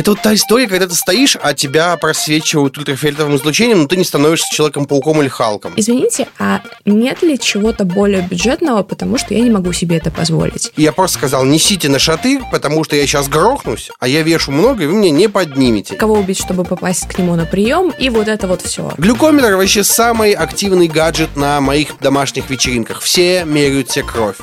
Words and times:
Это 0.00 0.12
вот 0.12 0.22
та 0.22 0.32
история, 0.32 0.66
когда 0.66 0.86
ты 0.86 0.94
стоишь, 0.94 1.36
а 1.42 1.52
тебя 1.52 1.94
просвечивают 1.98 2.78
ультрафиолетовым 2.78 3.36
излучением, 3.36 3.82
но 3.82 3.86
ты 3.86 3.98
не 3.98 4.04
становишься 4.04 4.48
Человеком-пауком 4.50 5.20
или 5.20 5.28
Халком. 5.28 5.74
Извините, 5.76 6.26
а 6.38 6.62
нет 6.86 7.22
ли 7.22 7.38
чего-то 7.38 7.84
более 7.84 8.22
бюджетного, 8.22 8.82
потому 8.82 9.18
что 9.18 9.34
я 9.34 9.40
не 9.40 9.50
могу 9.50 9.74
себе 9.74 9.98
это 9.98 10.10
позволить? 10.10 10.72
Я 10.78 10.92
просто 10.92 11.18
сказал, 11.18 11.44
несите 11.44 11.90
на 11.90 11.98
шаты, 11.98 12.40
потому 12.50 12.82
что 12.82 12.96
я 12.96 13.06
сейчас 13.06 13.28
грохнусь, 13.28 13.90
а 14.00 14.08
я 14.08 14.22
вешу 14.22 14.52
много, 14.52 14.84
и 14.84 14.86
вы 14.86 14.94
мне 14.94 15.10
не 15.10 15.28
поднимете. 15.28 15.96
Кого 15.96 16.14
убить, 16.14 16.38
чтобы 16.38 16.64
попасть 16.64 17.06
к 17.06 17.18
нему 17.18 17.34
на 17.34 17.44
прием, 17.44 17.90
и 17.90 18.08
вот 18.08 18.26
это 18.26 18.48
вот 18.48 18.62
все. 18.62 18.94
Глюкометр 18.96 19.56
вообще 19.56 19.84
самый 19.84 20.32
активный 20.32 20.88
гаджет 20.88 21.36
на 21.36 21.60
моих 21.60 21.98
домашних 22.00 22.48
вечеринках. 22.48 23.02
Все 23.02 23.44
меряют 23.44 23.90
себе 23.90 24.06
кровь. 24.06 24.36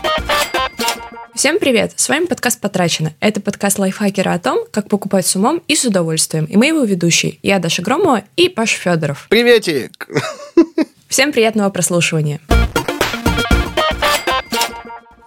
Всем 1.38 1.60
привет! 1.60 1.94
С 1.98 2.10
вами 2.10 2.26
подкаст 2.26 2.60
«Потрачено». 2.60 3.14
Это 3.20 3.40
подкаст 3.40 3.78
лайфхакера 3.78 4.34
о 4.34 4.40
том, 4.40 4.66
как 4.72 4.90
покупать 4.90 5.28
с 5.28 5.36
умом 5.36 5.62
и 5.68 5.76
с 5.76 5.86
удовольствием. 5.86 6.46
И 6.46 6.58
мы 6.58 6.66
его 6.66 6.82
ведущие. 6.82 7.38
Я 7.44 7.60
Даша 7.60 7.84
Громова 7.84 8.24
и 8.36 8.50
Паша 8.50 8.80
Федоров. 8.80 9.28
Приветик! 9.30 10.10
Всем 11.08 11.32
приятного 11.32 11.70
прослушивания. 11.70 12.40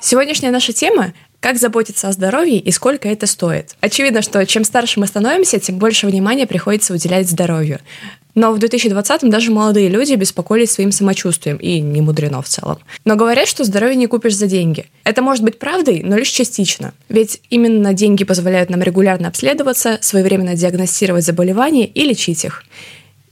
Сегодняшняя 0.01 0.51
наша 0.51 0.73
тема 0.73 1.13
как 1.39 1.59
заботиться 1.59 2.09
о 2.09 2.13
здоровье 2.13 2.59
и 2.59 2.71
сколько 2.73 3.09
это 3.09 3.27
стоит? 3.27 3.77
Очевидно, 3.81 4.21
что 4.21 4.45
чем 4.45 4.65
старше 4.65 4.99
мы 4.99 5.07
становимся, 5.07 5.61
тем 5.61 5.79
больше 5.79 6.07
внимания 6.07 6.47
приходится 6.47 6.93
уделять 6.93 7.31
здоровью. 7.31 7.79
Но 8.35 8.53
в 8.53 8.59
2020-м 8.59 9.31
даже 9.31 9.51
молодые 9.51 9.89
люди 9.89 10.15
беспокоились 10.15 10.71
своим 10.71 10.93
самочувствием, 10.93 11.57
и 11.57 11.81
не 11.81 12.01
мудрено 12.01 12.43
в 12.43 12.49
целом. 12.49 12.79
Но 13.05 13.17
говорят, 13.17 13.49
что 13.49 13.65
здоровье 13.65 13.97
не 13.97 14.07
купишь 14.07 14.37
за 14.37 14.47
деньги. 14.47 14.87
Это 15.05 15.23
может 15.23 15.45
быть 15.45 15.59
правдой, 15.59 16.03
но 16.05 16.17
лишь 16.17 16.29
частично. 16.29 16.93
Ведь 17.09 17.41
именно 17.51 17.95
деньги 17.95 18.25
позволяют 18.25 18.71
нам 18.71 18.83
регулярно 18.83 19.29
обследоваться, 19.29 19.99
своевременно 20.01 20.55
диагностировать 20.55 21.25
заболевания 21.25 21.87
и 21.87 22.05
лечить 22.05 22.45
их. 22.45 22.65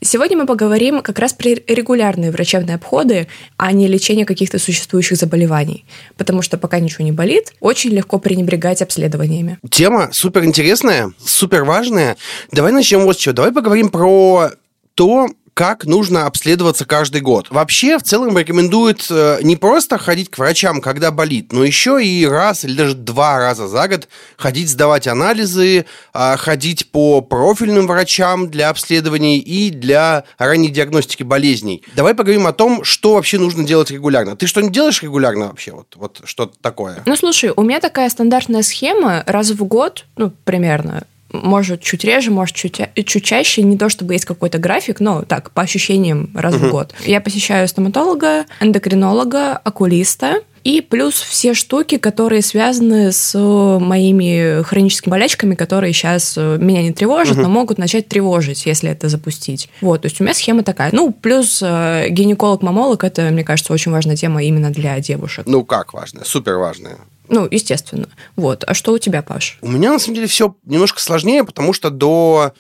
Сегодня 0.01 0.37
мы 0.37 0.47
поговорим 0.47 1.03
как 1.03 1.19
раз 1.19 1.33
про 1.33 1.49
регулярные 1.49 2.31
врачебные 2.31 2.77
обходы, 2.77 3.27
а 3.57 3.73
не 3.73 3.89
лечение 3.89 4.25
каких-то 4.25 4.61
существующих 4.61 5.17
заболеваний. 5.17 5.85
Потому 6.17 6.41
что 6.41 6.57
пока 6.57 6.79
ничего 6.79 7.05
не 7.05 7.11
болит, 7.11 7.53
очень 7.59 7.91
легко 7.91 8.21
пренебрегать 8.21 8.81
обследованиями. 8.81 9.59
Тема 9.71 10.11
супер 10.13 10.45
интересная, 10.45 11.13
супер 11.19 11.65
важная. 11.65 12.17
Давай 12.53 12.71
начнем 12.71 13.01
вот 13.01 13.17
с 13.17 13.19
чего. 13.19 13.35
Давай 13.35 13.51
поговорим 13.51 13.89
про 13.89 14.53
то, 14.99 15.29
как 15.55 15.85
нужно 15.85 16.27
обследоваться 16.27 16.85
каждый 16.85 17.21
год. 17.21 17.47
Вообще, 17.51 17.99
в 17.99 18.03
целом, 18.03 18.37
рекомендуют 18.37 19.07
э, 19.11 19.39
не 19.43 19.55
просто 19.55 19.97
ходить 19.97 20.29
к 20.29 20.39
врачам, 20.39 20.81
когда 20.81 21.13
болит, 21.13 21.53
но 21.53 21.65
еще 21.65 22.05
и 22.05 22.27
раз 22.27 22.65
или 22.65 22.77
даже 22.77 22.95
два 22.97 23.39
раза 23.39 23.69
за 23.69 23.87
год 23.87 24.09
ходить 24.37 24.69
сдавать 24.69 25.07
анализы, 25.07 25.87
а, 26.13 26.37
ходить 26.37 26.91
по 26.91 27.21
профильным 27.21 27.87
врачам 27.87 28.51
для 28.51 28.71
обследований 28.71 29.39
и 29.39 29.71
для 29.71 30.25
ранней 30.37 30.69
диагностики 30.69 31.23
болезней. 31.23 31.85
Давай 31.95 32.15
поговорим 32.15 32.49
о 32.49 32.53
том, 32.53 32.83
что 32.83 33.15
вообще 33.15 33.39
нужно 33.39 33.63
делать 33.63 33.93
регулярно. 33.93 34.37
Ты 34.37 34.49
что 34.49 34.61
не 34.61 34.71
делаешь 34.71 35.01
регулярно 35.05 35.47
вообще? 35.47 35.71
Вот, 35.71 35.95
вот 35.95 36.21
что-то 36.25 36.57
такое. 36.61 37.03
Ну, 37.07 37.15
слушай, 37.15 37.53
у 37.55 37.63
меня 37.63 37.79
такая 37.79 38.11
стандартная 38.11 38.63
схема 38.63 39.23
раз 39.29 39.51
в 39.51 39.65
год, 39.65 40.07
ну, 40.17 40.33
примерно, 40.45 41.05
может 41.33 41.83
чуть 41.83 42.05
реже, 42.05 42.31
может 42.31 42.57
чуть, 42.57 42.81
чуть 43.05 43.25
чаще, 43.25 43.63
не 43.63 43.77
то 43.77 43.89
чтобы 43.89 44.15
есть 44.15 44.25
какой-то 44.25 44.59
график, 44.59 45.01
но 45.01 45.23
так, 45.23 45.51
по 45.51 45.63
ощущениям 45.63 46.31
раз 46.35 46.55
uh-huh. 46.55 46.69
в 46.69 46.71
год. 46.71 46.95
Я 47.05 47.21
посещаю 47.21 47.69
стоматолога, 47.69 48.47
эндокринолога, 48.61 49.57
окулиста, 49.57 50.41
и 50.65 50.81
плюс 50.81 51.15
все 51.15 51.55
штуки, 51.55 51.99
которые 51.99 52.43
связаны 52.43 53.13
с 53.13 53.39
моими 53.39 54.63
хроническими 54.63 55.13
болячками, 55.13 55.55
которые 55.55 55.93
сейчас 55.93 56.35
э, 56.37 56.59
меня 56.61 56.83
не 56.83 56.93
тревожат, 56.93 57.39
uh-huh. 57.39 57.43
но 57.43 57.49
могут 57.49 57.79
начать 57.79 58.09
тревожить, 58.09 58.67
если 58.67 58.91
это 58.91 59.09
запустить. 59.09 59.71
Вот, 59.81 60.03
то 60.03 60.07
есть 60.07 60.21
у 60.21 60.25
меня 60.25 60.35
схема 60.35 60.63
такая. 60.65 60.91
Ну, 60.93 61.13
плюс 61.13 61.63
э, 61.65 62.09
гинеколог-мамолог, 62.11 63.05
это, 63.05 63.23
мне 63.31 63.45
кажется, 63.45 63.73
очень 63.73 63.93
важная 63.93 64.17
тема 64.17 64.43
именно 64.43 64.71
для 64.71 64.99
девушек. 65.01 65.47
Ну, 65.47 65.65
как 65.65 65.95
важная? 65.95 66.25
Супер 66.25 66.57
важная. 66.57 66.99
Ну, 67.29 67.47
естественно. 67.51 68.09
Вот. 68.37 68.65
А 68.67 68.75
что 68.75 68.93
у 68.93 68.99
тебя, 68.99 69.23
Паш? 69.23 69.59
У 69.61 69.69
меня, 69.69 69.93
на 69.93 69.99
самом 69.99 70.17
деле, 70.17 70.27
все 70.27 70.55
немножко 70.65 71.01
сложнее, 71.01 71.45
потому 71.45 71.73
что 71.73 71.91
до 71.91 72.53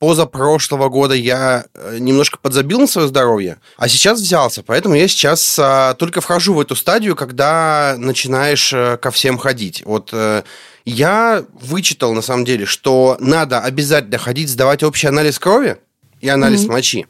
позапрошлого 0.00 0.88
года 0.88 1.14
я 1.14 1.66
э, 1.74 1.98
немножко 2.00 2.38
подзабил 2.38 2.80
на 2.80 2.86
свое 2.86 3.06
здоровье, 3.06 3.58
а 3.76 3.86
сейчас 3.86 4.18
взялся. 4.18 4.62
Поэтому 4.62 4.94
я 4.94 5.06
сейчас 5.06 5.58
а, 5.58 5.92
только 5.94 6.22
вхожу 6.22 6.54
в 6.54 6.60
эту 6.60 6.74
стадию, 6.74 7.14
когда 7.14 7.96
начинаешь 7.98 8.72
а, 8.74 8.96
ко 8.96 9.10
всем 9.10 9.36
ходить. 9.36 9.82
Вот 9.84 10.08
а, 10.14 10.42
я 10.86 11.44
вычитал, 11.52 12.14
на 12.14 12.22
самом 12.22 12.46
деле, 12.46 12.64
что 12.64 13.18
надо 13.20 13.60
обязательно 13.60 14.16
ходить 14.16 14.48
сдавать 14.48 14.82
общий 14.82 15.06
анализ 15.06 15.38
крови 15.38 15.76
и 16.22 16.30
анализ 16.30 16.64
mm-hmm. 16.64 16.72
мочи 16.72 17.06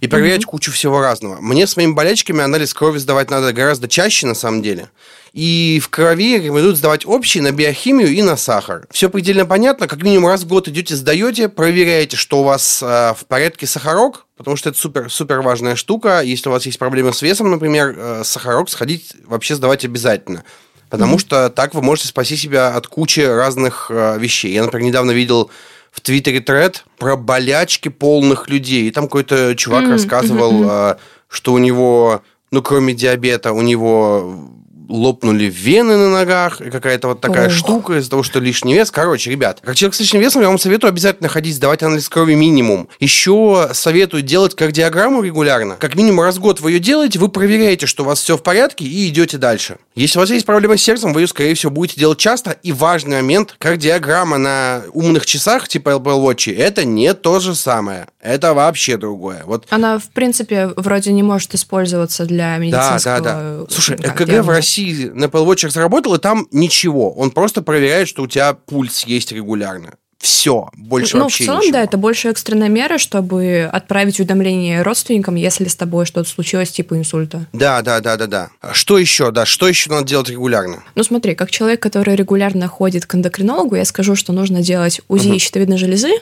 и 0.00 0.08
проверять 0.08 0.42
mm-hmm. 0.42 0.46
кучу 0.46 0.72
всего 0.72 1.00
разного. 1.02 1.38
Мне 1.40 1.66
с 1.66 1.76
моими 1.76 1.92
болячками 1.92 2.42
анализ 2.42 2.72
крови 2.72 2.96
сдавать 2.96 3.30
надо 3.30 3.52
гораздо 3.52 3.88
чаще, 3.88 4.26
на 4.26 4.34
самом 4.34 4.62
деле. 4.62 4.88
И 5.32 5.80
в 5.82 5.88
крови 5.88 6.36
рекомендуют 6.36 6.76
сдавать 6.76 7.06
общий 7.06 7.40
на 7.40 7.52
биохимию 7.52 8.08
и 8.08 8.20
на 8.20 8.36
сахар. 8.36 8.86
Все 8.90 9.08
предельно 9.08 9.46
понятно. 9.46 9.88
Как 9.88 10.02
минимум 10.02 10.28
раз 10.28 10.42
в 10.42 10.46
год 10.46 10.68
идете, 10.68 10.94
сдаете, 10.94 11.48
проверяете, 11.48 12.18
что 12.18 12.40
у 12.40 12.44
вас 12.44 12.82
э, 12.82 13.14
в 13.16 13.24
порядке 13.26 13.66
сахарок, 13.66 14.26
потому 14.36 14.58
что 14.58 14.68
это 14.68 14.78
супер, 14.78 15.10
супер 15.10 15.40
важная 15.40 15.74
штука. 15.74 16.20
Если 16.20 16.50
у 16.50 16.52
вас 16.52 16.66
есть 16.66 16.78
проблемы 16.78 17.14
с 17.14 17.22
весом, 17.22 17.50
например, 17.50 17.94
э, 17.96 18.22
сахарок 18.24 18.68
сходить 18.68 19.14
вообще 19.24 19.54
сдавать 19.54 19.86
обязательно. 19.86 20.44
Потому 20.90 21.16
mm-hmm. 21.16 21.20
что 21.20 21.48
так 21.48 21.72
вы 21.72 21.80
можете 21.80 22.08
спасти 22.08 22.36
себя 22.36 22.76
от 22.76 22.86
кучи 22.86 23.20
разных 23.20 23.86
э, 23.90 24.18
вещей. 24.18 24.52
Я, 24.52 24.64
например, 24.64 24.88
недавно 24.88 25.12
видел 25.12 25.50
в 25.90 26.02
Твиттере 26.02 26.40
тред 26.40 26.84
про 26.98 27.16
болячки 27.16 27.88
полных 27.88 28.50
людей. 28.50 28.86
И 28.86 28.90
там 28.90 29.04
какой-то 29.04 29.56
чувак 29.56 29.84
mm-hmm. 29.84 29.92
рассказывал, 29.92 30.62
mm-hmm. 30.62 30.98
что 31.28 31.54
у 31.54 31.58
него, 31.58 32.20
ну, 32.50 32.60
кроме 32.60 32.92
диабета, 32.92 33.52
у 33.52 33.62
него 33.62 34.60
лопнули 34.88 35.44
вены 35.44 35.96
на 35.96 36.10
ногах, 36.10 36.60
и 36.60 36.70
какая-то 36.70 37.08
вот 37.08 37.20
такая 37.20 37.48
Ох. 37.48 37.52
штука 37.52 37.98
из-за 37.98 38.10
того, 38.10 38.22
что 38.22 38.40
лишний 38.40 38.74
вес. 38.74 38.90
Короче, 38.90 39.30
ребят, 39.30 39.60
как 39.62 39.74
человек 39.74 39.94
с 39.94 40.00
лишним 40.00 40.20
весом, 40.20 40.42
я 40.42 40.48
вам 40.48 40.58
советую 40.58 40.88
обязательно 40.88 41.28
ходить 41.28 41.56
сдавать 41.56 41.82
анализ 41.82 42.08
крови 42.08 42.34
минимум. 42.34 42.88
Еще 43.00 43.70
советую 43.72 44.22
делать 44.22 44.54
кардиограмму 44.54 45.22
регулярно. 45.22 45.76
Как 45.76 45.94
минимум 45.94 46.24
раз 46.24 46.36
в 46.36 46.40
год 46.40 46.60
вы 46.60 46.72
ее 46.72 46.78
делаете, 46.78 47.18
вы 47.18 47.28
проверяете, 47.28 47.86
что 47.86 48.02
у 48.02 48.06
вас 48.06 48.20
все 48.20 48.36
в 48.36 48.42
порядке, 48.42 48.84
и 48.84 49.08
идете 49.08 49.38
дальше. 49.38 49.78
Если 49.94 50.18
у 50.18 50.20
вас 50.20 50.30
есть 50.30 50.46
проблемы 50.46 50.78
с 50.78 50.82
сердцем, 50.82 51.12
вы 51.12 51.22
ее, 51.22 51.26
скорее 51.26 51.54
всего, 51.54 51.70
будете 51.70 52.00
делать 52.00 52.18
часто. 52.18 52.52
И 52.62 52.72
важный 52.72 53.16
момент, 53.16 53.56
кардиограмма 53.58 54.38
на 54.38 54.82
умных 54.92 55.26
часах 55.26 55.68
типа 55.68 55.90
Apple 55.90 56.22
Watch, 56.22 56.54
это 56.54 56.84
не 56.84 57.14
то 57.14 57.40
же 57.40 57.54
самое. 57.54 58.06
Это 58.22 58.54
вообще 58.54 58.96
другое. 58.96 59.42
Вот. 59.44 59.66
Она, 59.70 59.98
в 59.98 60.08
принципе, 60.10 60.70
вроде 60.76 61.12
не 61.12 61.24
может 61.24 61.54
использоваться 61.54 62.24
для 62.24 62.56
медицинского... 62.56 63.20
Да, 63.20 63.20
да, 63.20 63.56
да. 63.58 63.66
Слушай, 63.68 63.96
ЭКГ 63.96 64.44
в 64.44 64.48
России 64.48 65.06
на 65.06 65.24
Apple 65.24 65.44
Watch 65.44 65.66
разработал, 65.66 66.14
и 66.14 66.18
там 66.18 66.46
ничего. 66.52 67.12
Он 67.12 67.32
просто 67.32 67.62
проверяет, 67.62 68.06
что 68.06 68.22
у 68.22 68.28
тебя 68.28 68.54
пульс 68.54 69.04
есть 69.04 69.32
регулярно. 69.32 69.94
Все, 70.22 70.70
больше 70.76 71.16
ну, 71.16 71.24
вообще 71.24 71.42
в 71.42 71.46
целом, 71.46 71.60
ничего. 71.62 71.72
да, 71.72 71.82
это 71.82 71.96
больше 71.96 72.28
экстренная 72.28 72.68
мера, 72.68 72.96
чтобы 72.98 73.68
отправить 73.72 74.20
уведомление 74.20 74.82
родственникам, 74.82 75.34
если 75.34 75.66
с 75.66 75.74
тобой 75.74 76.06
что-то 76.06 76.28
случилось, 76.28 76.70
типа 76.70 76.96
инсульта. 76.96 77.46
Да, 77.52 77.82
да, 77.82 77.98
да, 77.98 78.16
да, 78.16 78.28
да. 78.28 78.50
Что 78.70 78.98
еще, 78.98 79.32
да, 79.32 79.44
что 79.44 79.66
еще 79.66 79.90
надо 79.90 80.06
делать 80.06 80.30
регулярно? 80.30 80.84
Ну, 80.94 81.02
смотри, 81.02 81.34
как 81.34 81.50
человек, 81.50 81.82
который 81.82 82.14
регулярно 82.14 82.68
ходит 82.68 83.04
к 83.04 83.16
эндокринологу, 83.16 83.74
я 83.74 83.84
скажу, 83.84 84.14
что 84.14 84.32
нужно 84.32 84.62
делать 84.62 85.00
УЗИ 85.08 85.30
угу. 85.30 85.38
щитовидной 85.40 85.76
железы, 85.76 86.12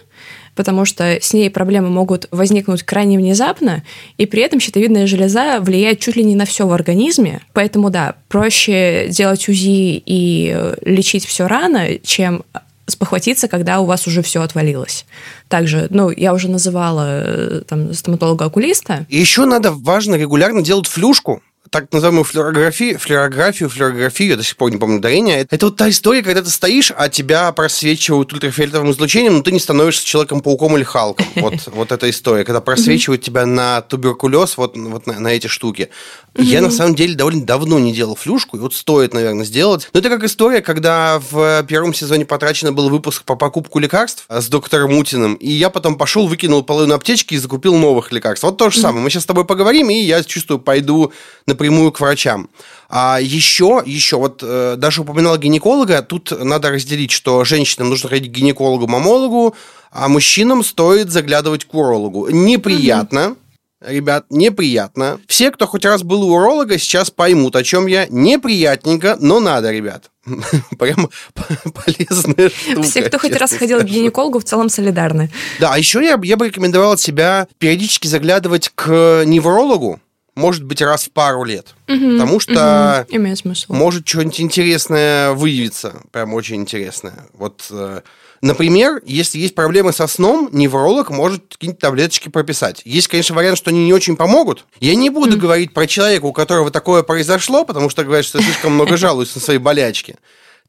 потому 0.55 0.85
что 0.85 1.19
с 1.21 1.33
ней 1.33 1.51
проблемы 1.51 1.89
могут 1.89 2.27
возникнуть 2.31 2.83
крайне 2.83 3.19
внезапно, 3.19 3.83
и 4.19 4.27
при 4.27 4.43
этом 4.43 4.61
щитовидная 4.61 5.07
железа 5.07 5.61
влияет 5.61 6.01
чуть 6.01 6.17
ли 6.17 6.25
не 6.25 6.37
на 6.37 6.45
все 6.45 6.67
в 6.67 6.73
организме. 6.73 7.41
Поэтому, 7.53 7.91
да, 7.91 8.15
проще 8.29 9.09
делать 9.09 9.49
УЗИ 9.49 10.03
и 10.05 10.53
э, 10.55 10.77
лечить 10.85 11.25
все 11.25 11.47
рано, 11.47 11.99
чем 12.03 12.43
спохватиться, 12.91 13.49
когда 13.49 13.81
у 13.81 13.87
вас 13.87 14.07
уже 14.07 14.23
все 14.23 14.43
отвалилось. 14.43 15.07
Также, 15.49 15.87
ну, 15.91 16.11
я 16.11 16.35
уже 16.35 16.49
называла 16.49 17.07
э, 17.07 17.63
там 17.67 17.95
стоматолога-окулиста. 17.95 19.07
И 19.09 19.19
еще 19.19 19.47
надо, 19.47 19.73
важно, 19.73 20.17
регулярно 20.17 20.63
делать 20.63 20.87
флюшку, 20.87 21.43
так 21.69 21.93
называемую 21.93 22.25
флюорографию, 22.25 22.99
флюорографию, 22.99 23.69
флюорографию, 23.69 24.31
я 24.31 24.37
до 24.37 24.43
сих 24.43 24.57
пор 24.57 24.71
не 24.71 24.79
помню 24.79 24.97
ударение. 24.97 25.47
Это 25.49 25.67
вот 25.67 25.77
та 25.77 25.91
история, 25.91 26.23
когда 26.23 26.43
ты 26.43 26.49
стоишь, 26.49 26.91
а 26.97 27.09
тебя 27.09 27.53
просвечивают 27.53 28.33
ультрафиолетовым 28.33 28.91
излучением, 28.93 29.37
но 29.37 29.43
ты 29.43 29.53
не 29.53 29.61
становишься 29.61 30.05
Человеком-пауком 30.05 30.77
или 30.77 30.85
Халком. 30.85 31.27
Вот, 31.41 31.55
вот 31.67 31.93
эта 31.93 32.11
история, 32.11 32.45
когда 32.45 32.61
просвечивают 32.61 33.23
тебя 33.23 33.47
на 33.47 33.81
туберкулез, 33.83 34.57
вот, 34.57 34.77
вот 34.77 35.07
на, 35.07 35.19
на 35.21 35.29
эти 35.29 35.47
штуки. 35.47 35.91
Я, 36.37 36.61
на 36.61 36.71
самом 36.71 36.95
деле, 36.95 37.15
довольно 37.15 37.45
давно 37.45 37.79
не 37.79 37.93
делал 37.93 38.15
флюшку, 38.15 38.57
и 38.57 38.61
вот 38.61 38.75
стоит, 38.75 39.15
наверное, 39.15 39.45
сделать. 39.45 39.89
Но 39.93 40.01
это 40.01 40.09
как 40.09 40.23
история, 40.23 40.61
когда 40.61 41.21
в 41.31 41.65
первом 41.65 41.93
сезоне 41.93 42.25
потрачено 42.25 42.73
был 42.73 42.89
выпуск 42.89 43.25
по 43.25 43.37
покупку 43.37 43.79
лекарств 43.79 44.27
с 44.29 44.49
доктором 44.49 44.95
Мутиным, 44.95 45.35
и 45.35 45.51
я 45.51 45.71
потом 45.71 45.97
пошел, 45.97 46.29
выкинул 46.29 46.63
половину 46.63 46.95
аптечки 46.95 47.35
и 47.35 47.39
закупил 47.39 47.77
новых 47.77 48.13
лекарств. 48.13 48.45
Вот 48.45 48.59
то 48.59 48.71
же 48.71 48.79
самое. 48.79 49.03
Мы 49.03 49.11
сейчас 49.11 49.25
с 49.25 49.27
тобой 49.27 49.45
поговорим, 49.45 49.91
и 49.91 49.95
я 49.95 50.23
чувствую, 50.23 50.61
пойду 50.61 51.13
напрямую 51.51 51.93
к 51.93 52.01
врачам. 52.01 52.49
А 52.89 53.19
еще, 53.21 53.83
еще, 53.85 54.17
вот 54.17 54.43
э, 54.43 54.75
даже 54.77 55.03
упоминал 55.03 55.37
гинеколога, 55.39 56.03
тут 56.03 56.33
надо 56.43 56.71
разделить, 56.71 57.11
что 57.11 57.45
женщинам 57.45 57.91
нужно 57.91 58.09
ходить 58.09 58.33
к 58.33 58.35
гинекологу-мамологу, 58.35 59.55
а 59.93 60.09
мужчинам 60.09 60.65
стоит 60.65 61.11
заглядывать 61.11 61.65
к 61.65 61.75
урологу. 61.75 62.29
Неприятно. 62.31 63.37
Ребят, 63.81 64.27
неприятно. 64.29 65.21
Все, 65.27 65.51
кто 65.51 65.67
хоть 65.67 65.87
раз 65.87 66.03
был 66.03 66.23
у 66.25 66.35
уролога, 66.35 66.79
сейчас 66.79 67.11
поймут, 67.11 67.57
о 67.57 67.63
чем 67.63 67.87
я. 67.87 68.07
Неприятненько, 68.11 69.17
но 69.19 69.41
надо, 69.41 69.71
ребят. 69.71 70.11
Прям 70.79 71.09
полезная 71.85 72.51
штука. 72.51 72.83
Все, 72.83 73.03
кто 73.03 73.19
хоть 73.19 73.37
раз 73.37 73.55
ходил 73.55 73.81
к 73.81 73.85
гинекологу, 73.85 74.39
в 74.39 74.45
целом 74.45 74.69
солидарны. 74.69 75.31
Да, 75.61 75.73
а 75.73 75.79
еще 75.79 76.05
я, 76.05 76.21
я 76.23 76.37
бы 76.37 76.49
рекомендовал 76.49 76.99
себя 76.99 77.49
периодически 77.59 78.07
заглядывать 78.07 78.71
к 78.75 79.23
неврологу, 79.25 79.99
может 80.41 80.65
быть, 80.65 80.83
раз 80.83 81.05
в 81.05 81.11
пару 81.13 81.45
лет. 81.45 81.75
Мгм, 81.87 82.13
Потому 82.19 82.41
что 82.41 83.07
мгм. 83.09 83.17
Имеет 83.17 83.39
смысл. 83.39 83.73
может 83.73 84.09
что-нибудь 84.09 84.41
интересное 84.41 85.33
выявиться. 85.33 86.01
Прям 86.11 86.35
очень 86.35 86.57
интересное. 86.57 87.27
Вот, 87.35 87.67
э, 87.71 88.01
например, 88.41 89.03
если 89.05 89.39
есть 89.39 89.55
проблемы 89.55 89.93
со 89.93 90.07
сном, 90.07 90.49
невролог 90.53 91.11
может 91.11 91.43
какие-нибудь 91.53 91.81
таблеточки 91.81 92.29
прописать. 92.29 92.83
Есть, 92.85 93.09
конечно, 93.09 93.37
вариант, 93.37 93.59
что 93.59 93.71
они 93.71 93.85
не 93.85 93.93
очень 93.93 94.17
помогут. 94.17 94.65
Я 94.81 94.95
не 94.95 95.11
буду 95.11 95.37
говорить 95.37 95.73
про 95.75 95.87
человека, 95.87 96.25
у 96.25 96.33
которого 96.33 96.71
такое 96.71 97.03
произошло, 97.03 97.65
потому 97.65 97.91
что 97.91 98.03
говорят, 98.05 98.25
что 98.25 98.41
слишком 98.43 98.73
много 98.73 98.97
жалуюсь 98.97 99.35
на 99.35 99.41
свои 99.41 99.59
болячки. 99.59 100.17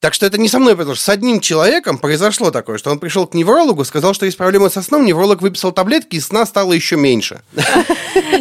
Так 0.01 0.15
что 0.15 0.25
это 0.25 0.39
не 0.39 0.49
со 0.49 0.57
мной, 0.57 0.75
потому 0.75 0.95
что 0.95 1.03
с 1.03 1.09
одним 1.09 1.39
человеком 1.39 1.99
произошло 1.99 2.49
такое, 2.49 2.79
что 2.79 2.89
он 2.89 2.97
пришел 2.97 3.27
к 3.27 3.35
неврологу, 3.35 3.85
сказал, 3.85 4.15
что 4.15 4.25
есть 4.25 4.35
проблемы 4.35 4.71
со 4.71 4.81
сном, 4.81 5.05
невролог 5.05 5.43
выписал 5.43 5.71
таблетки, 5.71 6.15
и 6.15 6.19
сна 6.19 6.47
стало 6.47 6.73
еще 6.73 6.95
меньше. 6.95 7.41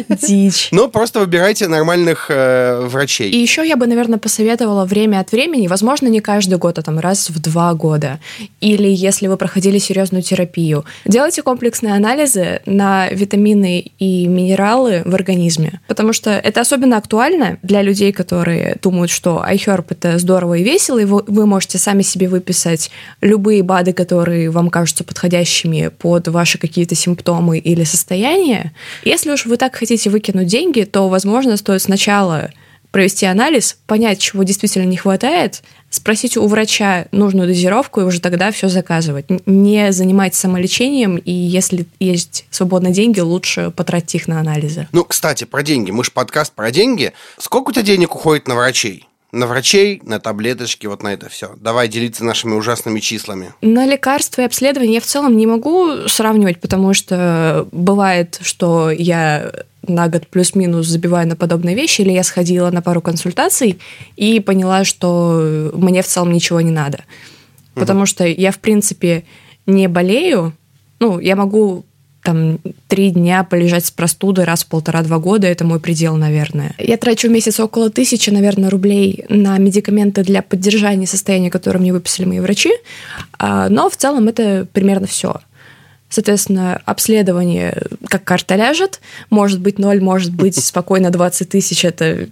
Дичь. 0.09 0.69
Но 0.71 0.87
просто 0.87 1.19
выбирайте 1.19 1.67
нормальных 1.67 2.25
э, 2.29 2.81
врачей. 2.87 3.29
И 3.29 3.37
еще 3.37 3.65
я 3.65 3.77
бы, 3.77 3.85
наверное, 3.85 4.17
посоветовала 4.17 4.85
время 4.85 5.19
от 5.19 5.31
времени, 5.31 5.67
возможно, 5.67 6.07
не 6.07 6.19
каждый 6.19 6.57
год, 6.57 6.79
а 6.79 6.81
там 6.81 6.97
раз 6.97 7.29
в 7.29 7.39
два 7.39 7.75
года, 7.75 8.19
или 8.59 8.89
если 8.89 9.27
вы 9.27 9.37
проходили 9.37 9.77
серьезную 9.77 10.23
терапию, 10.23 10.83
делайте 11.05 11.43
комплексные 11.43 11.93
анализы 11.93 12.61
на 12.65 13.07
витамины 13.09 13.91
и 13.99 14.25
минералы 14.25 15.03
в 15.05 15.13
организме, 15.13 15.79
потому 15.87 16.11
что 16.11 16.31
это 16.31 16.61
особенно 16.61 16.97
актуально 16.97 17.59
для 17.61 17.83
людей, 17.83 18.11
которые 18.11 18.79
думают, 18.81 19.11
что 19.11 19.45
iHerb 19.47 19.85
это 19.89 20.17
здорово 20.17 20.55
и 20.55 20.63
весело, 20.63 20.97
и 20.97 21.05
вы, 21.05 21.23
вы 21.27 21.50
можете 21.51 21.77
сами 21.77 22.01
себе 22.01 22.29
выписать 22.29 22.91
любые 23.19 23.61
БАДы, 23.61 23.91
которые 23.91 24.49
вам 24.49 24.69
кажутся 24.69 25.03
подходящими 25.03 25.89
под 25.89 26.29
ваши 26.29 26.57
какие-то 26.57 26.95
симптомы 26.95 27.59
или 27.59 27.83
состояния. 27.83 28.71
Если 29.03 29.29
уж 29.31 29.45
вы 29.45 29.57
так 29.57 29.75
хотите 29.75 30.09
выкинуть 30.09 30.47
деньги, 30.47 30.83
то, 30.83 31.09
возможно, 31.09 31.57
стоит 31.57 31.81
сначала 31.81 32.51
провести 32.91 33.25
анализ, 33.25 33.77
понять, 33.85 34.19
чего 34.19 34.43
действительно 34.43 34.85
не 34.85 34.97
хватает, 34.97 35.61
спросить 35.89 36.37
у 36.37 36.47
врача 36.47 37.07
нужную 37.11 37.47
дозировку 37.47 38.01
и 38.01 38.03
уже 38.03 38.21
тогда 38.21 38.51
все 38.51 38.69
заказывать. 38.69 39.25
Не 39.45 39.91
занимайтесь 39.91 40.39
самолечением, 40.39 41.17
и 41.17 41.31
если 41.31 41.85
есть 41.99 42.45
свободные 42.49 42.93
деньги, 42.93 43.19
лучше 43.19 43.71
потратить 43.71 44.15
их 44.15 44.27
на 44.27 44.39
анализы. 44.39 44.87
Ну, 44.91 45.03
кстати, 45.03 45.43
про 45.43 45.63
деньги. 45.63 45.91
Мы 45.91 46.03
же 46.03 46.11
подкаст 46.11 46.53
про 46.53 46.71
деньги. 46.71 47.11
Сколько 47.37 47.69
у 47.69 47.71
тебя 47.73 47.83
денег 47.83 48.15
уходит 48.15 48.47
на 48.47 48.55
врачей? 48.55 49.07
На 49.31 49.47
врачей, 49.47 50.01
на 50.03 50.19
таблеточки, 50.19 50.87
вот 50.87 51.03
на 51.03 51.13
это 51.13 51.29
все. 51.29 51.55
Давай 51.57 51.87
делиться 51.87 52.25
нашими 52.25 52.53
ужасными 52.53 52.99
числами. 52.99 53.53
На 53.61 53.85
лекарства 53.85 54.41
и 54.41 54.45
обследования 54.45 54.95
я 54.95 55.01
в 55.01 55.05
целом 55.05 55.37
не 55.37 55.47
могу 55.47 56.07
сравнивать, 56.07 56.59
потому 56.59 56.93
что 56.93 57.67
бывает, 57.71 58.39
что 58.41 58.91
я 58.91 59.51
на 59.87 60.09
год 60.09 60.27
плюс-минус 60.27 60.87
забиваю 60.87 61.27
на 61.27 61.35
подобные 61.35 61.75
вещи, 61.75 62.01
или 62.01 62.11
я 62.11 62.23
сходила 62.23 62.69
на 62.71 62.81
пару 62.81 63.01
консультаций 63.01 63.79
и 64.15 64.39
поняла, 64.39 64.83
что 64.83 65.71
мне 65.73 66.01
в 66.01 66.07
целом 66.07 66.31
ничего 66.31 66.61
не 66.61 66.71
надо. 66.71 66.99
Потому 67.73 68.05
что 68.05 68.25
я, 68.25 68.51
в 68.51 68.59
принципе, 68.59 69.23
не 69.65 69.87
болею. 69.87 70.53
Ну, 70.99 71.19
я 71.19 71.35
могу 71.35 71.85
там 72.23 72.59
три 72.87 73.09
дня 73.09 73.43
полежать 73.43 73.85
с 73.85 73.91
простудой 73.91 74.45
раз 74.45 74.63
в 74.63 74.67
полтора-два 74.67 75.17
года, 75.19 75.47
это 75.47 75.65
мой 75.65 75.79
предел, 75.79 76.15
наверное. 76.17 76.73
Я 76.77 76.97
трачу 76.97 77.27
в 77.27 77.31
месяц 77.31 77.59
около 77.59 77.89
тысячи, 77.89 78.29
наверное, 78.29 78.69
рублей 78.69 79.25
на 79.29 79.57
медикаменты 79.57 80.23
для 80.23 80.41
поддержания 80.41 81.07
состояния, 81.07 81.49
которое 81.49 81.79
мне 81.79 81.93
выписали 81.93 82.25
мои 82.25 82.39
врачи, 82.39 82.71
А, 83.37 83.69
но 83.69 83.89
в 83.89 83.97
целом 83.97 84.27
это 84.27 84.67
примерно 84.71 85.07
все. 85.07 85.41
Соответственно, 86.09 86.81
обследование 86.85 87.81
как 88.05 88.23
карта 88.23 88.55
ляжет, 88.55 88.99
может 89.29 89.61
быть 89.61 89.79
ноль, 89.79 90.01
может 90.01 90.33
быть 90.33 90.55
спокойно 90.63 91.09
20 91.09 91.49
тысяч, 91.49 91.85
это 91.85 92.27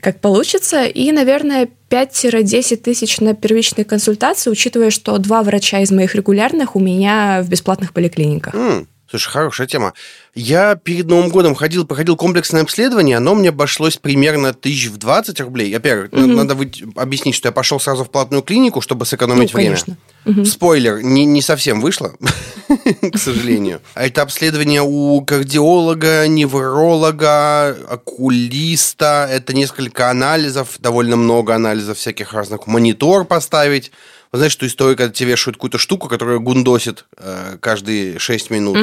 как 0.00 0.20
получится. 0.20 0.84
И, 0.84 1.10
наверное, 1.12 1.68
5-10 1.90 2.76
тысяч 2.76 3.20
на 3.20 3.34
первичные 3.34 3.84
консультации, 3.84 4.50
учитывая, 4.50 4.90
что 4.90 5.18
два 5.18 5.42
врача 5.42 5.80
из 5.80 5.90
моих 5.90 6.14
регулярных 6.14 6.76
у 6.76 6.80
меня 6.80 7.40
в 7.42 7.48
бесплатных 7.48 7.92
поликлиниках. 7.92 8.54
М, 8.54 8.88
слушай, 9.08 9.28
хорошая 9.30 9.66
тема. 9.66 9.92
Я 10.34 10.76
перед 10.76 11.06
Новым 11.06 11.30
годом 11.30 11.54
ходил, 11.54 11.86
проходил 11.86 12.16
комплексное 12.16 12.62
обследование, 12.62 13.16
оно 13.16 13.34
мне 13.34 13.48
обошлось 13.48 13.96
примерно 13.96 14.52
тысяч 14.54 14.88
в 14.88 14.96
20 14.98 15.40
рублей. 15.40 15.72
Во-первых, 15.74 16.12
на- 16.12 16.26
надо 16.26 16.54
вы- 16.54 16.70
объяснить, 16.96 17.34
что 17.34 17.48
я 17.48 17.52
пошел 17.52 17.80
сразу 17.80 18.04
в 18.04 18.10
платную 18.10 18.42
клинику, 18.42 18.80
чтобы 18.80 19.06
сэкономить 19.06 19.52
Ну, 19.52 19.58
время. 19.58 19.76
конечно. 19.76 19.96
Спойлер, 20.44 21.00
не, 21.02 21.24
не 21.24 21.40
совсем 21.40 21.80
вышло, 21.80 22.12
к 23.12 23.16
сожалению. 23.18 23.80
А 23.94 24.04
Это 24.06 24.20
обследование 24.22 24.82
у 24.82 25.22
кардиолога, 25.22 26.26
невролога, 26.28 27.68
окулиста. 27.88 29.26
Это 29.30 29.54
несколько 29.54 30.10
анализов, 30.10 30.76
довольно 30.78 31.16
много 31.16 31.54
анализов 31.54 31.96
всяких 31.98 32.32
разных. 32.34 32.66
Монитор 32.66 33.24
поставить. 33.24 33.90
Вы 34.30 34.38
знаете, 34.38 34.52
что 34.52 34.66
история, 34.66 34.94
когда 34.94 35.12
тебе 35.12 35.30
вешают 35.30 35.56
какую-то 35.56 35.78
штуку, 35.78 36.08
которая 36.08 36.38
гундосит 36.38 37.06
э, 37.16 37.56
каждые 37.60 38.18
6 38.18 38.50
минут. 38.50 38.76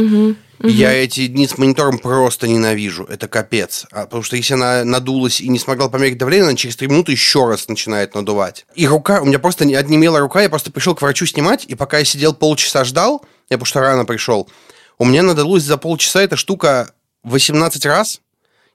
Я 0.63 0.92
эти 0.94 1.27
дни 1.27 1.47
с 1.47 1.57
монитором 1.57 2.00
просто 2.00 2.47
ненавижу. 2.47 3.03
Это 3.03 3.27
капец. 3.27 3.86
А, 3.92 4.06
потому 4.06 4.24
что 4.24 4.38
если 4.38 4.53
она 4.56 4.83
надулась 4.83 5.42
и 5.42 5.47
не 5.50 5.59
смогла 5.59 5.89
померить 5.89 6.18
давление, 6.18 6.47
она 6.47 6.56
через 6.56 6.75
3 6.77 6.88
минуты 6.88 7.12
еще 7.12 7.47
раз 7.47 7.68
начинает 7.68 8.15
надувать. 8.15 8.65
И 8.74 8.88
рука, 8.88 9.21
у 9.21 9.25
меня 9.25 9.38
просто 9.38 9.65
не- 9.65 9.75
отнемела 9.75 10.19
рука, 10.19 10.42
я 10.42 10.50
просто 10.50 10.71
пришел 10.71 10.95
к 10.95 11.01
врачу 11.01 11.25
снимать, 11.25 11.65
и 11.65 11.75
пока 11.75 12.00
я 12.00 12.06
сидел 12.06 12.33
полчаса 12.33 12.83
ждал, 12.83 13.24
я 13.50 13.57
потому 13.57 13.65
что 13.65 13.81
рано 13.81 14.06
пришел, 14.06 14.50
у 14.97 15.06
меня 15.06 15.21
надулась 15.24 15.63
за 15.63 15.77
полчаса 15.77 16.21
эта 16.24 16.38
штука 16.38 16.92
18 17.24 17.86
раз. 17.86 18.21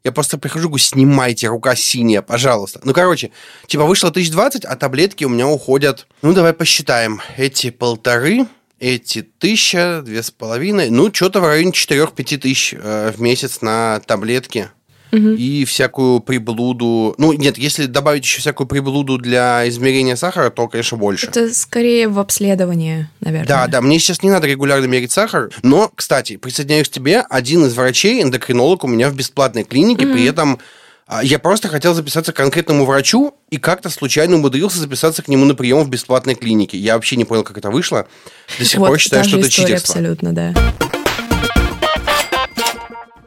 Я 0.02 0.12
просто 0.12 0.38
прихожу, 0.38 0.68
говорю, 0.68 0.82
снимайте, 0.82 1.48
рука 1.48 1.76
синяя, 1.76 2.22
пожалуйста. 2.22 2.80
Ну, 2.84 2.94
короче, 2.94 3.32
типа 3.66 3.84
вышло 3.84 4.08
1020, 4.08 4.64
а 4.64 4.76
таблетки 4.76 5.24
у 5.24 5.28
меня 5.28 5.46
уходят... 5.46 6.06
Ну, 6.22 6.32
давай 6.32 6.54
посчитаем. 6.54 7.20
Эти 7.36 7.70
полторы, 7.70 8.46
эти 8.78 9.20
тысяча, 9.20 10.00
две 10.02 10.22
с 10.22 10.30
половиной. 10.30 10.88
Ну, 10.88 11.12
что-то 11.12 11.40
в 11.40 11.46
районе 11.46 11.72
4-5 11.72 12.38
тысяч 12.38 12.74
э, 12.74 13.12
в 13.14 13.20
месяц 13.20 13.60
на 13.60 14.00
таблетки. 14.06 14.70
И 15.12 15.64
всякую 15.64 16.20
приблуду... 16.20 17.14
Ну, 17.18 17.32
нет, 17.32 17.58
если 17.58 17.86
добавить 17.86 18.24
еще 18.24 18.40
всякую 18.40 18.66
приблуду 18.66 19.18
для 19.18 19.68
измерения 19.68 20.16
сахара, 20.16 20.50
то, 20.50 20.68
конечно, 20.68 20.96
больше. 20.96 21.26
Это 21.26 21.52
скорее 21.52 22.08
в 22.08 22.18
обследование, 22.18 23.10
наверное. 23.20 23.48
Да, 23.48 23.66
да, 23.66 23.80
мне 23.80 23.98
сейчас 23.98 24.22
не 24.22 24.30
надо 24.30 24.46
регулярно 24.46 24.86
мерить 24.86 25.12
сахар, 25.12 25.50
но, 25.62 25.90
кстати, 25.94 26.36
присоединяюсь 26.36 26.88
к 26.88 26.92
тебе, 26.92 27.20
один 27.20 27.64
из 27.66 27.74
врачей, 27.74 28.22
эндокринолог 28.22 28.84
у 28.84 28.88
меня 28.88 29.10
в 29.10 29.14
бесплатной 29.14 29.64
клинике, 29.64 30.06
при 30.06 30.24
этом 30.24 30.58
а, 31.12 31.24
я 31.24 31.40
просто 31.40 31.66
хотел 31.66 31.92
записаться 31.92 32.32
к 32.32 32.36
конкретному 32.36 32.84
врачу 32.84 33.34
и 33.50 33.56
как-то 33.56 33.90
случайно 33.90 34.36
умудрился 34.36 34.78
записаться 34.78 35.22
к 35.22 35.28
нему 35.28 35.44
на 35.44 35.56
прием 35.56 35.82
в 35.82 35.88
бесплатной 35.90 36.36
клинике. 36.36 36.78
Я 36.78 36.94
вообще 36.94 37.16
не 37.16 37.24
понял, 37.24 37.42
как 37.42 37.58
это 37.58 37.68
вышло. 37.70 38.06
До 38.60 38.64
сих 38.64 38.78
Вот 38.78 38.86
пор 38.86 38.98
считаю, 39.00 39.24
та 39.24 39.28
что 39.28 39.38
это 39.38 39.50
читерство. 39.50 39.94
абсолютно, 39.94 40.32
да. 40.32 40.54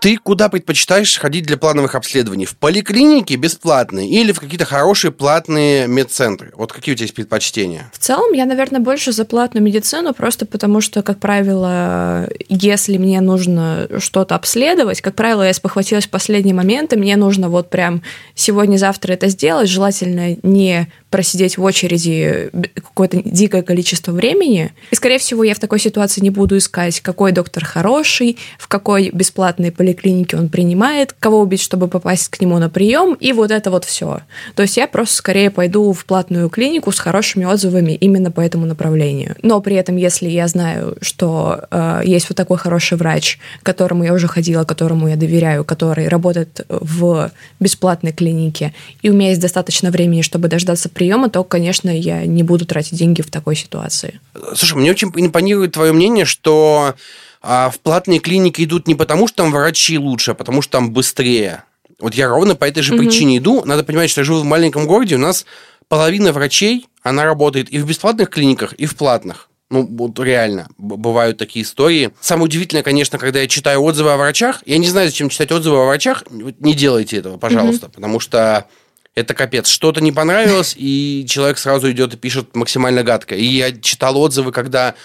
Ты 0.03 0.17
куда 0.17 0.50
предпочитаешь 0.50 1.17
ходить 1.17 1.45
для 1.45 1.55
плановых 1.55 1.95
обследований? 1.95 2.45
В 2.45 2.57
поликлинике 2.57 3.38
бесплатные 3.38 4.10
или 4.10 4.33
в 4.33 4.39
какие-то 4.41 4.65
хорошие 4.65 5.13
платные 5.13 5.88
медцентры? 5.88 6.51
Вот 6.57 6.74
какие 6.74 6.91
у 6.93 6.95
тебя 6.98 7.05
есть 7.05 7.15
предпочтения? 7.15 7.89
В 7.93 8.00
целом, 8.00 8.33
я, 8.33 8.43
наверное, 8.45 8.81
больше 8.81 9.13
за 9.13 9.24
платную 9.24 9.63
медицину, 9.63 10.13
просто 10.13 10.45
потому 10.45 10.81
что, 10.81 11.03
как 11.03 11.19
правило, 11.19 12.27
если 12.50 12.98
мне 12.98 13.22
нужно 13.22 13.88
что-то 14.00 14.36
обследовать, 14.36 15.00
как 15.00 15.15
правило, 15.15 15.43
я 15.43 15.53
спохватилась 15.53 16.05
в 16.05 16.10
последний 16.10 16.51
момент, 16.51 16.91
и 16.91 16.98
мне 16.98 17.15
нужно 17.15 17.48
вот 17.48 17.69
прям 17.69 18.01
сегодня-завтра 18.36 19.13
это 19.13 19.29
сделать, 19.29 19.69
желательно 19.69 20.36
не 20.43 20.91
просидеть 21.12 21.57
в 21.57 21.63
очереди 21.63 22.50
какое-то 22.75 23.22
дикое 23.24 23.62
количество 23.62 24.12
времени. 24.12 24.74
И, 24.91 24.95
скорее 24.95 25.19
всего, 25.19 25.45
я 25.45 25.53
в 25.53 25.60
такой 25.60 25.79
ситуации 25.79 26.19
не 26.19 26.31
буду 26.31 26.57
искать, 26.57 27.00
какой 27.00 27.31
доктор 27.31 27.63
хороший, 27.63 28.38
в 28.57 28.67
какой 28.67 29.12
бесплатной 29.12 29.72
поликлинике 29.72 29.92
он 30.33 30.50
принимает, 30.50 31.15
кого 31.19 31.39
убить, 31.39 31.62
чтобы 31.62 31.88
попасть 31.88 32.29
к 32.29 32.41
нему 32.41 32.57
на 32.57 32.69
прием, 32.69 33.13
и 33.13 33.33
вот 33.33 33.51
это 33.51 33.71
вот 33.71 33.85
все. 33.85 34.21
То 34.55 34.63
есть 34.63 34.77
я 34.77 34.88
просто 34.88 35.15
скорее 35.15 35.51
пойду 35.51 35.93
в 35.93 36.05
платную 36.05 36.50
клинику 36.50 36.91
с 36.91 37.00
хорошими 37.00 37.45
отзывами 37.45 37.93
именно 37.93 38.31
по 38.31 38.41
этому 38.41 38.65
направлению. 38.65 39.35
Но 39.41 39.62
при 39.62 39.75
этом, 39.75 39.97
если 39.97 40.29
я 40.29 40.47
знаю, 40.47 40.97
что 41.01 41.65
э, 41.71 42.01
есть 42.05 42.29
вот 42.29 42.38
такой 42.38 42.57
хороший 42.57 42.97
врач, 42.97 43.39
к 43.62 43.65
которому 43.65 44.03
я 44.03 44.13
уже 44.13 44.27
ходила, 44.27 44.63
которому 44.63 45.07
я 45.07 45.15
доверяю, 45.15 45.63
который 45.63 46.07
работает 46.07 46.65
в 46.69 47.31
бесплатной 47.59 48.12
клинике, 48.12 48.73
и 49.01 49.09
у 49.09 49.13
меня 49.13 49.29
есть 49.29 49.41
достаточно 49.41 49.91
времени, 49.91 50.21
чтобы 50.21 50.47
дождаться 50.47 50.89
приема, 50.89 51.29
то, 51.29 51.43
конечно, 51.43 51.89
я 51.89 52.25
не 52.25 52.43
буду 52.43 52.65
тратить 52.65 52.97
деньги 52.97 53.21
в 53.21 53.29
такой 53.29 53.55
ситуации. 53.55 54.19
Слушай, 54.55 54.77
мне 54.77 54.91
очень 54.91 55.12
импонирует 55.15 55.73
твое 55.73 55.91
мнение, 55.93 56.25
что 56.25 56.95
а, 57.43 57.69
в 57.69 57.79
платные 57.79 58.19
клиники 58.19 58.63
идут 58.63 58.88
не 58.88 58.95
потому, 58.95 59.27
что 59.27 59.43
там 59.43 59.51
врачи 59.51 59.97
лучше, 59.97 60.31
а 60.31 60.33
потому 60.33 60.62
что 60.62 60.71
там 60.71 60.91
быстрее. 60.91 61.65
Вот 62.00 62.15
я 62.15 62.29
ровно 62.29 62.55
по 62.55 62.65
этой 62.65 62.81
же 62.81 62.95
угу. 62.95 63.03
причине 63.03 63.38
иду. 63.38 63.63
Надо 63.65 63.83
понимать, 63.83 64.09
что 64.09 64.21
я 64.21 64.25
живу 64.25 64.39
в 64.39 64.45
маленьком 64.45 64.88
городе, 64.88 65.15
у 65.15 65.19
нас 65.19 65.45
половина 65.89 66.31
врачей, 66.31 66.88
она 67.03 67.25
работает 67.25 67.71
и 67.71 67.79
в 67.79 67.85
бесплатных 67.85 68.29
клиниках, 68.29 68.73
и 68.73 68.85
в 68.85 68.95
платных. 68.95 69.50
Ну, 69.69 69.85
вот 69.88 70.19
реально, 70.19 70.67
бывают 70.77 71.38
такие 71.38 71.65
истории. 71.65 72.12
Самое 72.21 72.45
удивительное, 72.45 72.83
конечно, 72.83 73.17
когда 73.17 73.41
я 73.41 73.47
читаю 73.47 73.81
отзывы 73.81 74.12
о 74.12 74.17
врачах. 74.17 74.62
Я 74.65 74.77
не 74.77 74.88
знаю, 74.88 75.09
зачем 75.09 75.29
читать 75.29 75.51
отзывы 75.51 75.81
о 75.81 75.85
врачах. 75.85 76.23
Не 76.29 76.75
делайте 76.75 77.17
этого, 77.17 77.38
пожалуйста, 77.38 77.88
mm-hmm. 77.88 77.93
потому 77.93 78.19
что 78.19 78.67
это 79.15 79.33
капец. 79.33 79.67
Что-то 79.67 80.00
не 80.00 80.12
понравилось, 80.12 80.75
и 80.77 81.25
человек 81.27 81.57
сразу 81.57 81.91
идет 81.91 82.13
и 82.13 82.17
пишет 82.17 82.55
максимально 82.55 83.03
гадко. 83.03 83.35
И 83.35 83.45
я 83.45 83.71
читал 83.71 84.17
отзывы, 84.17 84.51
когда 84.51 84.95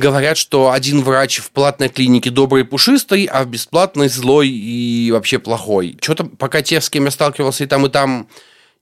говорят, 0.00 0.36
что 0.36 0.72
один 0.72 1.02
врач 1.02 1.38
в 1.38 1.50
платной 1.50 1.88
клинике 1.88 2.30
добрый 2.30 2.62
и 2.62 2.66
пушистый, 2.66 3.26
а 3.26 3.44
в 3.44 3.48
бесплатной 3.48 4.08
злой 4.08 4.48
и 4.48 5.10
вообще 5.12 5.38
плохой. 5.38 5.96
Что-то 6.00 6.24
пока 6.24 6.62
те, 6.62 6.80
с 6.80 6.90
кем 6.90 7.04
я 7.04 7.10
сталкивался 7.12 7.64
и 7.64 7.66
там, 7.66 7.86
и 7.86 7.90
там 7.90 8.26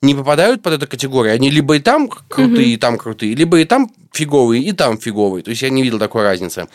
не 0.01 0.15
попадают 0.15 0.63
под 0.63 0.75
эту 0.75 0.87
категорию. 0.87 1.35
Они 1.35 1.51
либо 1.51 1.77
и 1.77 1.81
там 1.81 2.09
крутые, 2.09 2.69
mm-hmm. 2.69 2.75
и 2.75 2.77
там 2.77 2.99
крутые, 2.99 3.35
либо 3.35 3.59
и 3.59 3.65
там 3.65 3.91
фиговые, 4.13 4.63
и 4.63 4.73
там 4.73 4.97
фиговые. 4.99 5.43
То 5.43 5.51
есть 5.51 5.63
я 5.63 5.71
не 5.71 5.83
видел 5.83 5.99
такой 5.99 6.23
разницы. 6.23 6.69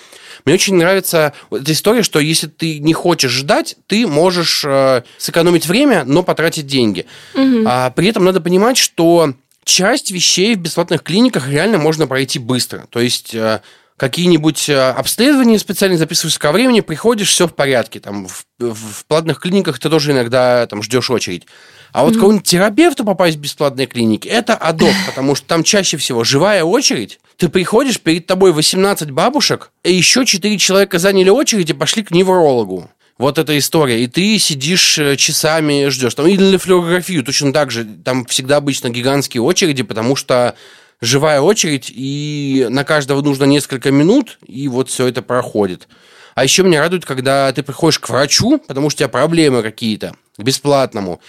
Мне 0.45 0.55
очень 0.55 0.75
нравится 0.75 1.33
эта 1.49 1.71
история, 1.71 2.03
что 2.03 2.19
если 2.19 2.47
ты 2.47 2.79
не 2.79 2.93
хочешь 2.93 3.31
ждать, 3.31 3.77
ты 3.87 4.05
можешь 4.05 4.63
э, 4.65 5.03
сэкономить 5.17 5.65
время, 5.65 6.03
но 6.05 6.21
потратить 6.21 6.67
деньги. 6.67 7.05
Mm-hmm. 7.33 7.63
А, 7.65 7.89
при 7.91 8.09
этом 8.09 8.25
надо 8.25 8.41
понимать, 8.41 8.77
что 8.77 9.33
часть 9.63 10.11
вещей 10.11 10.55
в 10.55 10.59
бесплатных 10.59 11.01
клиниках 11.01 11.49
реально 11.49 11.77
можно 11.77 12.07
пройти 12.07 12.39
быстро. 12.39 12.87
То 12.89 12.99
есть 12.99 13.33
э, 13.33 13.61
какие-нибудь 13.97 14.69
э, 14.69 14.89
обследования 14.91 15.59
специально 15.59 15.97
записываешься 15.97 16.39
ко 16.39 16.51
времени, 16.51 16.81
приходишь, 16.81 17.29
все 17.29 17.47
в 17.47 17.55
порядке. 17.55 17.99
Там 17.99 18.27
в, 18.27 18.45
в 18.59 19.05
платных 19.05 19.39
клиниках 19.39 19.79
ты 19.79 19.89
тоже 19.89 20.11
иногда 20.11 20.65
там 20.67 20.81
ждешь 20.83 21.09
очередь. 21.09 21.45
А 21.91 22.03
вот 22.03 22.15
mm-hmm. 22.15 22.19
кого-нибудь 22.19 22.47
терапевту 22.47 23.05
попасть 23.05 23.37
в 23.37 23.39
бесплатные 23.39 23.85
клиники, 23.85 24.27
это 24.27 24.55
адок, 24.55 24.93
потому 25.05 25.35
что 25.35 25.45
там 25.47 25.63
чаще 25.63 25.97
всего 25.97 26.23
живая 26.23 26.63
очередь. 26.63 27.19
Ты 27.37 27.49
приходишь, 27.49 27.99
перед 27.99 28.25
тобой 28.25 28.51
18 28.51 29.11
бабушек, 29.11 29.71
и 29.83 29.93
еще 29.93 30.25
4 30.25 30.57
человека 30.57 30.97
заняли 30.99 31.29
очередь 31.29 31.69
и 31.69 31.73
пошли 31.73 32.03
к 32.03 32.11
неврологу. 32.11 32.89
Вот 33.19 33.37
эта 33.37 33.55
история. 33.57 34.03
И 34.03 34.07
ты 34.07 34.39
сидишь 34.39 34.97
э, 34.97 35.15
часами 35.17 35.87
ждешь. 35.89 36.15
Там, 36.15 36.25
или 36.25 36.43
на 36.43 36.57
флюорографию 36.57 37.23
точно 37.23 37.53
так 37.53 37.69
же. 37.69 37.85
Там 37.85 38.25
всегда 38.25 38.57
обычно 38.57 38.89
гигантские 38.89 39.43
очереди, 39.43 39.83
потому 39.83 40.15
что 40.15 40.55
живая 41.01 41.41
очередь, 41.41 41.91
и 41.93 42.67
на 42.69 42.83
каждого 42.83 43.21
нужно 43.21 43.45
несколько 43.45 43.91
минут, 43.91 44.39
и 44.45 44.67
вот 44.67 44.89
все 44.89 45.07
это 45.07 45.21
проходит. 45.21 45.87
А 46.35 46.43
еще 46.43 46.63
меня 46.63 46.79
радует, 46.79 47.05
когда 47.05 47.51
ты 47.51 47.63
приходишь 47.63 47.99
к 47.99 48.09
врачу, 48.09 48.59
потому 48.59 48.89
что 48.89 48.97
у 48.97 48.99
тебя 48.99 49.09
проблемы 49.09 49.61
какие-то, 49.61 50.15
к 50.37 50.43
бесплатному, 50.43 51.21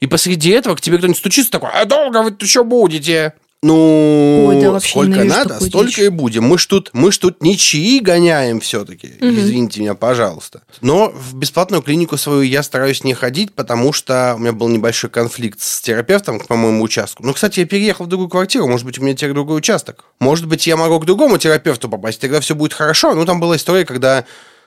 и 0.00 0.06
посреди 0.06 0.50
этого 0.50 0.74
к 0.74 0.80
тебе 0.80 0.98
кто-нибудь 0.98 1.18
стучится 1.18 1.50
такой, 1.50 1.70
а 1.72 1.84
долго 1.84 2.22
вы 2.22 2.36
еще 2.40 2.64
будете? 2.64 3.34
Ну, 3.62 4.46
Ой, 4.48 4.60
да 4.60 4.80
сколько 4.80 5.22
надо, 5.22 5.60
столько 5.60 5.90
дичь. 5.90 5.98
и 5.98 6.08
будем. 6.08 6.44
Мы 6.44 6.56
ж 6.58 6.64
тут, 6.64 6.90
мы 6.94 7.12
ж 7.12 7.18
тут 7.18 7.42
ничьи 7.42 8.00
гоняем 8.00 8.58
все-таки. 8.60 9.08
Угу. 9.20 9.28
Извините 9.28 9.80
меня, 9.80 9.94
пожалуйста. 9.94 10.62
Но 10.80 11.10
в 11.10 11.34
бесплатную 11.34 11.82
клинику 11.82 12.16
свою 12.16 12.40
я 12.40 12.62
стараюсь 12.62 13.04
не 13.04 13.12
ходить, 13.12 13.52
потому 13.52 13.92
что 13.92 14.32
у 14.36 14.38
меня 14.38 14.52
был 14.52 14.68
небольшой 14.68 15.10
конфликт 15.10 15.60
с 15.60 15.82
терапевтом 15.82 16.40
по 16.40 16.56
моему 16.56 16.82
участку. 16.82 17.22
Ну, 17.22 17.34
кстати, 17.34 17.60
я 17.60 17.66
переехал 17.66 18.06
в 18.06 18.08
другую 18.08 18.30
квартиру, 18.30 18.66
может 18.66 18.86
быть, 18.86 18.98
у 18.98 19.02
меня 19.02 19.14
теперь 19.14 19.34
другой 19.34 19.58
участок. 19.58 20.06
Может 20.20 20.46
быть, 20.46 20.66
я 20.66 20.78
могу 20.78 20.98
к 20.98 21.04
другому 21.04 21.36
терапевту 21.36 21.90
попасть, 21.90 22.18
тогда 22.18 22.40
все 22.40 22.54
будет 22.54 22.72
хорошо. 22.72 23.14
Ну, 23.14 23.26
там 23.26 23.40
была 23.40 23.56
история, 23.56 23.84
когда 23.84 24.24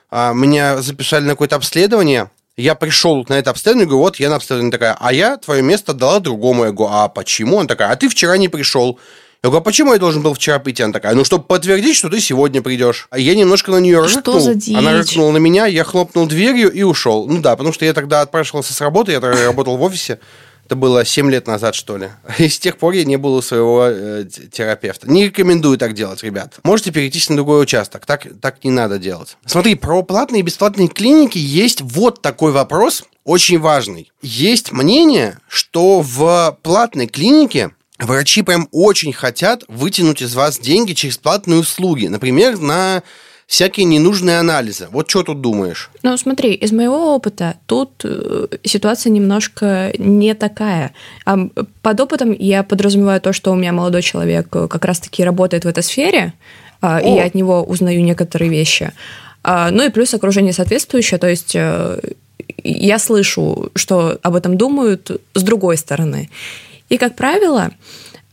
а, 0.08 0.32
меня 0.32 0.80
записали 0.82 1.24
на 1.24 1.30
какое-то 1.30 1.56
обследование, 1.56 2.30
я 2.56 2.74
пришел 2.74 3.24
на 3.28 3.34
это 3.34 3.50
обследование, 3.50 3.86
говорю, 3.86 4.04
вот 4.04 4.16
я 4.16 4.30
на 4.30 4.36
обследование 4.36 4.70
такая, 4.70 4.96
а 4.98 5.12
я 5.12 5.36
твое 5.36 5.62
место 5.62 5.92
дала 5.92 6.20
другому. 6.20 6.64
Я 6.64 6.72
говорю, 6.72 6.94
а 6.94 7.08
почему? 7.08 7.56
Он 7.56 7.66
такая, 7.66 7.90
а 7.90 7.96
ты 7.96 8.08
вчера 8.08 8.36
не 8.36 8.48
пришел. 8.48 8.98
Я 9.42 9.50
говорю, 9.50 9.60
а 9.60 9.64
почему 9.64 9.92
я 9.92 9.98
должен 9.98 10.22
был 10.22 10.34
вчера 10.34 10.58
прийти? 10.58 10.82
Она 10.82 10.92
такая, 10.92 11.14
ну, 11.14 11.24
чтобы 11.24 11.44
подтвердить, 11.44 11.96
что 11.96 12.08
ты 12.08 12.20
сегодня 12.20 12.62
придешь. 12.62 13.08
А 13.10 13.18
я 13.18 13.34
немножко 13.34 13.72
на 13.72 13.78
нее 13.78 14.06
что 14.08 14.18
рыкнул. 14.18 14.40
За 14.40 14.54
дичь? 14.54 14.76
Она 14.76 14.92
рыкнула 14.92 15.32
на 15.32 15.38
меня, 15.38 15.66
я 15.66 15.84
хлопнул 15.84 16.26
дверью 16.26 16.70
и 16.72 16.82
ушел. 16.82 17.26
Ну 17.26 17.40
да, 17.40 17.56
потому 17.56 17.74
что 17.74 17.84
я 17.84 17.92
тогда 17.92 18.20
отпрашивался 18.22 18.72
с 18.72 18.80
работы, 18.80 19.12
я 19.12 19.20
тогда 19.20 19.44
работал 19.44 19.76
в 19.76 19.82
офисе. 19.82 20.20
Это 20.64 20.76
было 20.76 21.04
7 21.04 21.30
лет 21.30 21.46
назад, 21.46 21.74
что 21.74 21.96
ли. 21.96 22.10
И 22.38 22.48
с 22.48 22.58
тех 22.58 22.78
пор 22.78 22.94
я 22.94 23.04
не 23.04 23.16
был 23.16 23.34
у 23.34 23.42
своего 23.42 23.84
э, 23.86 24.24
терапевта. 24.50 25.10
Не 25.10 25.26
рекомендую 25.26 25.78
так 25.78 25.94
делать, 25.94 26.22
ребят. 26.22 26.54
Можете 26.62 26.90
перейти 26.90 27.20
на 27.28 27.36
другой 27.36 27.62
участок. 27.62 28.06
Так, 28.06 28.26
так 28.40 28.64
не 28.64 28.70
надо 28.70 28.98
делать. 28.98 29.36
Смотри, 29.46 29.74
про 29.74 30.02
платные 30.02 30.40
и 30.40 30.42
бесплатные 30.42 30.88
клиники 30.88 31.38
есть 31.38 31.80
вот 31.80 32.22
такой 32.22 32.52
вопрос, 32.52 33.04
очень 33.24 33.58
важный. 33.58 34.10
Есть 34.22 34.72
мнение, 34.72 35.38
что 35.48 36.00
в 36.00 36.58
платной 36.62 37.06
клинике 37.06 37.70
врачи 37.98 38.42
прям 38.42 38.68
очень 38.72 39.12
хотят 39.12 39.64
вытянуть 39.68 40.22
из 40.22 40.34
вас 40.34 40.58
деньги 40.58 40.92
через 40.92 41.18
платные 41.18 41.60
услуги. 41.60 42.06
Например, 42.06 42.58
на 42.58 43.02
всякие 43.54 43.84
ненужные 43.84 44.40
анализы. 44.40 44.88
Вот 44.90 45.08
что 45.08 45.22
тут 45.22 45.40
думаешь? 45.40 45.90
Ну, 46.02 46.16
смотри, 46.16 46.54
из 46.54 46.72
моего 46.72 47.14
опыта 47.14 47.54
тут 47.66 47.90
э, 48.02 48.48
ситуация 48.64 49.10
немножко 49.12 49.92
не 49.96 50.34
такая. 50.34 50.92
А 51.24 51.38
под 51.80 52.00
опытом 52.00 52.32
я 52.32 52.64
подразумеваю 52.64 53.20
то, 53.20 53.32
что 53.32 53.52
у 53.52 53.54
меня 53.54 53.72
молодой 53.72 54.02
человек 54.02 54.48
э, 54.56 54.66
как 54.68 54.84
раз-таки 54.84 55.22
работает 55.22 55.64
в 55.64 55.68
этой 55.68 55.84
сфере, 55.84 56.32
а, 56.80 56.98
О. 56.98 57.00
и 57.00 57.14
я 57.14 57.26
от 57.26 57.36
него 57.36 57.62
узнаю 57.62 58.02
некоторые 58.02 58.50
вещи. 58.50 58.92
А, 59.44 59.70
ну 59.70 59.84
и 59.84 59.90
плюс 59.90 60.12
окружение 60.14 60.52
соответствующее, 60.52 61.18
то 61.18 61.28
есть 61.28 61.54
э, 61.54 62.00
я 62.64 62.98
слышу, 62.98 63.70
что 63.76 64.18
об 64.22 64.34
этом 64.34 64.56
думают 64.56 65.12
с 65.32 65.42
другой 65.44 65.76
стороны. 65.76 66.28
И, 66.88 66.96
как 66.96 67.14
правило, 67.14 67.70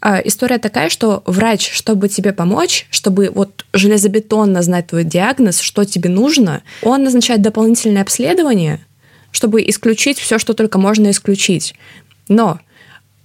история 0.01 0.57
такая, 0.57 0.89
что 0.89 1.21
врач, 1.25 1.71
чтобы 1.71 2.09
тебе 2.09 2.33
помочь, 2.33 2.87
чтобы 2.89 3.31
вот 3.33 3.65
железобетонно 3.73 4.61
знать 4.63 4.87
твой 4.87 5.03
диагноз, 5.03 5.59
что 5.59 5.85
тебе 5.85 6.09
нужно, 6.09 6.63
он 6.81 7.03
назначает 7.03 7.41
дополнительное 7.41 8.01
обследование, 8.01 8.85
чтобы 9.31 9.61
исключить 9.67 10.17
все, 10.17 10.39
что 10.39 10.53
только 10.53 10.79
можно 10.79 11.11
исключить. 11.11 11.75
Но 12.27 12.59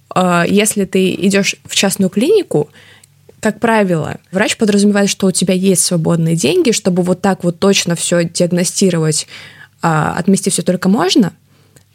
а, 0.09 0.45
если 0.47 0.85
ты 0.85 1.13
идешь 1.13 1.55
в 1.65 1.75
частную 1.75 2.09
клинику, 2.09 2.69
как 3.39 3.59
правило, 3.59 4.17
врач 4.31 4.57
подразумевает, 4.57 5.09
что 5.09 5.27
у 5.27 5.31
тебя 5.31 5.53
есть 5.53 5.83
свободные 5.83 6.35
деньги, 6.35 6.71
чтобы 6.71 7.03
вот 7.03 7.21
так 7.21 7.43
вот 7.43 7.59
точно 7.59 7.95
все 7.95 8.23
диагностировать, 8.23 9.27
а, 9.81 10.13
отмести 10.17 10.49
все 10.49 10.63
только 10.63 10.89
можно. 10.89 11.33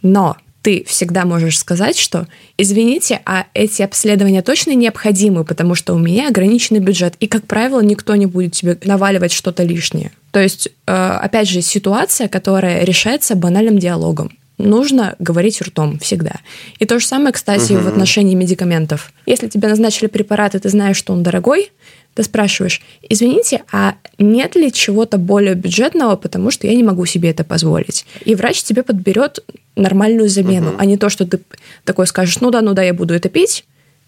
Но 0.03 0.37
ты 0.63 0.85
всегда 0.87 1.25
можешь 1.25 1.59
сказать, 1.59 1.99
что 1.99 2.27
извините, 2.57 3.21
а 3.27 3.47
эти 3.53 3.83
обследования 3.83 4.43
точно 4.43 4.75
необходимы, 4.75 5.45
потому 5.45 5.75
что 5.75 5.95
у 5.95 5.99
меня 5.99 6.29
ограниченный 6.29 6.81
бюджет, 6.81 7.15
и, 7.19 7.27
как 7.27 7.47
правило, 7.47 7.81
никто 7.81 8.15
не 8.15 8.27
будет 8.27 8.53
тебе 8.53 8.79
наваливать 8.85 9.33
что-то 9.33 9.65
лишнее. 9.65 10.13
То 10.31 10.41
есть, 10.41 10.69
э, 10.87 10.93
опять 10.93 11.49
же, 11.49 11.61
ситуация, 11.61 12.29
которая 12.29 12.85
решается 12.85 13.35
банальным 13.35 13.79
диалогом. 13.79 14.39
Нужно 14.63 15.17
говорить 15.19 15.61
ртом 15.61 15.99
всегда. 15.99 16.37
И 16.79 16.87
то 16.87 16.99
же 16.99 17.07
самое, 17.07 17.33
кстати, 17.33 17.73
угу. 17.73 17.83
в 17.83 17.89
отношении 17.89 18.35
медикаментов. 18.35 19.13
Если 19.27 19.49
тебе 19.49 19.69
назначили 19.69 20.07
препарат, 20.07 20.55
и 20.55 20.59
ты 20.59 20.69
знаешь, 20.69 20.97
что 20.97 21.13
он 21.13 21.23
дорогой, 21.23 21.71
ты 22.15 22.23
спрашиваешь, 22.23 22.83
извините, 23.09 23.63
а 23.73 23.95
нет 24.19 24.55
ли 24.55 24.73
чего-то 24.73 25.19
более 25.19 25.55
бюджетного, 25.55 26.17
потому 26.17 26.51
что 26.51 26.67
я 26.67 26.75
не 26.75 26.83
могу 26.83 27.07
себе 27.07 27.31
это 27.31 27.43
позволить. 27.43 28.05
И 28.25 28.35
врач 28.35 28.63
тебе 28.63 28.83
подберет 28.83 29.45
нормальную 29.77 30.29
замену, 30.29 30.71
угу. 30.71 30.77
а 30.79 30.85
не 30.85 30.97
то, 30.97 31.09
что 31.09 31.27
ты 31.27 31.41
такой 31.85 32.07
скажешь, 32.07 32.41
ну 32.41 32.51
да, 32.51 32.61
ну 32.61 32.75
да, 32.75 32.83
я 32.83 32.93
буду 32.93 33.15
это 33.15 33.29
пить, 33.29 33.65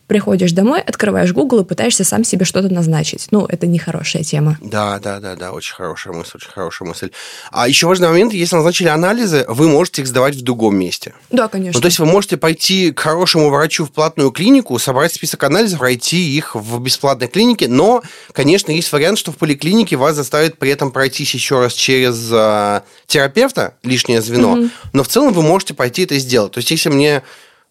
приходишь 0.07 0.53
домой, 0.53 0.81
открываешь 0.81 1.33
Google 1.33 1.61
и 1.61 1.65
пытаешься 1.65 2.05
сам 2.05 2.25
себе 2.25 2.45
что-то 2.45 2.69
назначить. 2.69 3.29
Ну, 3.31 3.47
это 3.47 3.67
не 3.67 3.79
хорошая 3.79 4.23
тема. 4.23 4.59
Да, 4.61 4.99
да, 4.99 5.21
да, 5.21 5.35
да, 5.35 5.53
очень 5.53 5.75
хорошая 5.75 6.13
мысль, 6.13 6.33
очень 6.35 6.51
хорошая 6.51 6.89
мысль. 6.89 7.11
А 7.51 7.69
еще 7.69 7.87
важный 7.87 8.09
момент, 8.09 8.35
если 8.35 8.57
назначили 8.57 8.89
анализы, 8.89 9.45
вы 9.49 9.69
можете 9.69 10.03
их 10.03 10.09
сдавать 10.09 10.35
в 10.35 10.43
другом 10.43 10.77
месте. 10.77 11.15
Да, 11.31 11.49
конечно. 11.49 11.79
Ну, 11.79 11.81
то 11.81 11.87
есть 11.87 11.99
вы 11.99 12.07
можете 12.07 12.37
пойти 12.37 12.93
к 12.93 13.01
хорошему 13.01 13.51
врачу 13.51 13.85
в 13.87 13.93
платную 13.93 14.31
клинику, 14.31 14.79
собрать 14.79 15.13
список 15.15 15.43
анализов, 15.45 15.79
пройти 15.79 16.37
их 16.37 16.55
в 16.55 16.79
бесплатной 16.81 17.29
клинике, 17.29 17.69
но, 17.69 18.03
конечно, 18.33 18.73
есть 18.73 18.93
вариант, 18.93 19.19
что 19.19 19.33
в 19.33 19.37
поликлинике 19.37 19.97
вас 19.97 20.17
заставят 20.17 20.59
при 20.59 20.71
этом 20.71 20.93
пройтись 20.93 21.33
еще 21.35 21.61
раз 21.61 21.73
через 21.73 22.29
э, 22.31 22.83
терапевта, 23.07 23.75
лишнее 23.83 24.21
звено, 24.21 24.53
угу. 24.53 24.71
но 24.93 25.03
в 25.03 25.09
целом 25.09 25.33
вы 25.33 25.43
можете 25.43 25.75
пойти 25.75 26.03
это 26.03 26.19
сделать. 26.19 26.53
То 26.53 26.59
есть 26.59 26.71
если 26.71 26.91
мне 26.91 27.23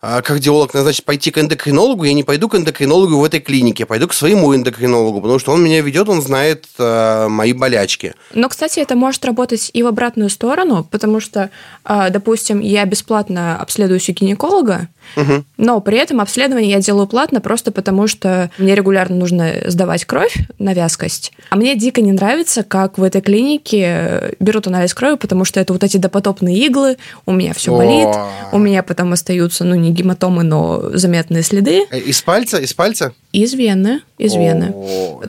кардиолог 0.04 0.74
назначит 0.74 1.06
пойти 1.06 1.32
к 1.32 1.38
эндокринологу, 1.38 2.04
я 2.04 2.14
не 2.14 2.24
пойду 2.24 2.50
к 2.50 2.56
эндокринологу 2.56 3.20
в 3.20 3.24
этой 3.24 3.40
клинике, 3.40 3.86
пойду 3.86 4.10
к 4.10 4.14
своему 4.14 4.54
эндокринологу, 4.54 5.22
потому 5.22 5.40
что 5.40 5.54
он 5.54 5.64
меня 5.64 5.80
ведет, 5.80 6.10
он 6.10 6.22
знает 6.22 6.66
э, 6.78 7.28
мои 7.30 7.54
болячки. 7.54 8.14
Но, 8.34 8.50
кстати, 8.50 8.82
это 8.82 8.98
может 8.98 9.24
работать 9.24 9.72
и 9.74 9.82
в 9.82 9.88
обратную 9.88 10.30
сторону, 10.30 10.86
потому 10.92 11.22
что, 11.22 11.52
э, 11.86 12.10
допустим, 12.10 12.60
я 12.60 12.84
бесплатно 12.84 13.58
обследуюсь 13.58 14.10
у 14.10 14.12
гинеколога, 14.12 14.90
угу. 15.16 15.44
но 15.58 15.80
при 15.82 15.98
этом 15.98 16.22
обследование 16.22 16.72
я 16.72 16.80
делаю 16.80 17.08
платно 17.08 17.42
просто 17.42 17.72
потому, 17.72 18.08
что 18.08 18.50
мне 18.58 18.76
регулярно 18.76 19.16
нужно 19.16 19.54
сдавать 19.68 20.06
кровь 20.06 20.36
на 20.60 20.74
вязкость. 20.74 21.34
А 21.50 21.56
мне 21.56 21.76
дико 21.76 22.02
не 22.02 22.12
нравится, 22.12 22.64
как 22.64 22.98
в 22.98 23.04
этой 23.04 23.22
клинике 23.22 24.36
берут 24.40 24.68
анализ 24.68 24.94
крови, 24.94 25.16
потому 25.16 25.46
что 25.46 25.60
это 25.60 25.74
вот 25.74 25.84
эти 25.84 25.98
допотопные 25.98 26.58
иглы, 26.58 26.98
у 27.26 27.32
меня 27.32 27.54
все 27.54 27.76
болит, 27.76 28.10
у 28.52 28.58
меня 28.58 28.84
потом 28.84 29.14
остаются, 29.14 29.64
ну, 29.64 29.76
не 29.76 29.92
гематомы, 29.92 30.44
но 30.44 30.92
заметные 30.94 31.44
следы. 31.44 31.86
Э, 31.90 32.00
из 32.00 32.22
пальца? 32.22 32.58
Из 32.58 32.74
пальца? 32.74 33.14
Из 33.32 33.54
вены, 33.54 34.02
из 34.18 34.36
вены. 34.36 34.74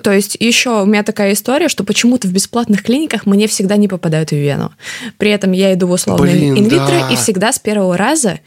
То 0.03 0.13
есть 0.13 0.37
еще 0.39 0.83
у 0.83 0.87
меня 0.87 1.03
такая 1.03 1.33
история, 1.33 1.69
что 1.69 1.85
почему-то 1.85 2.29
в 2.29 2.33
бесплатных 2.33 2.83
клиниках 2.83 3.27
мне 3.27 3.47
всегда 3.47 3.77
не 3.77 3.89
попадают 3.89 4.31
в 4.31 4.37
вену. 4.37 4.73
При 5.19 5.31
этом 5.31 5.53
я 5.53 5.73
иду 5.73 5.87
в 5.87 5.93
условный 5.93 6.51
инвитро, 6.51 7.11
и 7.11 7.17
всегда 7.17 7.53
с 7.53 7.59
первого 7.59 7.97
раза 7.97 8.41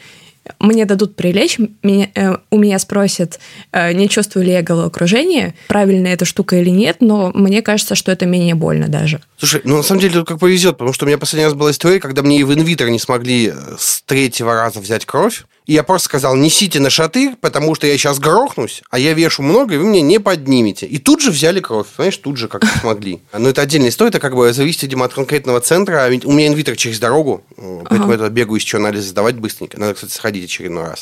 мне 0.60 0.86
дадут 0.86 1.16
прилечь, 1.16 1.58
меня, 1.84 2.10
э, 2.16 2.38
у 2.50 2.58
меня 2.58 2.80
спросят, 2.80 3.40
э, 3.72 3.94
не 3.94 4.10
чувствую 4.10 4.46
ли 4.46 4.52
я 4.52 4.62
головокружение, 4.62 5.56
правильная 5.68 6.14
эта 6.14 6.26
штука 6.26 6.58
или 6.58 6.70
нет, 6.70 6.98
но 7.00 7.32
мне 7.34 7.62
кажется, 7.62 7.96
что 7.96 8.12
это 8.12 8.26
менее 8.26 8.56
больно 8.56 8.88
даже. 8.88 9.22
Слушай, 9.38 9.62
ну 9.64 9.78
на 9.78 9.84
самом 9.84 10.02
деле 10.02 10.14
тут 10.14 10.28
как 10.28 10.40
повезет, 10.40 10.78
потому 10.78 10.94
что 10.94 11.06
у 11.06 11.08
меня 11.08 11.18
последний 11.18 11.46
раз 11.46 11.54
была 11.54 11.72
история, 11.72 12.00
когда 12.00 12.22
мне 12.24 12.40
и 12.40 12.44
в 12.44 12.54
инвитер 12.54 12.90
не 12.90 13.00
смогли 13.00 13.48
э, 13.48 13.76
с 13.78 14.02
третьего 14.04 14.54
раза 14.54 14.80
взять 14.80 15.06
кровь, 15.06 15.44
и 15.68 15.74
я 15.74 15.84
просто 15.84 16.06
сказал, 16.06 16.36
несите 16.38 16.80
на 16.80 16.90
шатырь, 16.90 17.36
потому 17.42 17.76
что 17.76 17.88
я 17.88 17.98
сейчас 17.98 18.20
грохнусь, 18.20 18.82
а 18.90 18.98
я 18.98 19.14
вешу 19.14 19.44
много, 19.44 19.76
и 19.76 19.78
вы 19.78 19.84
меня 19.84 20.02
не 20.02 20.20
поднимете. 20.20 20.86
И 20.86 20.98
тут 20.98 21.22
же 21.22 21.30
взяли 21.30 21.60
кровь, 21.60 21.88
понимаешь, 21.88 22.18
тут 22.18 22.38
же 22.38 22.48
как 22.48 22.64
смогли. 22.82 23.20
Но 23.38 23.50
это 23.50 23.62
отдельная 23.62 23.90
история, 23.90 24.10
это 24.10 24.22
как 24.22 24.34
бы 24.34 24.54
зависит, 24.54 24.84
видимо, 24.84 25.06
от 25.06 25.14
конкретного 25.14 25.60
центра. 25.60 26.06
А 26.06 26.08
у 26.08 26.32
меня 26.32 26.48
инвитер 26.48 26.78
через 26.78 27.00
дорогу, 27.00 27.44
поэтому 27.58 28.14
ага. 28.14 28.24
я 28.24 28.30
бегаю 28.30 28.56
еще 28.56 28.78
анализы 28.78 29.10
сдавать 29.10 29.36
быстренько. 29.36 29.78
Надо, 29.78 29.94
кстати, 29.96 30.14
сходить 30.14 30.46
очередной 30.46 30.86
раз. 30.86 31.02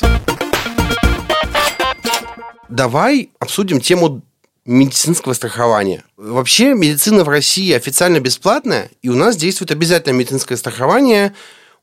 Давай 2.68 3.30
обсудим 3.38 3.80
тему 3.80 4.22
медицинского 4.64 5.34
страхования. 5.34 6.02
Вообще 6.16 6.74
медицина 6.74 7.22
в 7.22 7.28
России 7.28 7.72
официально 7.72 8.18
бесплатная, 8.18 8.90
и 9.00 9.10
у 9.10 9.14
нас 9.14 9.36
действует 9.36 9.70
обязательное 9.70 10.18
медицинское 10.18 10.56
страхование. 10.56 11.34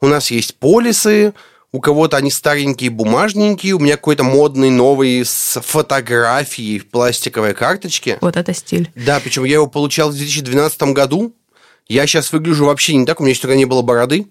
У 0.01 0.07
нас 0.07 0.31
есть 0.31 0.55
полисы, 0.55 1.33
у 1.74 1.80
кого-то 1.80 2.18
они 2.18 2.30
старенькие, 2.30 2.92
бумажненькие, 2.92 3.74
у 3.74 3.80
меня 3.80 3.98
какой-то 3.98 4.24
модный 4.24 4.70
новый 4.70 5.25
с 5.25 5.60
фотографией 5.60 6.77
в 6.77 6.88
пластиковой 6.88 7.56
карточке. 7.56 8.20
Вот 8.22 8.38
это 8.38 8.53
стиль. 8.53 8.92
Да, 8.96 9.20
причем 9.20 9.44
я 9.44 9.56
его 9.56 9.68
получал 9.68 10.12
в 10.12 10.15
2012 10.15 10.94
году. 10.94 11.36
Я 11.88 12.06
сейчас 12.06 12.32
выгляжу 12.32 12.65
вообще 12.65 12.94
не 12.94 13.06
так, 13.08 13.20
у 13.20 13.24
меня 13.24 13.32
еще 13.32 13.42
тогда 13.42 13.56
не 13.56 13.65
было 13.65 13.82
бороды. 13.82 14.27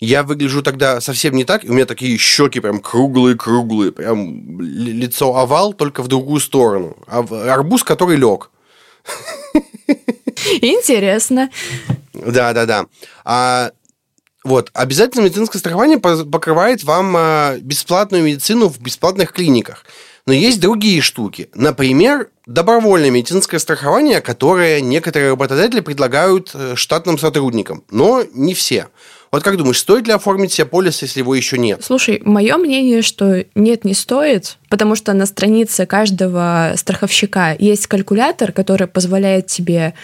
Я 0.00 0.24
выгляжу 0.24 0.62
тогда 0.62 1.00
совсем 1.00 1.34
не 1.34 1.44
так, 1.44 1.64
и 1.64 1.68
у 1.68 1.72
меня 1.72 1.86
такие 1.86 2.18
щеки 2.18 2.58
прям 2.58 2.80
круглые-круглые, 2.80 3.92
прям 3.92 4.60
лицо 4.60 5.36
овал, 5.36 5.72
только 5.72 6.02
в 6.02 6.08
другую 6.08 6.40
сторону. 6.40 6.96
А 7.06 7.20
арбуз, 7.52 7.84
который 7.84 8.16
лег. 8.16 8.50
Интересно. 10.60 11.50
Да, 12.12 12.52
да, 12.52 12.66
да. 12.66 12.86
А 13.24 13.70
вот, 14.44 14.70
обязательно 14.74 15.24
медицинское 15.24 15.58
страхование 15.58 15.98
покрывает 15.98 16.84
вам 16.84 17.14
а, 17.16 17.56
бесплатную 17.58 18.22
медицину 18.22 18.68
в 18.68 18.78
бесплатных 18.78 19.32
клиниках. 19.32 19.84
Но 20.26 20.32
есть 20.32 20.60
другие 20.60 21.00
штуки. 21.00 21.48
Например, 21.54 22.28
добровольное 22.46 23.10
медицинское 23.10 23.58
страхование, 23.58 24.20
которое 24.20 24.80
некоторые 24.80 25.30
работодатели 25.30 25.80
предлагают 25.80 26.50
э, 26.54 26.76
штатным 26.76 27.18
сотрудникам, 27.18 27.84
но 27.90 28.22
не 28.32 28.54
все. 28.54 28.88
Вот 29.32 29.42
как 29.42 29.56
думаешь, 29.56 29.80
стоит 29.80 30.06
ли 30.06 30.12
оформить 30.12 30.52
себе 30.52 30.66
полис, 30.66 31.02
если 31.02 31.20
его 31.20 31.34
еще 31.34 31.58
нет? 31.58 31.80
Слушай, 31.82 32.22
мое 32.24 32.56
мнение, 32.56 33.02
что 33.02 33.44
нет, 33.54 33.84
не 33.84 33.92
стоит, 33.92 34.58
потому 34.70 34.94
что 34.94 35.12
на 35.12 35.26
странице 35.26 35.86
каждого 35.86 36.72
страховщика 36.76 37.54
есть 37.58 37.86
калькулятор, 37.86 38.52
который 38.52 38.86
позволяет 38.86 39.48
тебе 39.48 39.94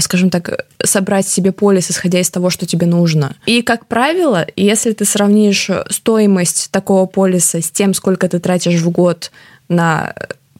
скажем 0.00 0.30
так, 0.30 0.66
собрать 0.82 1.28
себе 1.28 1.52
полис, 1.52 1.90
исходя 1.90 2.20
из 2.20 2.30
того, 2.30 2.50
что 2.50 2.66
тебе 2.66 2.86
нужно. 2.86 3.36
И, 3.46 3.62
как 3.62 3.86
правило, 3.86 4.46
если 4.56 4.92
ты 4.92 5.04
сравнишь 5.04 5.70
стоимость 5.90 6.70
такого 6.70 7.06
полиса 7.06 7.60
с 7.60 7.70
тем, 7.70 7.94
сколько 7.94 8.28
ты 8.28 8.38
тратишь 8.38 8.80
в 8.80 8.90
год 8.90 9.30
на 9.68 10.14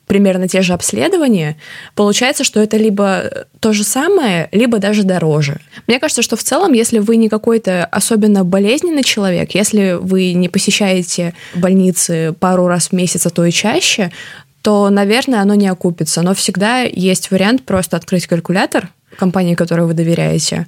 примерно 0.06 0.48
те 0.48 0.62
же 0.62 0.72
обследования, 0.72 1.56
получается, 1.94 2.42
что 2.42 2.60
это 2.60 2.76
либо 2.76 3.46
то 3.60 3.72
же 3.72 3.84
самое, 3.84 4.48
либо 4.52 4.78
даже 4.78 5.04
дороже. 5.04 5.60
Мне 5.86 6.00
кажется, 6.00 6.22
что 6.22 6.36
в 6.36 6.42
целом, 6.42 6.72
если 6.72 6.98
вы 6.98 7.16
не 7.16 7.28
какой-то 7.28 7.84
особенно 7.84 8.44
болезненный 8.44 9.04
человек, 9.04 9.54
если 9.54 9.98
вы 10.00 10.32
не 10.32 10.48
посещаете 10.48 11.34
больницы 11.54 12.34
пару 12.40 12.66
раз 12.66 12.88
в 12.88 12.92
месяц, 12.92 13.26
а 13.26 13.30
то 13.30 13.44
и 13.44 13.52
чаще, 13.52 14.10
то, 14.62 14.90
наверное, 14.90 15.40
оно 15.40 15.54
не 15.54 15.68
окупится. 15.68 16.22
Но 16.22 16.34
всегда 16.34 16.82
есть 16.82 17.30
вариант 17.30 17.64
просто 17.64 17.96
открыть 17.96 18.26
калькулятор, 18.26 18.88
компании, 19.18 19.54
которой 19.54 19.86
вы 19.86 19.94
доверяете, 19.94 20.66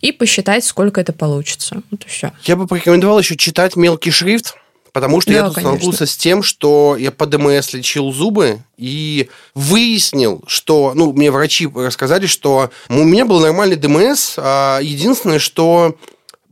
и 0.00 0.12
посчитать, 0.12 0.64
сколько 0.64 1.00
это 1.00 1.12
получится. 1.12 1.82
Вот 1.90 2.04
и 2.04 2.08
все. 2.08 2.32
Я 2.44 2.56
бы 2.56 2.66
порекомендовал 2.66 3.18
еще 3.18 3.36
читать 3.36 3.76
мелкий 3.76 4.10
шрифт, 4.10 4.54
потому 4.92 5.20
что 5.20 5.32
да, 5.32 5.36
я 5.36 5.44
тут 5.44 5.54
конечно. 5.56 5.72
столкнулся 5.72 6.06
с 6.06 6.16
тем, 6.16 6.42
что 6.42 6.96
я 6.98 7.10
по 7.10 7.26
ДМС 7.26 7.72
лечил 7.72 8.12
зубы 8.12 8.60
и 8.76 9.28
выяснил, 9.54 10.42
что, 10.46 10.92
ну, 10.94 11.12
мне 11.12 11.30
врачи 11.30 11.66
рассказали, 11.66 12.26
что 12.26 12.70
у 12.88 13.04
меня 13.04 13.26
был 13.26 13.40
нормальный 13.40 13.76
ДМС, 13.76 14.34
а 14.36 14.78
единственное, 14.80 15.40
что 15.40 15.96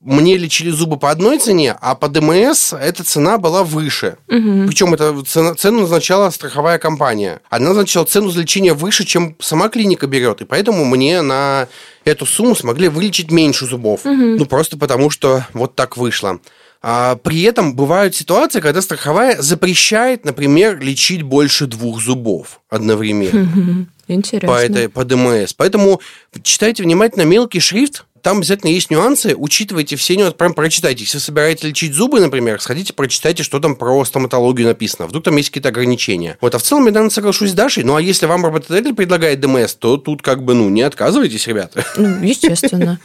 мне 0.07 0.37
лечили 0.37 0.71
зубы 0.71 0.99
по 0.99 1.11
одной 1.11 1.39
цене, 1.39 1.77
а 1.81 1.97
по 1.97 2.09
ДМС 2.09 2.73
эта 2.73 3.03
цена 3.03 3.39
была 3.39 3.65
выше. 3.65 4.17
Угу. 4.29 4.69
Причем 4.69 4.95
эта 4.95 5.21
цена, 5.25 5.55
цену 5.57 5.81
назначала 5.81 6.31
страховая 6.31 6.79
компания. 6.79 7.41
Она 7.51 7.69
назначала 7.71 8.05
цену 8.05 8.31
за 8.31 8.43
лечение 8.43 8.73
выше, 8.73 9.05
чем 9.05 9.37
сама 9.41 9.69
клиника 9.69 10.07
берет. 10.07 10.41
И 10.41 10.45
поэтому 10.45 10.85
мне 10.85 11.23
на 11.23 11.67
эту 12.05 12.25
сумму 12.25 12.55
смогли 12.55 12.89
вылечить 12.89 13.33
меньше 13.33 13.67
зубов. 13.67 14.07
Угу. 14.07 14.15
Ну, 14.15 14.47
просто 14.47 14.79
потому 14.79 15.11
что 15.11 15.45
вот 15.53 15.75
так 15.75 15.97
вышло. 15.97 16.39
А, 16.83 17.17
при 17.17 17.43
этом 17.43 17.75
бывают 17.75 18.15
ситуации, 18.15 18.61
когда 18.61 18.81
страховая 18.81 19.43
запрещает, 19.43 20.25
например, 20.25 20.79
лечить 20.79 21.23
больше 21.23 21.67
двух 21.67 22.01
зубов 22.01 22.61
одновременно. 22.71 23.89
Интересно. 24.09 24.49
По, 24.49 24.63
этой, 24.63 24.89
по 24.89 25.05
ДМС. 25.05 25.53
Поэтому 25.53 26.01
читайте 26.43 26.85
внимательно 26.85 27.23
мелкий 27.23 27.59
шрифт, 27.59 28.06
там 28.27 28.39
обязательно 28.39 28.71
есть 28.71 28.91
нюансы, 28.91 29.37
учитывайте 29.37 29.95
все 29.95 30.17
нюансы, 30.17 30.37
прям 30.37 30.53
прочитайте. 30.53 31.05
Если 31.05 31.19
вы 31.19 31.21
собираетесь 31.21 31.63
лечить 31.63 31.95
зубы, 31.95 32.19
например, 32.19 32.61
сходите, 32.61 32.93
прочитайте, 32.93 33.45
что 33.45 33.61
там 33.61 33.77
про 33.77 34.05
стоматологию 34.05 34.67
написано. 34.67 35.07
Вдруг 35.07 35.23
там 35.23 35.37
есть 35.37 35.51
какие-то 35.51 35.69
ограничения. 35.69 36.37
Вот, 36.41 36.53
а 36.53 36.59
в 36.59 36.63
целом 36.63 36.87
я, 36.87 36.91
наверное, 36.91 37.11
соглашусь 37.11 37.51
с 37.51 37.55
Дашей. 37.55 37.85
Ну, 37.85 37.95
а 37.95 38.03
если 38.03 38.27
вам 38.27 38.45
работодатель 38.45 38.95
предлагает 38.97 39.39
ДМС, 39.39 39.75
то 39.75 39.97
тут 39.97 40.23
как 40.23 40.43
бы, 40.43 40.55
ну, 40.55 40.69
не 40.69 40.83
отказывайтесь, 40.83 41.47
ребята. 41.47 41.87
Ну, 41.97 42.21
естественно. 42.21 42.99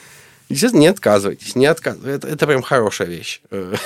Естественно, 0.49 0.81
не 0.81 0.87
отказывайтесь, 0.87 1.55
не 1.55 1.65
отказывайтесь. 1.65 2.15
Это, 2.15 2.27
это 2.27 2.47
прям 2.47 2.61
хорошая 2.61 3.07
вещь. 3.07 3.41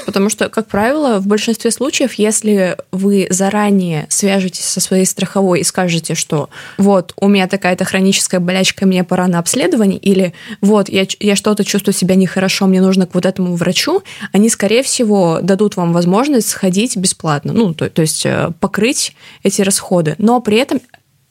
Потому 0.06 0.30
что, 0.30 0.50
как 0.50 0.68
правило, 0.68 1.20
в 1.20 1.28
большинстве 1.28 1.72
случаев, 1.72 2.14
если 2.14 2.78
вы 2.92 3.28
заранее 3.30 4.08
свяжетесь 4.10 4.66
со 4.66 4.80
своей 4.80 5.06
страховой 5.06 5.60
и 5.60 5.64
скажете, 5.64 6.16
что 6.16 6.50
вот, 6.78 7.14
у 7.18 7.28
меня 7.28 7.48
такая-то 7.48 7.86
хроническая 7.86 8.40
болячка, 8.40 8.86
мне 8.86 9.04
пора 9.04 9.28
на 9.28 9.40
обследование, 9.40 10.00
или 10.00 10.34
вот, 10.62 10.90
я, 10.90 11.06
я 11.20 11.36
что-то 11.36 11.64
чувствую 11.64 11.94
себя 11.94 12.16
нехорошо, 12.16 12.68
мне 12.68 12.82
нужно 12.82 13.06
к 13.06 13.14
вот 13.14 13.26
этому 13.26 13.56
врачу, 13.56 14.04
они, 14.32 14.50
скорее 14.50 14.84
всего, 14.84 15.40
дадут 15.42 15.76
вам 15.76 15.94
возможность 15.94 16.50
сходить 16.50 16.98
бесплатно, 16.98 17.54
ну, 17.54 17.74
то, 17.74 17.90
то 17.90 18.02
есть 18.02 18.26
э, 18.26 18.52
покрыть 18.60 19.16
эти 19.44 19.62
расходы. 19.62 20.16
Но 20.18 20.42
при 20.42 20.58
этом 20.58 20.82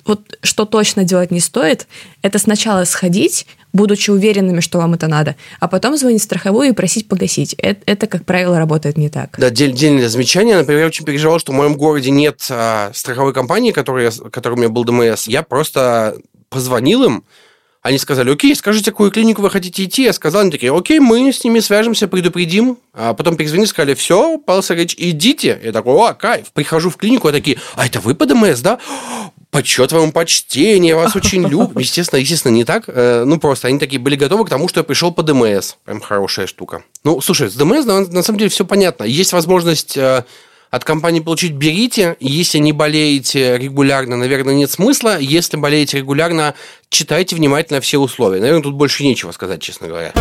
вот 0.06 0.38
что 0.42 0.64
точно 0.64 1.04
делать 1.04 1.30
не 1.30 1.40
стоит, 1.40 1.86
это 2.22 2.38
сначала 2.38 2.84
сходить, 2.84 3.46
будучи 3.72 4.10
уверенными, 4.10 4.60
что 4.60 4.78
вам 4.78 4.94
это 4.94 5.08
надо, 5.08 5.36
а 5.60 5.68
потом 5.68 5.96
звонить 5.96 6.20
в 6.20 6.24
страховую 6.24 6.68
и 6.68 6.72
просить 6.72 7.08
погасить. 7.08 7.54
Это, 7.54 7.82
это 7.86 8.06
как 8.06 8.24
правило, 8.24 8.58
работает 8.58 8.96
не 8.96 9.08
так. 9.08 9.36
Да, 9.38 9.46
отдельное 9.46 10.08
замечание. 10.08 10.56
Например, 10.56 10.82
я 10.82 10.86
очень 10.86 11.04
переживал, 11.04 11.38
что 11.38 11.52
в 11.52 11.56
моем 11.56 11.76
городе 11.76 12.10
нет 12.10 12.46
а, 12.50 12.90
страховой 12.94 13.32
компании, 13.32 13.72
которая, 13.72 14.10
которой 14.10 14.54
у 14.54 14.56
меня 14.58 14.68
был 14.68 14.84
ДМС. 14.84 15.26
Я 15.26 15.42
просто 15.42 16.16
позвонил 16.48 17.04
им, 17.04 17.24
они 17.84 17.98
сказали, 17.98 18.32
окей, 18.32 18.56
скажите, 18.56 18.92
какую 18.92 19.10
клинику 19.10 19.42
вы 19.42 19.50
хотите 19.50 19.84
идти? 19.84 20.04
Я 20.04 20.14
сказал, 20.14 20.40
они 20.40 20.50
такие, 20.50 20.74
окей, 20.74 21.00
мы 21.00 21.30
с 21.30 21.44
ними 21.44 21.60
свяжемся, 21.60 22.08
предупредим. 22.08 22.78
А 22.94 23.12
потом 23.12 23.36
перезвонили, 23.36 23.68
сказали, 23.68 23.92
все, 23.92 24.38
Павел 24.38 24.62
Сергеевич, 24.62 24.94
идите. 24.96 25.60
Я 25.62 25.70
такой, 25.70 25.92
о, 25.92 26.14
кайф. 26.14 26.50
Прихожу 26.54 26.88
в 26.88 26.96
клинику, 26.96 27.28
а 27.28 27.32
такие, 27.32 27.58
а 27.76 27.84
это 27.84 28.00
вы 28.00 28.14
по 28.14 28.24
ДМС, 28.24 28.60
да? 28.60 28.78
Почет 29.54 29.92
вам 29.92 30.10
почтение, 30.10 30.96
вас 30.96 31.14
очень 31.14 31.46
любят. 31.48 31.78
Естественно, 31.78 32.18
естественно, 32.18 32.52
не 32.52 32.64
так. 32.64 32.84
Э, 32.88 33.22
ну, 33.24 33.38
просто 33.38 33.68
они 33.68 33.78
такие 33.78 34.00
были 34.00 34.16
готовы 34.16 34.44
к 34.44 34.48
тому, 34.48 34.66
что 34.66 34.80
я 34.80 34.84
пришел 34.84 35.12
по 35.12 35.22
ДМС. 35.22 35.74
Прям 35.84 36.00
хорошая 36.00 36.48
штука. 36.48 36.82
Ну, 37.04 37.20
слушай, 37.20 37.48
с 37.48 37.54
ДМС 37.54 37.84
на, 37.86 38.00
на 38.00 38.24
самом 38.24 38.40
деле 38.40 38.50
все 38.50 38.64
понятно. 38.64 39.04
Есть 39.04 39.32
возможность 39.32 39.96
э, 39.96 40.24
от 40.70 40.84
компании 40.84 41.20
получить, 41.20 41.52
берите. 41.52 42.16
Если 42.18 42.58
не 42.58 42.72
болеете 42.72 43.56
регулярно, 43.56 44.16
наверное, 44.16 44.54
нет 44.54 44.72
смысла. 44.72 45.20
Если 45.20 45.56
болеете 45.56 45.98
регулярно, 45.98 46.54
читайте 46.88 47.36
внимательно 47.36 47.80
все 47.80 47.98
условия. 47.98 48.40
Наверное, 48.40 48.64
тут 48.64 48.74
больше 48.74 49.04
нечего 49.04 49.30
сказать, 49.30 49.62
честно 49.62 49.86
говоря. 49.86 50.12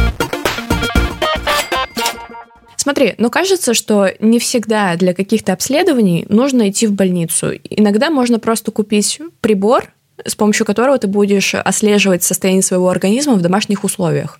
Смотри, 2.83 3.15
но 3.17 3.29
кажется, 3.29 3.73
что 3.73 4.09
не 4.19 4.39
всегда 4.39 4.97
для 4.97 5.13
каких-то 5.13 5.53
обследований 5.53 6.25
нужно 6.27 6.69
идти 6.69 6.85
в 6.85 6.91
больницу. 6.91 7.53
Иногда 7.69 8.09
можно 8.09 8.39
просто 8.39 8.71
купить 8.71 9.21
прибор, 9.39 9.93
с 10.25 10.35
помощью 10.35 10.65
которого 10.65 10.97
ты 10.97 11.07
будешь 11.07 11.55
отслеживать 11.55 12.23
состояние 12.23 12.61
своего 12.61 12.89
организма 12.89 13.35
в 13.35 13.41
домашних 13.41 13.85
условиях. 13.85 14.37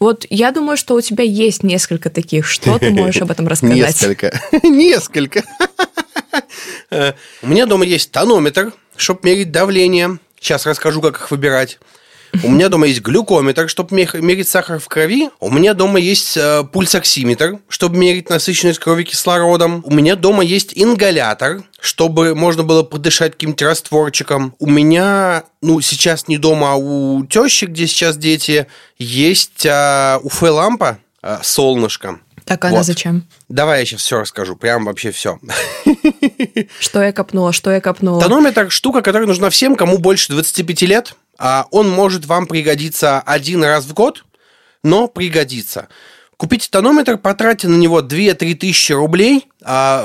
Вот 0.00 0.26
я 0.30 0.50
думаю, 0.50 0.76
что 0.76 0.96
у 0.96 1.00
тебя 1.00 1.22
есть 1.22 1.62
несколько 1.62 2.10
таких. 2.10 2.48
Что 2.48 2.76
ты 2.80 2.90
можешь 2.90 3.22
об 3.22 3.30
этом 3.30 3.46
рассказать? 3.46 3.76
Несколько. 3.76 4.36
Несколько. 4.64 5.44
У 6.90 7.46
меня 7.46 7.66
дома 7.66 7.84
есть 7.84 8.10
тонометр, 8.10 8.72
чтобы 8.96 9.20
мерить 9.22 9.52
давление. 9.52 10.18
Сейчас 10.40 10.66
расскажу, 10.66 11.00
как 11.00 11.20
их 11.20 11.30
выбирать. 11.30 11.78
У 12.42 12.48
меня 12.50 12.68
дома 12.68 12.86
есть 12.86 13.00
глюкометр, 13.00 13.68
чтобы 13.68 13.94
мерить 13.94 14.48
сахар 14.48 14.78
в 14.78 14.88
крови. 14.88 15.30
У 15.40 15.50
меня 15.50 15.74
дома 15.74 15.98
есть 15.98 16.36
э, 16.36 16.64
пульсоксиметр, 16.64 17.58
чтобы 17.68 17.96
мерить 17.96 18.30
насыщенность 18.30 18.78
крови 18.78 19.04
кислородом. 19.04 19.82
У 19.84 19.92
меня 19.92 20.16
дома 20.16 20.44
есть 20.44 20.72
ингалятор, 20.74 21.62
чтобы 21.80 22.34
можно 22.34 22.62
было 22.62 22.82
подышать 22.82 23.32
каким-то 23.32 23.66
растворчиком. 23.66 24.54
У 24.58 24.66
меня, 24.66 25.44
ну, 25.62 25.80
сейчас 25.80 26.28
не 26.28 26.38
дома, 26.38 26.72
а 26.72 26.76
у 26.76 27.24
тещи, 27.26 27.66
где 27.66 27.86
сейчас 27.86 28.16
дети, 28.16 28.66
есть 28.98 29.64
э, 29.64 30.18
УФ-лампа, 30.22 30.98
э, 31.22 31.38
солнышко. 31.42 32.18
Так, 32.46 32.64
она 32.64 32.76
вот. 32.76 32.86
зачем? 32.86 33.26
Давай 33.48 33.80
я 33.80 33.84
сейчас 33.84 34.02
все 34.02 34.20
расскажу, 34.20 34.54
прям 34.54 34.84
вообще 34.84 35.10
все. 35.10 35.40
Что 36.78 37.02
я 37.02 37.12
копнула, 37.12 37.52
что 37.52 37.72
я 37.72 37.80
копнула? 37.80 38.22
Тонометр– 38.22 38.70
штука, 38.70 39.02
которая 39.02 39.26
нужна 39.26 39.50
всем, 39.50 39.74
кому 39.74 39.98
больше 39.98 40.30
25 40.30 40.82
лет. 40.82 41.16
А 41.38 41.66
он 41.70 41.88
может 41.88 42.26
вам 42.26 42.46
пригодиться 42.46 43.20
один 43.20 43.62
раз 43.64 43.84
в 43.84 43.94
год, 43.94 44.24
но 44.82 45.08
пригодится. 45.08 45.88
Купите 46.36 46.68
тонометр, 46.70 47.16
потратьте 47.16 47.68
на 47.68 47.76
него 47.76 48.02
2-3 48.02 48.54
тысячи 48.54 48.92
рублей, 48.92 49.48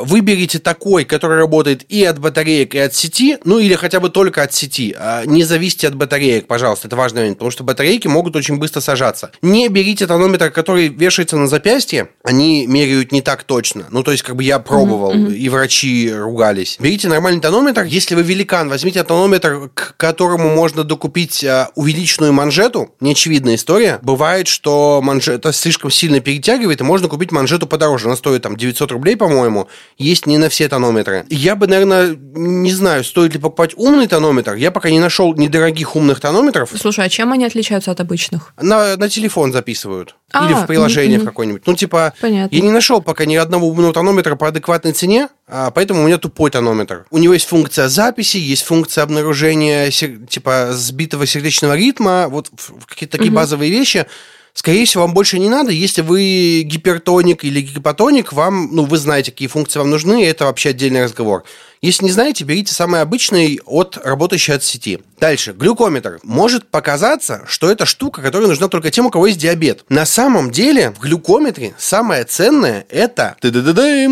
выберите 0.04 0.60
такой, 0.60 1.06
который 1.06 1.38
работает 1.38 1.84
и 1.90 2.04
от 2.04 2.20
батареек, 2.20 2.76
и 2.76 2.80
от 2.80 2.94
сети, 2.94 3.38
ну 3.44 3.60
или 3.60 3.76
хотя 3.76 4.00
бы 4.00 4.10
только 4.10 4.44
от 4.44 4.54
сети. 4.54 4.96
А, 4.98 5.26
не 5.26 5.44
зависите 5.44 5.88
от 5.88 5.96
батареек, 5.96 6.48
пожалуйста, 6.48 6.88
это 6.88 6.96
важный 6.96 7.22
момент, 7.22 7.38
потому 7.38 7.52
что 7.52 7.64
батарейки 7.64 8.08
могут 8.08 8.36
очень 8.36 8.58
быстро 8.58 8.82
сажаться. 8.82 9.32
Не 9.42 9.68
берите 9.70 10.08
тонометр, 10.08 10.52
который 10.52 10.88
вешается 10.88 11.38
на 11.38 11.48
запястье, 11.48 12.10
они 12.24 12.66
меряют 12.68 13.12
не 13.12 13.22
так 13.22 13.44
точно. 13.44 13.86
Ну, 13.90 14.04
то 14.04 14.12
есть, 14.12 14.24
как 14.24 14.36
бы 14.36 14.44
я 14.44 14.60
пробовал, 14.60 15.14
mm-hmm. 15.14 15.36
и 15.36 15.50
врачи 15.50 16.12
ругались. 16.12 16.78
Берите 16.80 17.08
нормальный 17.08 17.42
тонометр, 17.42 17.84
если 17.84 18.16
вы 18.16 18.24
великан, 18.24 18.70
возьмите 18.70 19.04
тонометр, 19.04 19.70
к 19.74 19.96
которому 19.98 20.50
можно 20.50 20.84
докупить 20.84 21.44
а, 21.44 21.70
увеличенную 21.76 22.34
манжету, 22.34 22.94
неочевидная 23.00 23.56
история. 23.56 24.00
Бывает, 24.02 24.48
что 24.48 25.02
манжета 25.04 25.52
слишком 25.52 25.92
сильно 25.92 26.20
перетягивает, 26.20 26.82
и 26.82 26.84
можно 26.84 27.08
купить 27.08 27.32
манжету 27.32 27.68
подороже. 27.68 28.08
Она 28.08 28.16
стоит 28.16 28.42
там 28.44 28.56
900 28.56 28.92
рублей, 28.92 29.16
по-моему. 29.16 29.51
Есть 29.98 30.26
не 30.26 30.38
на 30.38 30.50
все 30.50 30.68
тонометры. 30.68 31.26
Я 31.30 31.56
бы, 31.56 31.68
наверное, 31.68 32.16
не 32.16 32.72
знаю, 32.72 33.04
стоит 33.04 33.34
ли 33.34 33.40
покупать 33.40 33.72
умный 33.76 34.08
тонометр. 34.08 34.56
Я 34.56 34.72
пока 34.72 34.90
не 34.90 35.00
нашел 35.00 35.34
недорогих 35.36 35.96
умных 35.96 36.20
тонометров. 36.20 36.72
Слушай, 36.80 37.06
а 37.06 37.10
чем 37.10 37.32
они 37.32 37.46
отличаются 37.46 37.92
от 37.92 38.00
обычных? 38.00 38.54
На, 38.62 38.98
на 38.98 39.10
телефон 39.10 39.54
записывают. 39.54 40.16
А, 40.34 40.46
Или 40.46 40.54
в 40.54 40.66
приложение 40.66 41.20
в 41.20 41.26
какое-нибудь. 41.26 41.64
Ну, 41.66 41.76
типа, 41.76 42.14
Понятно. 42.22 42.56
я 42.56 42.62
не 42.62 42.72
нашел 42.72 43.02
пока 43.02 43.26
ни 43.26 43.36
одного 43.36 43.68
умного 43.68 43.94
тонометра 43.94 44.36
по 44.36 44.48
адекватной 44.48 44.94
цене, 44.94 45.28
а 45.48 45.72
поэтому 45.72 46.04
у 46.04 46.08
меня 46.08 46.18
тупой 46.18 46.50
тонометр. 46.52 47.06
У 47.12 47.18
него 47.18 47.34
есть 47.34 47.48
функция 47.48 47.90
записи, 47.90 48.38
есть 48.38 48.64
функция 48.64 49.04
обнаружения 49.04 49.90
типа 49.92 50.70
сбитого 50.72 51.26
сердечного 51.26 51.76
ритма, 51.76 52.28
вот 52.30 52.50
какие-то 52.88 53.18
такие 53.18 53.32
угу. 53.32 53.38
базовые 53.38 53.72
вещи. 53.72 54.06
Скорее 54.54 54.86
всего, 54.86 55.04
вам 55.04 55.14
больше 55.14 55.40
не 55.40 55.50
надо. 55.50 55.72
Если 55.72 56.02
вы 56.02 56.64
гипертоник 56.66 57.44
или 57.44 57.62
гипотоник, 57.62 58.34
вам, 58.34 58.70
ну, 58.76 58.86
вы 58.86 58.98
знаете, 58.98 59.32
какие 59.32 59.48
функции 59.48 59.80
вам 59.80 59.90
нужны, 59.90 60.24
и 60.24 60.26
это 60.26 60.46
вообще 60.46 60.70
отдельный 60.70 61.04
разговор. 61.04 61.44
Если 61.82 62.06
не 62.06 62.12
знаете, 62.12 62.44
берите 62.44 62.74
самый 62.74 63.02
обычный 63.02 63.60
от 63.66 63.98
работающей 64.04 64.52
от 64.52 64.64
сети. 64.64 65.00
Дальше, 65.20 65.54
глюкометр. 65.54 66.20
Может 66.22 66.70
показаться, 66.70 67.44
что 67.48 67.72
это 67.72 67.86
штука, 67.86 68.22
которая 68.22 68.50
нужна 68.50 68.68
только 68.68 68.92
тем, 68.92 69.08
у 69.08 69.10
кого 69.10 69.28
есть 69.28 69.40
диабет. 69.40 69.84
На 69.90 70.06
самом 70.06 70.52
деле, 70.52 70.92
в 70.92 71.00
глюкометре 71.00 71.74
самое 71.78 72.24
ценное 72.24 72.86
это 72.90 73.36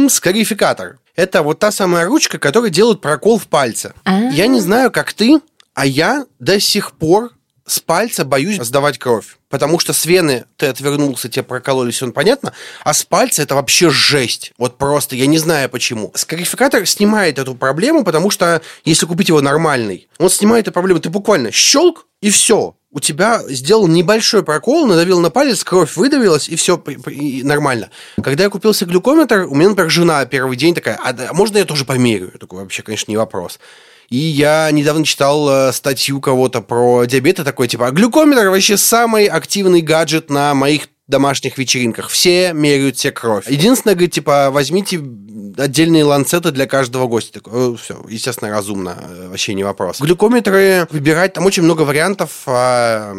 скарификатор. 0.10 0.98
Это 1.16 1.44
вот 1.44 1.60
та 1.60 1.72
самая 1.72 2.08
ручка, 2.08 2.40
которая 2.40 2.72
делает 2.72 3.02
прокол 3.02 3.38
в 3.38 3.48
пальце. 3.48 3.94
А-а-а. 4.06 4.32
Я 4.32 4.48
не 4.48 4.62
знаю, 4.62 4.90
как 4.90 5.12
ты, 5.14 5.42
а 5.74 5.86
я 5.86 6.26
до 6.40 6.60
сих 6.60 6.94
пор 6.94 7.32
с 7.70 7.80
пальца 7.80 8.26
боюсь 8.26 8.58
сдавать 8.58 8.98
кровь. 8.98 9.38
Потому 9.50 9.80
что 9.80 9.94
с 9.94 10.06
вены 10.06 10.46
ты 10.58 10.68
отвернулся, 10.68 11.30
тебе 11.30 11.44
прокололи, 11.44 11.92
все 11.92 12.12
понятно. 12.12 12.54
А 12.84 12.94
с 12.94 13.04
пальца 13.04 13.42
это 13.42 13.56
вообще 13.56 13.90
жесть. 13.90 14.54
Вот 14.58 14.78
просто, 14.78 15.16
я 15.16 15.26
не 15.28 15.38
знаю 15.38 15.70
почему. 15.70 16.12
Скарификатор 16.16 16.86
снимает 16.86 17.40
эту 17.40 17.56
проблему, 17.56 18.04
потому 18.04 18.30
что 18.30 18.62
если 18.86 19.06
купить 19.06 19.30
его 19.30 19.42
нормальный, 19.42 20.08
он 20.18 20.30
снимает 20.30 20.66
эту 20.66 20.74
проблему. 20.74 21.00
Ты 21.00 21.10
буквально 21.10 21.52
щелк, 21.52 22.06
и 22.22 22.30
все 22.30 22.76
у 22.92 23.00
тебя 23.00 23.42
сделал 23.48 23.88
небольшой 23.88 24.44
прокол, 24.44 24.88
надавил 24.88 25.20
на 25.20 25.30
палец, 25.30 25.64
кровь 25.64 25.96
выдавилась, 25.96 26.50
и 26.50 26.56
все 26.56 26.82
и 27.08 27.44
нормально. 27.44 27.92
Когда 28.22 28.46
я 28.46 28.50
купился 28.50 28.86
глюкометр, 28.86 29.46
у 29.48 29.56
меня, 29.56 29.70
например, 29.70 29.92
жена 29.92 30.26
первый 30.26 30.58
день 30.58 30.74
такая, 30.74 31.00
а 31.04 31.34
можно 31.34 31.60
я 31.60 31.66
тоже 31.66 31.86
померяю? 31.86 32.32
Я 32.34 32.40
такой, 32.40 32.62
вообще, 32.62 32.82
конечно, 32.82 33.12
не 33.12 33.18
вопрос. 33.18 33.60
И 34.10 34.18
я 34.18 34.70
недавно 34.72 35.06
читал 35.06 35.50
э, 35.50 35.74
статью 35.74 36.20
кого-то 36.20 36.62
про 36.62 37.06
диабет, 37.06 37.40
и 37.40 37.44
такой, 37.44 37.68
типа, 37.68 37.88
«А 37.88 37.92
глюкометр 37.92 38.50
вообще 38.50 38.78
самый 38.78 39.26
активный 39.26 39.82
гаджет 39.82 40.30
на 40.30 40.54
моих 40.54 40.88
домашних 41.10 41.58
вечеринках. 41.58 42.10
Все 42.10 42.54
меряют 42.54 42.98
себе 42.98 43.12
кровь. 43.12 43.50
Единственное, 43.50 43.96
говорит, 43.96 44.14
типа, 44.14 44.50
возьмите 44.52 45.02
отдельные 45.58 46.04
ланцеты 46.04 46.52
для 46.52 46.68
каждого 46.68 47.08
гостя. 47.08 47.42
Такой, 47.42 47.76
все, 47.78 48.00
естественно, 48.08 48.52
разумно, 48.52 48.96
э, 49.02 49.28
вообще 49.28 49.56
не 49.56 49.64
вопрос. 49.64 50.00
Глюкометры 50.00 50.88
выбирать, 50.92 51.34
там 51.34 51.46
очень 51.46 51.64
много 51.64 51.82
вариантов. 51.82 52.44
А, 52.46 53.16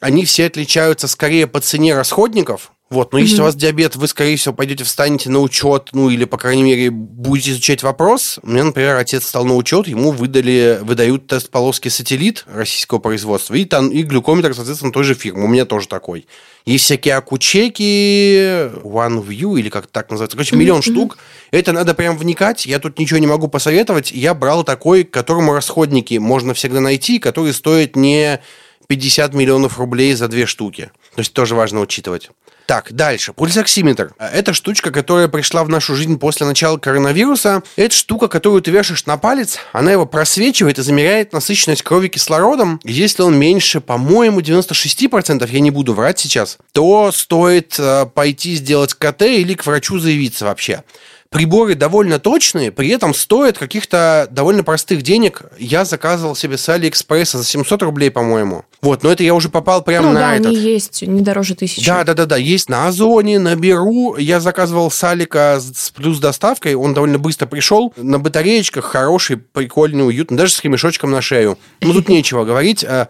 они 0.00 0.24
все 0.24 0.46
отличаются 0.46 1.06
скорее 1.06 1.46
по 1.46 1.60
цене 1.60 1.94
расходников, 1.94 2.72
вот, 2.90 3.12
но 3.12 3.18
mm-hmm. 3.18 3.22
если 3.22 3.40
у 3.42 3.44
вас 3.44 3.54
диабет, 3.54 3.96
вы, 3.96 4.08
скорее 4.08 4.36
всего, 4.36 4.54
пойдете, 4.54 4.82
встанете 4.82 5.28
на 5.28 5.40
учет, 5.40 5.90
ну, 5.92 6.08
или, 6.08 6.24
по 6.24 6.38
крайней 6.38 6.62
мере, 6.62 6.90
будете 6.90 7.50
изучать 7.50 7.82
вопрос. 7.82 8.38
У 8.42 8.48
меня, 8.48 8.64
например, 8.64 8.96
отец 8.96 9.26
стал 9.26 9.44
на 9.44 9.56
учет, 9.56 9.88
ему 9.88 10.10
выдали, 10.10 10.78
выдают 10.80 11.26
тест 11.26 11.50
полоски 11.50 11.88
сателлит 11.88 12.46
российского 12.46 12.98
производства 12.98 13.54
и, 13.54 13.66
там, 13.66 13.90
и 13.90 14.02
глюкометр, 14.02 14.54
соответственно, 14.54 14.90
той 14.90 15.04
же 15.04 15.14
фирмы. 15.14 15.44
У 15.44 15.48
меня 15.48 15.66
тоже 15.66 15.86
такой. 15.86 16.26
Есть 16.64 16.84
всякие 16.84 17.16
акучеки, 17.16 18.70
OneView, 18.82 19.60
или 19.60 19.68
как 19.68 19.86
так 19.86 20.10
называется. 20.10 20.38
Короче, 20.38 20.56
миллион 20.56 20.80
mm-hmm. 20.80 20.92
штук. 20.92 21.18
Это 21.50 21.72
надо 21.72 21.92
прям 21.92 22.16
вникать. 22.16 22.64
Я 22.64 22.78
тут 22.78 22.98
ничего 22.98 23.18
не 23.18 23.26
могу 23.26 23.48
посоветовать. 23.48 24.12
Я 24.12 24.32
брал 24.32 24.64
такой, 24.64 25.04
которому 25.04 25.52
расходники 25.52 26.14
можно 26.14 26.54
всегда 26.54 26.80
найти, 26.80 27.18
который 27.18 27.52
стоит 27.52 27.96
не 27.96 28.40
50 28.86 29.34
миллионов 29.34 29.78
рублей 29.78 30.14
за 30.14 30.28
две 30.28 30.46
штуки. 30.46 30.90
То 31.14 31.20
есть 31.20 31.34
тоже 31.34 31.54
важно 31.54 31.80
учитывать. 31.80 32.30
Так, 32.68 32.92
дальше. 32.92 33.32
Пульсоксиметр. 33.32 34.12
Это 34.18 34.52
штучка, 34.52 34.90
которая 34.90 35.26
пришла 35.28 35.64
в 35.64 35.70
нашу 35.70 35.94
жизнь 35.94 36.18
после 36.18 36.44
начала 36.44 36.76
коронавируса. 36.76 37.62
Это 37.76 37.94
штука, 37.94 38.28
которую 38.28 38.60
ты 38.60 38.70
вешаешь 38.70 39.06
на 39.06 39.16
палец, 39.16 39.56
она 39.72 39.90
его 39.90 40.04
просвечивает 40.04 40.78
и 40.78 40.82
замеряет 40.82 41.32
насыщенность 41.32 41.80
крови 41.80 42.08
кислородом. 42.08 42.78
Если 42.84 43.22
он 43.22 43.38
меньше, 43.38 43.80
по-моему, 43.80 44.40
96%, 44.40 45.50
я 45.50 45.60
не 45.60 45.70
буду 45.70 45.94
врать 45.94 46.18
сейчас, 46.18 46.58
то 46.72 47.10
стоит 47.10 47.76
э, 47.78 48.04
пойти 48.04 48.54
сделать 48.56 48.92
КТ 48.92 49.22
или 49.22 49.54
к 49.54 49.64
врачу 49.64 49.98
заявиться 49.98 50.44
вообще 50.44 50.84
приборы 51.30 51.74
довольно 51.74 52.18
точные, 52.18 52.72
при 52.72 52.88
этом 52.88 53.12
стоят 53.12 53.58
каких-то 53.58 54.28
довольно 54.30 54.64
простых 54.64 55.02
денег. 55.02 55.42
Я 55.58 55.84
заказывал 55.84 56.34
себе 56.34 56.56
с 56.56 56.68
Алиэкспресса 56.68 57.38
за 57.38 57.44
700 57.44 57.82
рублей, 57.82 58.10
по-моему. 58.10 58.64
Вот, 58.80 59.02
но 59.02 59.10
это 59.10 59.22
я 59.22 59.34
уже 59.34 59.48
попал 59.48 59.82
прямо 59.82 60.08
ну, 60.08 60.14
на 60.14 60.20
да, 60.20 60.34
этот. 60.36 60.46
они 60.46 60.56
есть 60.56 61.02
не 61.02 61.20
дороже 61.20 61.54
тысячи. 61.54 61.84
Да, 61.84 62.04
да, 62.04 62.14
да, 62.14 62.26
да, 62.26 62.36
есть 62.36 62.68
на 62.68 62.88
Озоне, 62.88 63.38
на 63.38 63.56
Беру. 63.56 64.16
Я 64.16 64.40
заказывал 64.40 64.90
с 64.90 65.04
Алика 65.04 65.60
с 65.60 65.90
плюс 65.90 66.18
доставкой, 66.18 66.74
он 66.74 66.94
довольно 66.94 67.18
быстро 67.18 67.46
пришел. 67.46 67.92
На 67.96 68.18
батареечках 68.18 68.84
хороший, 68.84 69.36
прикольный, 69.36 70.06
уютный, 70.06 70.38
даже 70.38 70.52
с 70.52 70.64
ремешочком 70.64 71.10
на 71.10 71.20
шею. 71.20 71.58
Ну, 71.80 71.92
тут 71.92 72.08
нечего 72.08 72.44
говорить 72.44 72.84
а, 72.84 73.08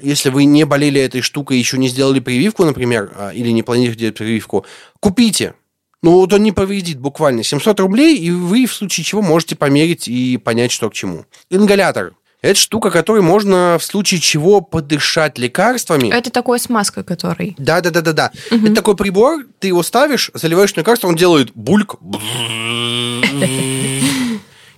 если 0.00 0.28
вы 0.28 0.44
не 0.44 0.64
болели 0.64 1.00
этой 1.00 1.22
штукой, 1.22 1.58
еще 1.58 1.78
не 1.78 1.88
сделали 1.88 2.20
прививку, 2.20 2.64
например, 2.64 3.12
а, 3.16 3.30
или 3.30 3.50
не 3.50 3.62
планируете 3.62 4.00
делать 4.00 4.18
прививку, 4.18 4.66
купите. 5.00 5.54
Ну, 6.02 6.12
вот 6.12 6.32
он 6.32 6.42
не 6.42 6.52
повредит 6.52 6.98
буквально 6.98 7.42
700 7.42 7.80
рублей, 7.80 8.16
и 8.16 8.30
вы 8.30 8.66
в 8.66 8.74
случае 8.74 9.04
чего 9.04 9.22
можете 9.22 9.56
померить 9.56 10.08
и 10.08 10.36
понять, 10.36 10.70
что 10.70 10.90
к 10.90 10.94
чему. 10.94 11.24
Ингалятор. 11.50 12.14
Это 12.42 12.60
штука, 12.60 12.90
которой 12.90 13.22
можно 13.22 13.76
в 13.80 13.84
случае 13.84 14.20
чего 14.20 14.60
подышать 14.60 15.38
лекарствами. 15.38 16.14
Это 16.14 16.30
такой 16.30 16.60
смазка, 16.60 17.02
который. 17.02 17.56
Да, 17.58 17.80
да, 17.80 17.90
да, 17.90 18.02
да, 18.02 18.12
да. 18.12 18.30
Угу. 18.50 18.66
Это 18.66 18.74
такой 18.74 18.94
прибор, 18.94 19.46
ты 19.58 19.68
его 19.68 19.82
ставишь, 19.82 20.30
заливаешь 20.34 20.76
лекарство, 20.76 21.08
он 21.08 21.16
делает 21.16 21.50
бульк. 21.54 21.96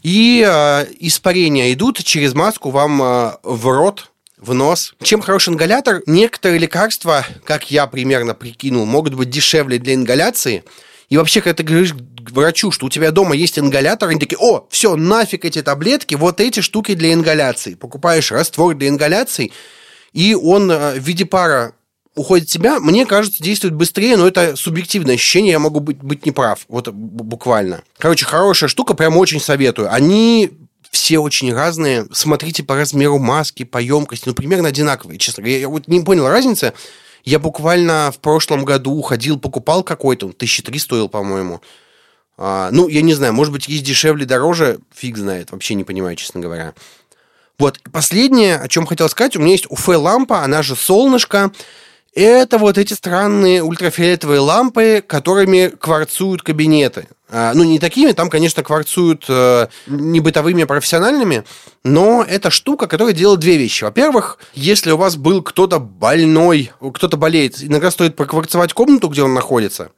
и 0.03 0.47
э, 0.49 0.87
испарения 1.01 1.73
идут 1.73 2.03
через 2.05 2.33
маску 2.35 2.71
вам 2.71 3.03
э, 3.03 3.33
в 3.43 3.67
рот, 3.67 4.13
в 4.39 4.55
нос. 4.55 4.95
Чем 5.03 5.21
хороший 5.21 5.53
ингалятор? 5.53 6.03
Некоторые 6.07 6.61
лекарства, 6.61 7.27
как 7.45 7.71
я 7.71 7.87
примерно 7.87 8.35
прикинул, 8.35 8.87
могут 8.87 9.15
быть 9.15 9.31
дешевле 9.31 9.79
для 9.79 9.95
ингаляции. 9.95 10.65
И 11.09 11.16
вообще, 11.16 11.40
когда 11.40 11.55
ты 11.55 11.62
говоришь 11.62 11.94
врачу, 12.31 12.71
что 12.71 12.87
у 12.87 12.90
тебя 12.90 13.11
дома 13.11 13.35
есть 13.35 13.59
ингалятор, 13.59 14.11
они 14.11 14.21
такие, 14.21 14.38
о, 14.38 14.66
все, 14.71 14.94
нафиг 14.97 15.44
эти 15.44 15.62
таблетки, 15.62 16.14
вот 16.14 16.40
эти 16.40 16.61
штуки 16.61 16.94
для 16.94 17.12
ингаляции. 17.12 17.75
Покупаешь 17.75 18.31
раствор 18.31 18.75
для 18.75 18.88
ингаляции, 18.88 19.53
и 20.12 20.35
он 20.35 20.71
э, 20.71 20.94
в 20.94 21.03
виде 21.03 21.25
пара 21.25 21.73
уходит 22.14 22.49
в 22.49 22.53
себя, 22.53 22.81
мне 22.81 23.07
кажется, 23.07 23.42
действует 23.42 23.75
быстрее, 23.75 24.16
но 24.16 24.27
это 24.27 24.57
субъективное 24.57 25.14
ощущение, 25.14 25.53
я 25.53 25.59
могу 25.59 25.81
быть, 25.81 25.99
быть 25.99 26.27
неправ, 26.27 26.66
вот 26.68 26.88
буквально. 26.88 27.83
Короче, 27.97 28.27
хорошая 28.27 28.68
штука, 28.68 28.94
прям 28.94 29.16
очень 29.16 29.40
советую. 29.40 29.92
Они 29.92 30.51
все 30.90 31.18
очень 31.18 31.53
разные. 31.53 32.07
Смотрите 32.12 32.62
по 32.64 32.75
размеру 32.75 33.18
маски, 33.18 33.64
по 33.64 33.79
емкости, 33.79 34.25
ну, 34.27 34.35
примерно 34.35 34.68
одинаковые, 34.68 35.18
честно 35.18 35.42
говоря. 35.42 35.59
Я 35.61 35.68
вот 35.68 35.87
не 35.87 36.01
понял 36.01 36.29
разницы. 36.29 36.73
Я 37.29 37.38
буквально 37.38 38.11
в 38.11 38.21
прошлом 38.21 38.64
году 38.64 39.03
ходил, 39.03 39.38
покупал 39.38 39.83
какой-то, 39.83 40.29
он 40.29 40.33
тысячи 40.33 40.62
три 40.62 40.79
стоил, 40.79 41.11
по-моему. 41.11 41.61
А, 42.38 42.71
ну, 42.73 42.88
я 42.88 43.03
не 43.03 43.12
знаю, 43.12 43.35
может 43.35 43.53
быть, 43.53 43.69
есть 43.69 43.85
дешевле, 43.85 44.25
дороже, 44.25 44.79
фиг 44.95 45.19
знает, 45.19 45.53
вообще 45.53 45.75
не 45.75 45.85
понимаю, 45.85 46.17
честно 46.17 46.41
говоря. 46.41 46.73
Вот, 47.59 47.81
последнее, 47.93 48.57
о 48.57 48.67
чем 48.67 48.87
хотел 48.87 49.11
сказать, 49.11 49.37
у 49.37 49.41
меня 49.41 49.53
есть 49.53 49.67
УФ-лампа, 49.69 50.43
она 50.43 50.62
же 50.62 50.75
солнышко, 50.75 51.53
это 52.14 52.59
вот 52.59 52.79
эти 52.79 52.94
странные 52.94 53.62
ультрафиолетовые 53.62 54.40
лампы, 54.40 55.05
которыми 55.07 55.68
кварцуют 55.68 56.42
кабинеты. 56.42 57.09
А, 57.31 57.53
ну, 57.55 57.62
не 57.62 57.79
такими, 57.79 58.12
там, 58.12 58.31
конечно, 58.31 58.62
кварцуют 58.62 59.27
э, 59.29 59.68
не 59.87 60.21
бытовыми, 60.21 60.64
а 60.64 60.66
профессиональными, 60.66 61.44
но 61.85 62.25
это 62.27 62.51
штука, 62.51 62.87
которая 62.87 63.12
делает 63.12 63.40
две 63.40 63.59
вещи. 63.59 63.85
Во-первых, 63.85 64.38
если 64.55 64.90
у 64.92 64.97
вас 64.97 65.16
был 65.16 65.42
кто-то 65.42 65.79
больной, 65.79 66.73
кто-то 66.94 67.18
болеет, 67.18 67.62
иногда 67.62 67.90
стоит 67.90 68.16
прокварцевать 68.16 68.73
комнату, 68.73 69.09
где 69.09 69.23
он 69.23 69.35
находится, 69.35 69.90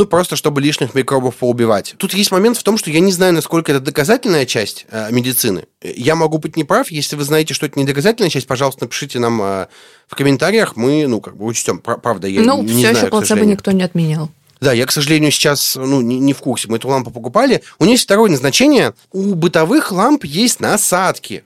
ну, 0.00 0.06
просто 0.06 0.34
чтобы 0.34 0.62
лишних 0.62 0.94
микробов 0.94 1.36
поубивать. 1.36 1.94
Тут 1.98 2.14
есть 2.14 2.30
момент 2.30 2.56
в 2.56 2.62
том, 2.62 2.78
что 2.78 2.90
я 2.90 3.00
не 3.00 3.12
знаю, 3.12 3.34
насколько 3.34 3.70
это 3.70 3.80
доказательная 3.80 4.46
часть 4.46 4.86
э, 4.90 5.12
медицины. 5.12 5.64
Я 5.82 6.14
могу 6.14 6.38
быть 6.38 6.56
неправ. 6.56 6.90
Если 6.90 7.16
вы 7.16 7.24
знаете, 7.24 7.52
что 7.52 7.66
это 7.66 7.78
не 7.78 7.84
доказательная 7.84 8.30
часть, 8.30 8.46
пожалуйста, 8.46 8.84
напишите 8.84 9.18
нам 9.18 9.42
э, 9.42 9.66
в 10.08 10.14
комментариях. 10.14 10.76
Мы, 10.76 11.06
ну, 11.06 11.20
как 11.20 11.36
бы 11.36 11.44
учтем. 11.44 11.80
Правда, 11.80 12.28
я 12.28 12.40
ну, 12.40 12.62
не 12.62 12.80
знаю, 12.80 12.94
все 12.94 13.04
еще 13.04 13.10
плацебо 13.10 13.44
никто 13.44 13.72
не 13.72 13.82
отменял. 13.82 14.30
Да, 14.60 14.72
я, 14.72 14.86
к 14.86 14.92
сожалению, 14.92 15.30
сейчас 15.30 15.76
ну, 15.76 16.00
не, 16.00 16.18
не 16.18 16.32
в 16.32 16.38
курсе. 16.38 16.68
Мы 16.68 16.78
эту 16.78 16.88
лампу 16.88 17.10
покупали. 17.10 17.62
У 17.78 17.84
нее 17.84 17.92
есть 17.94 18.04
второе 18.04 18.30
назначение. 18.30 18.94
У 19.12 19.34
бытовых 19.34 19.92
ламп 19.92 20.24
есть 20.24 20.60
насадки. 20.60 21.44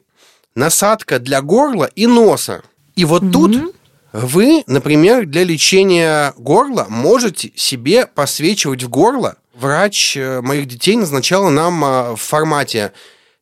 Насадка 0.55 1.19
для 1.19 1.43
горла 1.43 1.91
и 1.97 2.07
носа. 2.07 2.63
И 2.95 3.05
вот 3.05 3.25
mm-hmm. 3.25 3.33
тут 3.33 3.75
вы, 4.15 4.63
например, 4.69 5.27
для 5.27 5.43
лечения 5.43 6.35
горла 6.37 6.87
можете 6.89 7.51
себе 7.57 8.07
посвечивать 8.07 8.85
в 8.85 8.89
горло. 8.89 9.39
Врач 9.55 10.17
э, 10.17 10.41
моих 10.41 10.67
детей 10.67 10.95
назначала 10.95 11.51
нам 11.51 11.85
э, 11.85 12.13
в 12.13 12.17
формате 12.17 12.93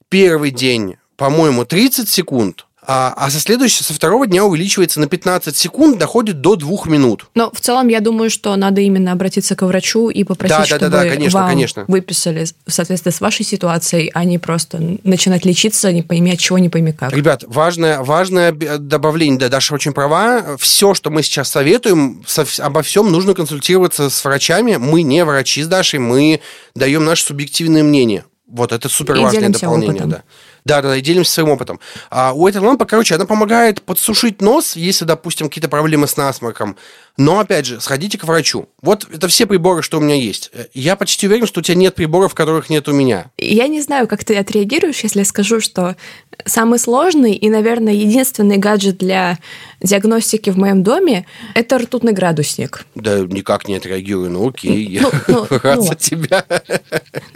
первый 0.08 0.50
день, 0.50 0.96
по-моему, 1.18 1.66
30 1.66 2.08
секунд, 2.08 2.66
а, 2.84 3.14
а 3.16 3.30
со 3.30 3.38
следующего, 3.38 3.84
со 3.84 3.94
второго 3.94 4.26
дня 4.26 4.44
увеличивается 4.44 4.98
на 4.98 5.06
15 5.06 5.56
секунд, 5.56 5.98
доходит 5.98 6.40
до 6.40 6.56
двух 6.56 6.86
минут. 6.86 7.26
Но 7.36 7.52
в 7.52 7.60
целом 7.60 7.86
я 7.86 8.00
думаю, 8.00 8.28
что 8.28 8.56
надо 8.56 8.80
именно 8.80 9.12
обратиться 9.12 9.54
к 9.54 9.62
врачу 9.62 10.10
и 10.10 10.24
попросить, 10.24 10.58
да, 10.58 10.64
чтобы 10.64 10.88
да, 10.88 11.02
да, 11.04 11.08
конечно, 11.08 11.40
вам 11.40 11.48
конечно. 11.48 11.84
выписали 11.86 12.44
в 12.66 12.72
соответствии 12.72 13.12
с 13.12 13.20
вашей 13.20 13.44
ситуацией, 13.44 14.10
а 14.12 14.24
не 14.24 14.38
просто 14.38 14.98
начинать 15.04 15.44
лечиться, 15.44 15.92
не 15.92 16.02
пойми 16.02 16.32
от 16.32 16.40
чего, 16.40 16.58
не 16.58 16.70
пойми 16.70 16.92
как. 16.92 17.12
Ребят, 17.12 17.44
важное, 17.46 18.00
важное 18.00 18.50
добавление, 18.50 19.38
да, 19.38 19.48
Даша 19.48 19.74
очень 19.74 19.92
права. 19.92 20.56
Все, 20.58 20.94
что 20.94 21.10
мы 21.10 21.22
сейчас 21.22 21.50
советуем, 21.50 22.24
со, 22.26 22.44
обо 22.58 22.82
всем 22.82 23.12
нужно 23.12 23.34
консультироваться 23.34 24.10
с 24.10 24.24
врачами. 24.24 24.74
Мы 24.74 25.02
не 25.02 25.24
врачи 25.24 25.62
с 25.62 25.68
Дашей, 25.68 26.00
мы 26.00 26.40
даем 26.74 27.04
наше 27.04 27.26
субъективное 27.26 27.84
мнение. 27.84 28.24
Вот 28.48 28.72
это 28.72 28.88
супер 28.88 29.18
важное 29.18 29.50
дополнение, 29.50 29.90
опытом. 29.90 30.10
да. 30.10 30.22
Да, 30.64 30.80
да, 30.80 30.96
и 30.96 31.00
делимся 31.00 31.32
своим 31.32 31.50
опытом. 31.50 31.80
А 32.10 32.32
у 32.32 32.46
этой 32.46 32.60
лампы, 32.60 32.86
короче, 32.86 33.14
она 33.16 33.26
помогает 33.26 33.82
подсушить 33.82 34.40
нос, 34.40 34.76
если, 34.76 35.04
допустим, 35.04 35.48
какие-то 35.48 35.68
проблемы 35.68 36.06
с 36.06 36.16
насморком. 36.16 36.76
Но, 37.16 37.40
опять 37.40 37.66
же, 37.66 37.80
сходите 37.80 38.16
к 38.16 38.24
врачу. 38.24 38.68
Вот 38.80 39.06
это 39.12 39.28
все 39.28 39.46
приборы, 39.46 39.82
что 39.82 39.98
у 39.98 40.00
меня 40.00 40.14
есть. 40.14 40.50
Я 40.72 40.96
почти 40.96 41.26
уверен, 41.26 41.46
что 41.46 41.60
у 41.60 41.62
тебя 41.62 41.74
нет 41.74 41.94
приборов, 41.94 42.34
которых 42.34 42.70
нет 42.70 42.88
у 42.88 42.92
меня. 42.92 43.30
Я 43.36 43.66
не 43.66 43.80
знаю, 43.80 44.06
как 44.06 44.24
ты 44.24 44.36
отреагируешь, 44.36 45.00
если 45.00 45.18
я 45.18 45.24
скажу, 45.24 45.60
что 45.60 45.96
самый 46.46 46.78
сложный 46.78 47.34
и, 47.34 47.50
наверное, 47.50 47.92
единственный 47.92 48.56
гаджет 48.56 48.98
для 48.98 49.38
диагностики 49.82 50.50
в 50.50 50.56
моем 50.56 50.82
доме– 50.82 51.26
это 51.54 51.78
ртутный 51.78 52.12
градусник. 52.12 52.86
Да, 52.94 53.20
никак 53.20 53.68
не 53.68 53.76
отреагирую. 53.76 54.30
Ну, 54.30 54.48
окей, 54.48 55.00
ну, 55.00 55.10
ну, 55.28 55.46
рад 55.62 55.78
ну, 55.78 55.82
за 55.82 55.94
тебя. 55.94 56.44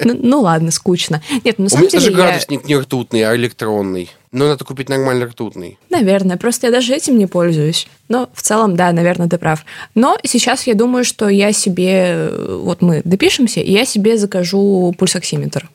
Ну, 0.03 0.19
ну, 0.21 0.41
ладно, 0.41 0.71
скучно. 0.71 1.23
Нет, 1.45 1.59
на 1.59 1.67
у 1.71 1.79
меня 1.79 1.89
деле 1.89 1.93
даже 1.93 2.13
градусник 2.13 2.65
не 2.65 2.77
ртутный, 2.77 3.25
а 3.25 3.35
электронный. 3.37 4.11
Но 4.33 4.49
надо 4.49 4.65
купить 4.65 4.89
нормальный 4.89 5.27
ртутный. 5.27 5.79
Наверное, 5.89 6.37
просто 6.37 6.67
я 6.67 6.73
даже 6.73 6.95
этим 6.95 7.17
не 7.17 7.27
пользуюсь. 7.27 7.87
Но 8.09 8.29
в 8.35 8.43
целом, 8.43 8.77
да, 8.77 8.93
наверное, 8.93 9.29
ты 9.29 9.39
прав. 9.39 9.65
Но 9.95 10.19
сейчас 10.25 10.67
я 10.67 10.75
думаю, 10.75 11.05
что 11.05 11.29
я 11.29 11.53
себе, 11.53 12.31
вот 12.49 12.83
мы 12.83 13.03
допишемся, 13.05 13.61
и 13.61 13.73
я 13.73 13.85
себе 13.85 14.19
закажу 14.19 14.95
пульсоксиметр. 14.99 15.71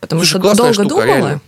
Потому 0.00 0.22
Слушай, 0.22 0.40
что 0.40 0.56
долго 0.56 0.74
штука, 0.74 0.88
думала, 0.88 1.06
реально. 1.06 1.40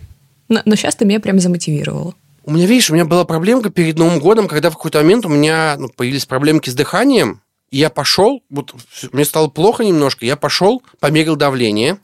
но, 0.49 0.63
но 0.65 0.77
сейчас 0.77 0.97
ты 0.97 1.05
меня 1.05 1.21
прям 1.21 1.41
замотивировала. 1.41 2.15
У 2.47 2.51
меня, 2.51 2.67
видишь, 2.67 2.91
у 2.91 2.95
меня 2.95 3.07
была 3.07 3.25
проблемка 3.25 3.71
перед 3.71 3.99
Новым 3.99 4.19
годом, 4.19 4.49
когда 4.49 4.71
в 4.71 4.75
какой-то 4.75 4.99
момент 4.99 5.25
у 5.25 5.31
меня 5.31 5.77
ну, 5.79 5.89
появились 5.89 6.27
проблемки 6.27 6.69
с 6.69 6.75
дыханием, 6.75 7.41
и 7.71 7.79
я 7.79 7.89
пошел, 7.89 8.43
вот 8.51 8.75
мне 9.13 9.25
стало 9.25 9.49
плохо 9.49 9.83
немножко, 9.83 10.27
я 10.27 10.37
пошел, 10.37 10.83
померил 11.01 11.37
давление, 11.37 11.99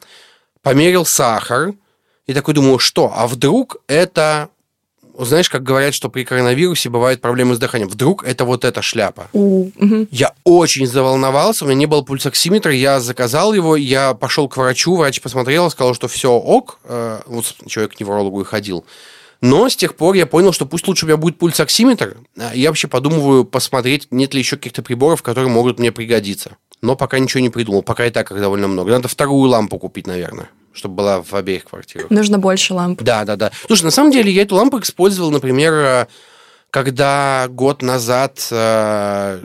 померил 0.62 1.04
сахар, 1.04 1.74
и 2.26 2.32
такой 2.32 2.54
думаю, 2.54 2.78
что, 2.78 3.12
а 3.14 3.26
вдруг 3.26 3.76
это 3.86 4.48
знаешь, 5.18 5.50
как 5.50 5.62
говорят, 5.62 5.92
что 5.94 6.08
при 6.08 6.24
коронавирусе 6.24 6.88
бывают 6.88 7.20
проблемы 7.20 7.54
с 7.54 7.58
дыханием. 7.58 7.88
Вдруг 7.88 8.24
это 8.24 8.44
вот 8.46 8.64
эта 8.64 8.80
шляпа. 8.80 9.28
Mm-hmm. 9.34 10.08
Я 10.10 10.32
очень 10.44 10.86
заволновался, 10.86 11.64
у 11.64 11.68
меня 11.68 11.80
не 11.80 11.86
был 11.86 12.04
пульсоксиметра, 12.04 12.72
я 12.72 13.00
заказал 13.00 13.52
его, 13.52 13.76
я 13.76 14.14
пошел 14.14 14.48
к 14.48 14.56
врачу, 14.56 14.96
врач 14.96 15.20
посмотрел, 15.20 15.70
сказал, 15.70 15.94
что 15.94 16.08
все 16.08 16.32
ок, 16.32 16.78
э, 16.84 17.20
вот 17.26 17.54
человек 17.66 17.96
к 17.96 18.00
неврологу 18.00 18.40
и 18.40 18.44
ходил. 18.44 18.84
Но 19.40 19.68
с 19.68 19.76
тех 19.76 19.96
пор 19.96 20.14
я 20.14 20.26
понял, 20.26 20.52
что 20.52 20.66
пусть 20.66 20.86
лучше 20.86 21.06
у 21.06 21.08
меня 21.08 21.16
будет 21.16 21.38
пульсоксиметр. 21.38 22.18
А 22.36 22.54
я 22.54 22.68
вообще 22.68 22.88
подумываю 22.88 23.44
посмотреть, 23.44 24.08
нет 24.10 24.34
ли 24.34 24.40
еще 24.40 24.56
каких-то 24.56 24.82
приборов, 24.82 25.22
которые 25.22 25.50
могут 25.50 25.78
мне 25.78 25.92
пригодиться. 25.92 26.56
Но 26.82 26.96
пока 26.96 27.18
ничего 27.18 27.40
не 27.40 27.50
придумал. 27.50 27.82
Пока 27.82 28.06
и 28.06 28.10
так 28.10 28.30
их 28.30 28.40
довольно 28.40 28.68
много. 28.68 28.90
Надо 28.90 29.08
вторую 29.08 29.48
лампу 29.48 29.78
купить, 29.78 30.06
наверное 30.06 30.48
чтобы 30.72 30.94
была 30.94 31.20
в 31.20 31.34
обеих 31.34 31.64
квартирах. 31.64 32.10
Нужно 32.10 32.38
больше 32.38 32.74
ламп. 32.74 33.02
Да, 33.02 33.24
да, 33.24 33.36
да. 33.36 33.50
Слушай, 33.66 33.84
на 33.84 33.90
самом 33.90 34.12
деле 34.12 34.30
я 34.30 34.42
эту 34.42 34.54
лампу 34.54 34.78
использовал, 34.80 35.30
например, 35.30 35.74
э, 35.74 36.06
когда 36.70 37.48
год 37.48 37.82
назад 37.82 38.46
э, 38.50 39.40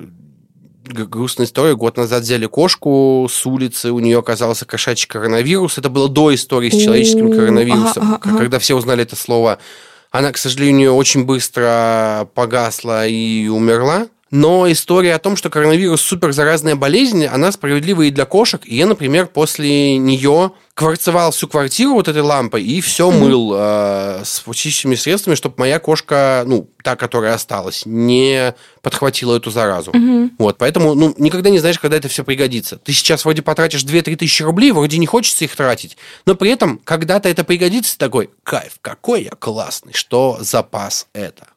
грустная 0.88 1.45
история. 1.45 1.76
Год 1.76 1.98
назад 1.98 2.24
взяли 2.24 2.45
кошку 2.45 3.28
с 3.30 3.45
улицы, 3.45 3.91
у 3.91 4.00
нее 4.00 4.19
оказался 4.19 4.65
кошачий 4.65 5.08
коронавирус. 5.08 5.78
Это 5.78 5.89
было 5.89 6.10
до 6.10 6.34
истории 6.34 6.69
с 6.69 6.82
человеческим 6.82 7.32
коронавирусом, 7.32 8.19
когда 8.19 8.60
все 8.60 8.76
узнали 8.76 9.04
это 9.04 9.15
слово. 9.15 9.60
Она, 10.12 10.32
к 10.32 10.38
сожалению, 10.38 10.93
очень 10.93 11.26
быстро 11.26 12.30
погасла 12.34 13.06
и 13.06 13.48
умерла. 13.48 14.08
Но 14.32 14.70
история 14.72 15.14
о 15.14 15.20
том, 15.20 15.38
что 15.38 15.50
коронавирус 15.50 16.02
супер 16.02 16.32
заразная 16.32 16.76
болезнь, 16.76 17.26
она 17.26 17.52
справедлива 17.52 18.04
и 18.04 18.12
для 18.12 18.26
кошек. 18.26 18.62
И 18.66 18.76
я, 18.76 18.88
например, 18.88 19.28
после 19.28 19.98
нее 19.98 20.52
кварцевал 20.76 21.32
всю 21.32 21.48
квартиру 21.48 21.94
вот 21.94 22.10
этой 22.10 22.22
лампой 22.22 22.62
и 22.62 22.82
все 22.82 23.10
mm-hmm. 23.10 23.18
мыл 23.18 23.54
э, 23.56 24.22
с 24.26 24.44
чистыми 24.54 24.96
средствами, 24.96 25.36
чтобы 25.36 25.56
моя 25.58 25.80
кошка, 25.80 26.44
ну, 26.46 26.70
та, 26.84 26.98
которая 26.98 27.34
осталась, 27.34 27.84
не 27.86 28.54
подхватила 28.82 29.38
эту 29.38 29.52
заразу. 29.52 29.92
Mm-hmm. 29.92 30.32
Вот, 30.38 30.58
поэтому, 30.58 30.94
ну, 30.94 31.16
никогда 31.18 31.50
не 31.50 31.60
знаешь, 31.60 31.80
когда 31.80 31.96
это 31.96 32.10
все 32.10 32.26
пригодится. 32.26 32.78
Ты 32.78 32.92
сейчас 32.92 33.24
вроде 33.24 33.42
потратишь 33.42 33.86
2-3 33.86 34.18
тысячи 34.18 34.44
рублей, 34.44 34.74
вроде 34.74 34.98
не 34.98 35.06
хочется 35.06 35.46
их 35.46 35.56
тратить, 35.56 35.96
но 36.26 36.36
при 36.36 36.52
этом 36.52 36.82
когда-то 36.84 37.30
это 37.30 37.46
пригодится, 37.46 37.98
такой, 37.98 38.30
кайф, 38.44 38.74
какой 38.82 39.24
я 39.24 39.32
классный, 39.32 39.94
что 39.94 40.38
запас 40.42 41.08
это. 41.14 41.48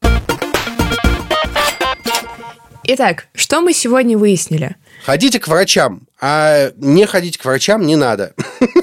Итак, 2.91 3.27
что 3.35 3.61
мы 3.61 3.75
сегодня 3.75 4.17
выяснили? 4.17 4.75
Ходите 5.05 5.39
к 5.39 5.47
врачам, 5.47 6.09
а 6.23 6.71
не 6.79 7.05
ходить 7.05 7.37
к 7.37 7.45
врачам 7.45 7.87
не 7.87 7.97
надо. 7.97 8.35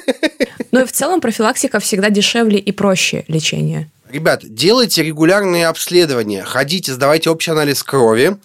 Ну 0.72 0.82
и 0.82 0.86
в 0.86 0.91
целом 0.91 1.22
профилактика 1.22 1.80
всегда 1.80 2.10
дешевле 2.10 2.60
и 2.60 2.74
проще 2.74 3.24
лечения. 3.30 3.89
Ребят, 4.10 4.41
делайте 4.44 5.04
регулярные 5.04 5.68
обследования, 5.68 6.44
ходите, 6.44 6.91
сдавайте 6.91 7.30
общий 7.30 7.52
анализ 7.52 7.82
крови, 7.82 8.36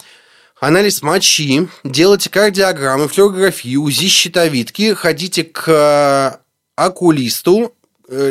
анализ 0.61 1.03
мочи, 1.03 1.67
делайте 1.83 2.31
кардиограммы, 2.31 3.09
флюорографию, 3.09 3.83
УЗИ 3.83 4.07
щитовидки, 4.07 4.95
ходите 4.95 5.43
к 5.43 5.65
э, 5.67 6.39
окулисту, 6.77 7.75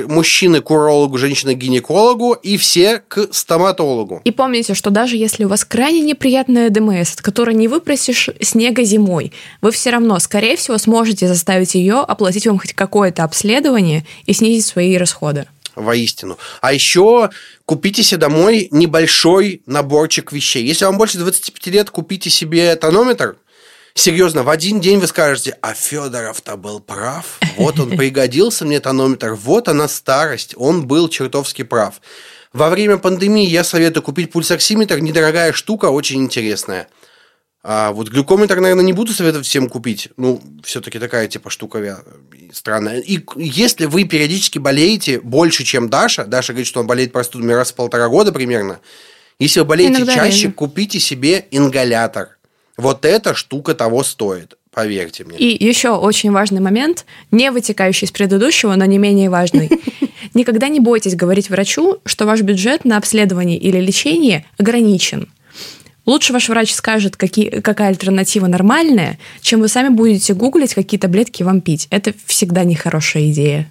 мужчины 0.07 0.61
к 0.61 0.69
урологу, 0.71 1.17
женщины 1.17 1.55
к 1.55 1.57
гинекологу 1.57 2.33
и 2.33 2.57
все 2.57 3.01
к 3.07 3.29
стоматологу. 3.31 4.21
И 4.23 4.31
помните, 4.31 4.73
что 4.73 4.89
даже 4.89 5.15
если 5.15 5.45
у 5.45 5.47
вас 5.47 5.63
крайне 5.63 6.01
неприятная 6.01 6.69
ДМС, 6.69 7.13
от 7.13 7.21
которой 7.21 7.55
не 7.55 7.67
выпросишь 7.67 8.29
снега 8.41 8.83
зимой, 8.83 9.31
вы 9.61 9.71
все 9.71 9.91
равно, 9.91 10.19
скорее 10.19 10.55
всего, 10.57 10.77
сможете 10.77 11.27
заставить 11.27 11.75
ее 11.75 11.99
оплатить 11.99 12.45
вам 12.47 12.59
хоть 12.59 12.73
какое-то 12.73 13.23
обследование 13.23 14.05
и 14.25 14.33
снизить 14.33 14.65
свои 14.65 14.97
расходы 14.97 15.45
воистину. 15.75 16.37
А 16.61 16.73
еще 16.73 17.29
купите 17.65 18.03
себе 18.03 18.19
домой 18.19 18.67
небольшой 18.71 19.61
наборчик 19.65 20.33
вещей. 20.33 20.65
Если 20.65 20.83
вам 20.83 20.97
больше 20.97 21.17
25 21.17 21.67
лет, 21.67 21.89
купите 21.89 22.29
себе 22.29 22.75
тонометр. 22.75 23.37
Серьезно, 23.93 24.43
в 24.43 24.49
один 24.49 24.79
день 24.79 24.99
вы 24.99 25.07
скажете, 25.07 25.57
а 25.61 25.73
Федоров-то 25.73 26.55
был 26.57 26.79
прав. 26.79 27.39
Вот 27.57 27.79
он 27.79 27.89
пригодился 27.97 28.65
мне 28.65 28.79
тонометр. 28.79 29.33
Вот 29.33 29.67
она 29.67 29.87
старость. 29.87 30.53
Он 30.57 30.87
был 30.87 31.09
чертовски 31.09 31.63
прав. 31.63 32.01
Во 32.53 32.69
время 32.69 32.97
пандемии 32.97 33.45
я 33.45 33.63
советую 33.63 34.03
купить 34.03 34.31
пульсоксиметр. 34.31 34.99
Недорогая 34.99 35.53
штука, 35.53 35.85
очень 35.85 36.23
интересная. 36.23 36.87
А 37.61 37.91
вот 37.91 38.07
глюкометр, 38.07 38.59
наверное, 38.59 38.85
не 38.85 38.93
буду 38.93 39.13
советовать 39.13 39.45
всем 39.45 39.67
купить. 39.67 40.09
Ну, 40.15 40.41
все-таки 40.63 40.97
такая 40.97 41.27
типа 41.27 41.49
штука 41.49 42.03
странная. 42.53 42.99
И 42.99 43.21
если 43.35 43.85
вы 43.85 44.05
периодически 44.05 44.59
болеете 44.59 45.19
больше, 45.19 45.63
чем 45.65 45.89
Даша, 45.89 46.23
Даша 46.23 46.53
говорит, 46.53 46.67
что 46.67 46.79
он 46.79 46.87
болеет 46.87 47.11
простудами 47.11 47.51
раз 47.51 47.71
в 47.71 47.75
полтора 47.75 48.07
года 48.07 48.31
примерно, 48.31 48.79
если 49.39 49.59
вы 49.59 49.65
болеете 49.65 49.97
Иногда 49.97 50.15
чаще, 50.15 50.41
реально. 50.43 50.53
купите 50.55 50.99
себе 50.99 51.45
ингалятор. 51.51 52.38
Вот 52.79 53.03
эта 53.03 53.33
штука 53.33 53.75
того 53.75 54.03
стоит 54.03 54.55
поверьте 54.71 55.25
мне. 55.25 55.37
И 55.37 55.65
еще 55.65 55.89
очень 55.89 56.31
важный 56.31 56.61
момент, 56.61 57.05
не 57.31 57.51
вытекающий 57.51 58.05
из 58.05 58.11
предыдущего, 58.11 58.75
но 58.75 58.85
не 58.85 58.97
менее 58.97 59.29
важный. 59.29 59.69
Никогда 60.33 60.69
не 60.69 60.79
бойтесь 60.79 61.15
говорить 61.15 61.49
врачу, 61.49 61.97
что 62.05 62.25
ваш 62.25 62.41
бюджет 62.41 62.85
на 62.85 62.95
обследование 62.95 63.57
или 63.57 63.79
лечение 63.81 64.45
ограничен. 64.57 65.27
Лучше 66.05 66.31
ваш 66.31 66.47
врач 66.47 66.73
скажет, 66.73 67.17
какие, 67.17 67.49
какая 67.59 67.89
альтернатива 67.89 68.47
нормальная, 68.47 69.19
чем 69.41 69.59
вы 69.59 69.67
сами 69.67 69.89
будете 69.89 70.33
гуглить, 70.33 70.73
какие 70.73 70.99
таблетки 70.99 71.43
вам 71.43 71.59
пить. 71.59 71.87
Это 71.89 72.13
всегда 72.27 72.63
нехорошая 72.63 73.31
идея. 73.31 73.69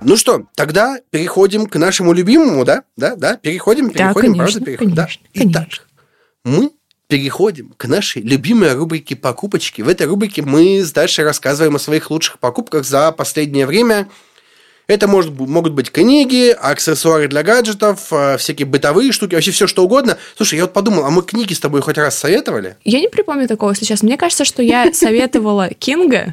Ну 0.00 0.16
что, 0.16 0.44
тогда 0.54 0.98
переходим 1.10 1.66
к 1.66 1.76
нашему 1.76 2.12
любимому, 2.12 2.64
да? 2.64 2.84
Да, 2.96 3.16
да, 3.16 3.36
переходим, 3.36 3.90
переходим, 3.90 4.32
да, 4.32 4.38
конечно, 4.38 4.60
правда, 4.60 4.64
переходим. 4.64 4.94
Конечно, 4.94 5.22
да. 5.34 5.40
Итак, 5.42 5.62
конечно. 5.64 5.87
Мы 6.48 6.70
переходим 7.06 7.74
к 7.76 7.86
нашей 7.86 8.22
любимой 8.22 8.74
рубрике 8.74 9.16
покупочки. 9.16 9.82
В 9.82 9.88
этой 9.88 10.06
рубрике 10.06 10.42
мы 10.42 10.84
Дашей 10.94 11.24
рассказываем 11.24 11.76
о 11.76 11.78
своих 11.78 12.10
лучших 12.10 12.38
покупках 12.38 12.84
за 12.84 13.12
последнее 13.12 13.66
время– 13.66 14.08
это 14.88 15.06
может, 15.06 15.38
могут 15.38 15.74
быть 15.74 15.90
книги, 15.90 16.48
аксессуары 16.48 17.28
для 17.28 17.42
гаджетов, 17.42 18.10
э, 18.10 18.38
всякие 18.38 18.64
бытовые 18.64 19.12
штуки, 19.12 19.34
вообще 19.34 19.50
все 19.50 19.66
что 19.66 19.84
угодно. 19.84 20.16
Слушай, 20.34 20.54
я 20.56 20.62
вот 20.62 20.72
подумал, 20.72 21.04
а 21.04 21.10
мы 21.10 21.20
книги 21.20 21.52
с 21.52 21.60
тобой 21.60 21.82
хоть 21.82 21.98
раз 21.98 22.18
советовали? 22.18 22.78
Я 22.84 23.00
не 23.00 23.08
припомню 23.08 23.46
такого, 23.46 23.72
если 23.72 23.84
честно. 23.84 24.06
Мне 24.06 24.16
кажется, 24.16 24.46
что 24.46 24.62
я 24.62 24.90
советовала 24.94 25.68
Кинга, 25.68 26.32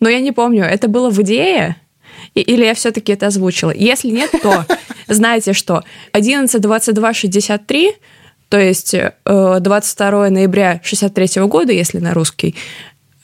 но 0.00 0.08
я 0.08 0.18
не 0.18 0.32
помню, 0.32 0.64
это 0.64 0.88
было 0.88 1.10
в 1.10 1.22
идее? 1.22 1.76
Или 2.34 2.64
я 2.64 2.74
все-таки 2.74 3.12
это 3.12 3.28
озвучила? 3.28 3.70
Если 3.70 4.08
нет, 4.08 4.32
то 4.42 4.66
знаете 5.06 5.52
что? 5.52 5.84
11.22.63 6.12 7.92
то 8.52 8.60
есть 8.60 8.94
22 9.24 10.26
э, 10.26 10.30
ноября 10.30 10.82
63 10.84 11.40
года, 11.46 11.72
если 11.72 12.00
на 12.00 12.12
русский, 12.12 12.54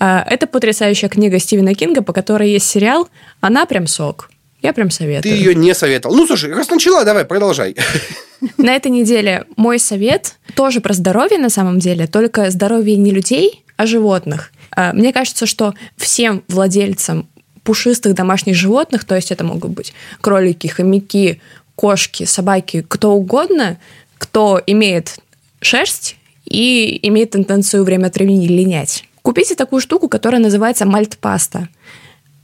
э, 0.00 0.20
это 0.26 0.46
потрясающая 0.46 1.10
книга 1.10 1.38
Стивена 1.38 1.74
Кинга, 1.74 2.00
по 2.00 2.14
которой 2.14 2.48
есть 2.48 2.66
сериал. 2.66 3.10
Она 3.42 3.66
прям 3.66 3.86
сок. 3.86 4.30
Я 4.62 4.72
прям 4.72 4.90
советую. 4.90 5.30
Ты 5.30 5.38
ее 5.38 5.54
не 5.54 5.74
советовал. 5.74 6.16
Ну, 6.16 6.26
слушай, 6.26 6.50
раз 6.50 6.70
начала, 6.70 7.04
давай, 7.04 7.26
продолжай. 7.26 7.76
На 8.56 8.74
этой 8.74 8.90
неделе 8.90 9.44
мой 9.56 9.78
совет 9.78 10.36
тоже 10.54 10.80
про 10.80 10.94
здоровье 10.94 11.36
на 11.38 11.50
самом 11.50 11.78
деле, 11.78 12.06
только 12.06 12.50
здоровье 12.50 12.96
не 12.96 13.10
людей, 13.10 13.66
а 13.76 13.84
животных. 13.84 14.50
А, 14.70 14.94
мне 14.94 15.12
кажется, 15.12 15.44
что 15.44 15.74
всем 15.98 16.42
владельцам 16.48 17.28
пушистых 17.64 18.14
домашних 18.14 18.54
животных, 18.54 19.04
то 19.04 19.14
есть 19.14 19.30
это 19.30 19.44
могут 19.44 19.72
быть 19.72 19.92
кролики, 20.22 20.68
хомяки, 20.68 21.42
кошки, 21.74 22.24
собаки, 22.24 22.82
кто 22.88 23.12
угодно, 23.12 23.76
кто 24.18 24.60
имеет 24.66 25.18
шерсть 25.60 26.16
и 26.44 26.98
имеет 27.08 27.30
тенденцию 27.30 27.84
время 27.84 28.06
от 28.06 28.16
времени 28.16 28.46
линять. 28.46 29.04
Купите 29.22 29.54
такую 29.54 29.80
штуку, 29.80 30.08
которая 30.08 30.40
называется 30.40 30.86
мальтпаста. 30.86 31.68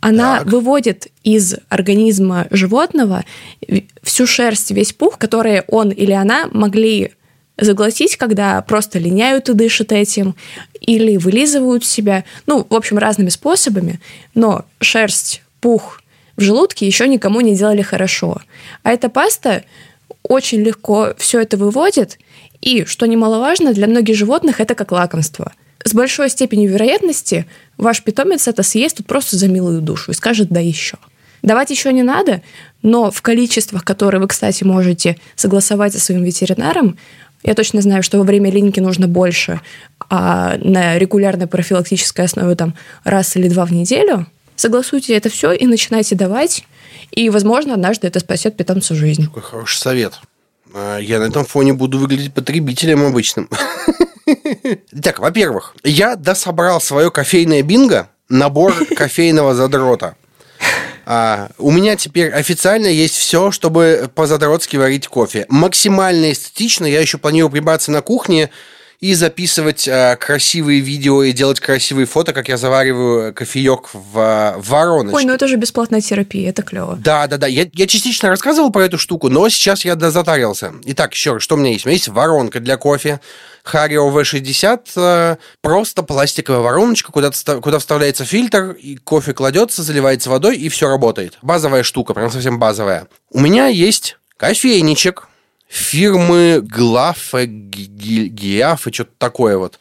Она 0.00 0.40
так. 0.40 0.48
выводит 0.48 1.08
из 1.22 1.56
организма 1.70 2.46
животного 2.50 3.24
всю 4.02 4.26
шерсть, 4.26 4.70
весь 4.70 4.92
пух, 4.92 5.16
которые 5.16 5.64
он 5.68 5.90
или 5.90 6.12
она 6.12 6.48
могли 6.52 7.12
заглотить, 7.56 8.16
когда 8.16 8.60
просто 8.62 8.98
линяют 8.98 9.48
и 9.48 9.54
дышат 9.54 9.92
этим, 9.92 10.34
или 10.80 11.16
вылизывают 11.16 11.84
себя, 11.84 12.24
ну, 12.46 12.66
в 12.68 12.74
общем, 12.74 12.98
разными 12.98 13.30
способами, 13.30 14.00
но 14.34 14.66
шерсть, 14.80 15.42
пух 15.60 16.02
в 16.36 16.42
желудке 16.42 16.86
еще 16.86 17.08
никому 17.08 17.40
не 17.40 17.54
делали 17.54 17.82
хорошо. 17.82 18.42
А 18.82 18.92
эта 18.92 19.08
паста 19.08 19.64
очень 20.28 20.60
легко 20.62 21.14
все 21.16 21.40
это 21.40 21.56
выводит, 21.56 22.18
и, 22.60 22.84
что 22.84 23.06
немаловажно, 23.06 23.72
для 23.72 23.86
многих 23.86 24.16
животных 24.16 24.60
это 24.60 24.74
как 24.74 24.92
лакомство– 24.92 25.52
с 25.84 25.92
большой 25.92 26.30
степенью 26.30 26.70
вероятности 26.70 27.46
ваш 27.76 28.02
питомец 28.02 28.48
это 28.48 28.62
съест 28.62 28.96
тут 28.96 29.06
просто 29.06 29.36
за 29.36 29.48
милую 29.48 29.82
душу 29.82 30.10
и 30.10 30.14
скажет 30.14 30.48
«да 30.48 30.58
еще». 30.58 30.96
Давать 31.42 31.68
еще 31.68 31.92
не 31.92 32.02
надо, 32.02 32.40
но 32.80 33.10
в 33.10 33.20
количествах, 33.20 33.84
которые 33.84 34.18
вы, 34.18 34.28
кстати, 34.28 34.64
можете 34.64 35.18
согласовать 35.36 35.92
со 35.92 36.00
своим 36.00 36.24
ветеринаром, 36.24 36.96
я 37.42 37.52
точно 37.52 37.82
знаю, 37.82 38.02
что 38.02 38.16
во 38.16 38.24
время 38.24 38.50
линьки 38.50 38.80
нужно 38.80 39.08
больше, 39.08 39.60
а 40.08 40.56
на 40.56 40.98
регулярной 40.98 41.46
профилактической 41.46 42.24
основе 42.24 42.54
там 42.54 42.74
раз 43.04 43.36
или 43.36 43.50
два 43.50 43.66
в 43.66 43.72
неделю. 43.72 44.26
Согласуйте 44.56 45.14
это 45.14 45.28
все 45.28 45.52
и 45.52 45.66
начинайте 45.66 46.14
давать, 46.14 46.64
и, 47.10 47.30
возможно, 47.30 47.74
однажды 47.74 48.06
это 48.06 48.20
спасет 48.20 48.56
питомцу 48.56 48.94
жизнь. 48.94 49.26
Какой 49.26 49.42
хороший 49.42 49.78
совет. 49.78 50.20
А, 50.74 50.98
я 50.98 51.18
на 51.20 51.24
этом 51.24 51.44
фоне 51.44 51.72
буду 51.72 51.98
выглядеть 51.98 52.34
потребителем 52.34 53.04
обычным. 53.04 53.48
Так, 55.02 55.18
во-первых, 55.18 55.74
я 55.84 56.16
дособрал 56.16 56.80
свое 56.80 57.10
кофейное 57.10 57.62
бинго, 57.62 58.08
набор 58.30 58.74
кофейного 58.96 59.54
задрота. 59.54 60.16
А, 61.06 61.50
у 61.58 61.70
меня 61.70 61.96
теперь 61.96 62.30
официально 62.30 62.86
есть 62.86 63.16
все, 63.16 63.50
чтобы 63.50 64.10
по-задротски 64.14 64.76
варить 64.76 65.08
кофе. 65.08 65.44
Максимально 65.48 66.32
эстетично. 66.32 66.86
Я 66.86 67.00
еще 67.00 67.18
планирую 67.18 67.50
прибраться 67.50 67.90
на 67.92 68.00
кухне 68.00 68.50
и 69.04 69.12
записывать 69.12 69.86
э, 69.86 70.16
красивые 70.18 70.80
видео 70.80 71.22
и 71.24 71.32
делать 71.32 71.60
красивые 71.60 72.06
фото, 72.06 72.32
как 72.32 72.48
я 72.48 72.56
завариваю 72.56 73.34
кофеек 73.34 73.90
в, 73.92 74.54
в 74.56 74.70
вороночке. 74.70 75.16
Ой, 75.16 75.24
ну 75.26 75.34
это 75.34 75.46
же 75.46 75.56
бесплатная 75.56 76.00
терапия, 76.00 76.48
это 76.48 76.62
клево. 76.62 76.96
Да, 76.96 77.26
да, 77.26 77.36
да. 77.36 77.46
Я, 77.46 77.66
я 77.74 77.86
частично 77.86 78.30
рассказывал 78.30 78.72
про 78.72 78.86
эту 78.86 78.96
штуку, 78.96 79.28
но 79.28 79.46
сейчас 79.50 79.84
я 79.84 79.94
затарился. 79.94 80.72
Итак, 80.84 81.12
еще 81.12 81.34
раз, 81.34 81.42
что 81.42 81.56
у 81.56 81.58
меня 81.58 81.72
есть? 81.72 81.84
У 81.84 81.90
меня 81.90 81.96
есть 81.96 82.08
воронка 82.08 82.60
для 82.60 82.78
кофе. 82.78 83.20
Hario 83.70 84.10
V60 84.10 84.80
э, 84.96 85.36
просто 85.60 86.02
пластиковая 86.02 86.60
вороночка, 86.60 87.12
куда, 87.12 87.30
куда 87.60 87.78
вставляется 87.80 88.24
фильтр, 88.24 88.70
и 88.70 88.96
кофе 88.96 89.34
кладется, 89.34 89.82
заливается 89.82 90.30
водой, 90.30 90.56
и 90.56 90.70
все 90.70 90.88
работает. 90.88 91.36
Базовая 91.42 91.82
штука, 91.82 92.14
прям 92.14 92.30
совсем 92.30 92.58
базовая. 92.58 93.08
У 93.30 93.40
меня 93.40 93.66
есть 93.66 94.16
кофейничек, 94.38 95.28
фирмы 95.68 96.60
Глафа, 96.62 97.46
Гиаф 97.46 98.86
и 98.86 98.92
что-то 98.92 99.12
такое 99.18 99.58
вот. 99.58 99.78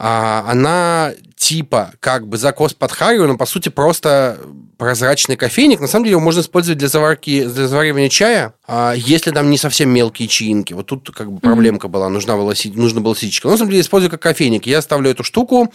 А, 0.00 0.44
она 0.46 1.12
типа 1.36 1.92
как 1.98 2.28
бы 2.28 2.38
закос 2.38 2.72
под 2.72 2.92
Харью, 2.92 3.26
но 3.26 3.36
по 3.36 3.46
сути 3.46 3.68
просто 3.68 4.38
прозрачный 4.76 5.36
кофейник. 5.36 5.80
На 5.80 5.88
самом 5.88 6.04
деле 6.04 6.12
его 6.12 6.20
можно 6.20 6.40
использовать 6.40 6.78
для 6.78 6.88
заварки, 6.88 7.44
для 7.44 7.66
заваривания 7.66 8.08
чая, 8.08 8.54
а 8.66 8.92
если 8.94 9.32
там 9.32 9.50
не 9.50 9.58
совсем 9.58 9.90
мелкие 9.90 10.28
чаинки. 10.28 10.72
Вот 10.72 10.86
тут 10.86 11.10
как 11.10 11.32
бы 11.32 11.40
проблемка 11.40 11.88
mm-hmm. 11.88 11.90
была, 11.90 12.08
нужна 12.08 12.36
была, 12.36 12.54
нужно 12.74 13.00
было 13.00 13.16
ситечко. 13.16 13.48
Но 13.48 13.52
на 13.52 13.58
самом 13.58 13.70
деле 13.70 13.82
использую 13.82 14.10
как 14.10 14.22
кофейник. 14.22 14.66
Я 14.66 14.82
ставлю 14.82 15.10
эту 15.10 15.24
штуку, 15.24 15.72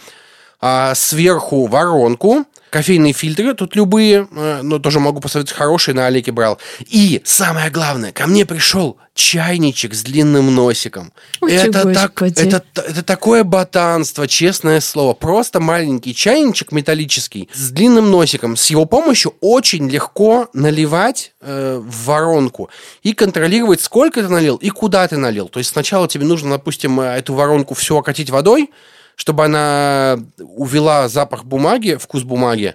а, 0.60 0.94
сверху 0.94 1.66
воронку, 1.66 2.46
кофейные 2.74 3.12
фильтры, 3.12 3.54
тут 3.54 3.76
любые, 3.76 4.26
э, 4.32 4.62
но 4.62 4.80
тоже 4.80 4.98
могу 4.98 5.20
посоветовать 5.20 5.56
хорошие, 5.56 5.94
на 5.94 6.06
Алике 6.06 6.32
брал. 6.32 6.58
И 6.80 7.22
самое 7.24 7.70
главное, 7.70 8.10
ко 8.10 8.26
мне 8.26 8.44
пришел 8.44 8.98
чайничек 9.14 9.94
с 9.94 10.02
длинным 10.02 10.52
носиком. 10.52 11.12
Ой, 11.40 11.52
это, 11.52 11.92
так, 11.94 12.20
это, 12.20 12.64
это 12.74 13.02
такое 13.04 13.44
ботанство, 13.44 14.26
честное 14.26 14.80
слово. 14.80 15.14
Просто 15.14 15.60
маленький 15.60 16.16
чайничек 16.16 16.72
металлический 16.72 17.48
с 17.54 17.70
длинным 17.70 18.10
носиком. 18.10 18.56
С 18.56 18.66
его 18.70 18.86
помощью 18.86 19.34
очень 19.40 19.88
легко 19.88 20.48
наливать 20.52 21.32
э, 21.42 21.80
в 21.80 22.06
воронку 22.06 22.70
и 23.04 23.12
контролировать, 23.12 23.82
сколько 23.82 24.20
ты 24.20 24.28
налил 24.28 24.56
и 24.56 24.70
куда 24.70 25.06
ты 25.06 25.16
налил. 25.16 25.46
То 25.46 25.60
есть 25.60 25.70
сначала 25.70 26.08
тебе 26.08 26.26
нужно, 26.26 26.50
допустим, 26.50 26.98
э, 26.98 27.18
эту 27.18 27.34
воронку 27.34 27.74
все 27.74 27.96
окатить 27.96 28.30
водой, 28.30 28.70
чтобы 29.16 29.44
она 29.44 30.18
увела 30.38 31.08
запах 31.08 31.44
бумаги, 31.44 31.96
вкус 32.00 32.22
бумаги, 32.22 32.74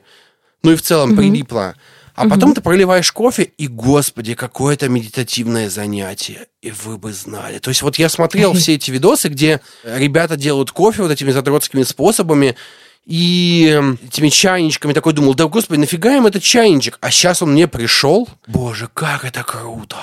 ну 0.63 0.71
и 0.71 0.75
в 0.75 0.81
целом 0.81 1.11
угу. 1.11 1.17
прилипла. 1.17 1.75
А 2.15 2.23
угу. 2.23 2.31
потом 2.31 2.53
ты 2.53 2.61
проливаешь 2.61 3.11
кофе, 3.13 3.43
и, 3.43 3.67
господи, 3.67 4.33
какое 4.33 4.73
это 4.73 4.89
медитативное 4.89 5.69
занятие. 5.69 6.47
И 6.61 6.71
вы 6.71 6.97
бы 6.97 7.13
знали. 7.13 7.59
То 7.59 7.69
есть 7.69 7.81
вот 7.81 7.97
я 7.97 8.09
смотрел 8.09 8.53
все 8.53 8.75
эти 8.75 8.91
видосы, 8.91 9.29
где 9.29 9.61
ребята 9.85 10.35
делают 10.35 10.71
кофе 10.71 11.03
вот 11.03 11.11
этими 11.11 11.31
задротскими 11.31 11.83
способами, 11.83 12.57
и 13.05 13.81
этими 14.05 14.29
чайничками 14.29 14.93
такой 14.93 15.13
думал, 15.13 15.33
да, 15.33 15.47
господи, 15.47 15.79
нафига 15.79 16.15
им 16.15 16.27
этот 16.27 16.43
чайничек? 16.43 16.97
А 17.01 17.09
сейчас 17.09 17.41
он 17.41 17.53
мне 17.53 17.67
пришел. 17.67 18.27
Боже, 18.47 18.89
как 18.93 19.25
это 19.25 19.43
круто! 19.43 19.97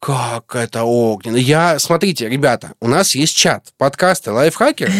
Как 0.00 0.56
это 0.56 0.84
огненно. 0.84 1.36
Я, 1.36 1.78
смотрите, 1.78 2.28
ребята, 2.28 2.72
у 2.80 2.88
нас 2.88 3.14
есть 3.14 3.36
чат, 3.36 3.72
подкасты, 3.78 4.32
лайфхакер. 4.32 4.90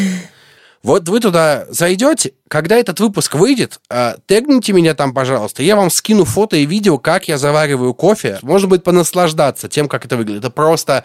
Вот 0.82 1.08
вы 1.08 1.20
туда 1.20 1.66
зайдете, 1.68 2.32
когда 2.48 2.76
этот 2.76 2.98
выпуск 2.98 3.34
выйдет, 3.34 3.80
э, 3.88 4.14
тегните 4.26 4.72
меня 4.72 4.94
там, 4.94 5.14
пожалуйста. 5.14 5.62
Я 5.62 5.76
вам 5.76 5.90
скину 5.90 6.24
фото 6.24 6.56
и 6.56 6.66
видео, 6.66 6.98
как 6.98 7.28
я 7.28 7.38
завариваю 7.38 7.94
кофе. 7.94 8.38
Можно 8.42 8.68
будет 8.68 8.82
понаслаждаться 8.82 9.68
тем, 9.68 9.88
как 9.88 10.04
это 10.04 10.16
выглядит. 10.16 10.40
Это 10.40 10.50
просто 10.50 11.04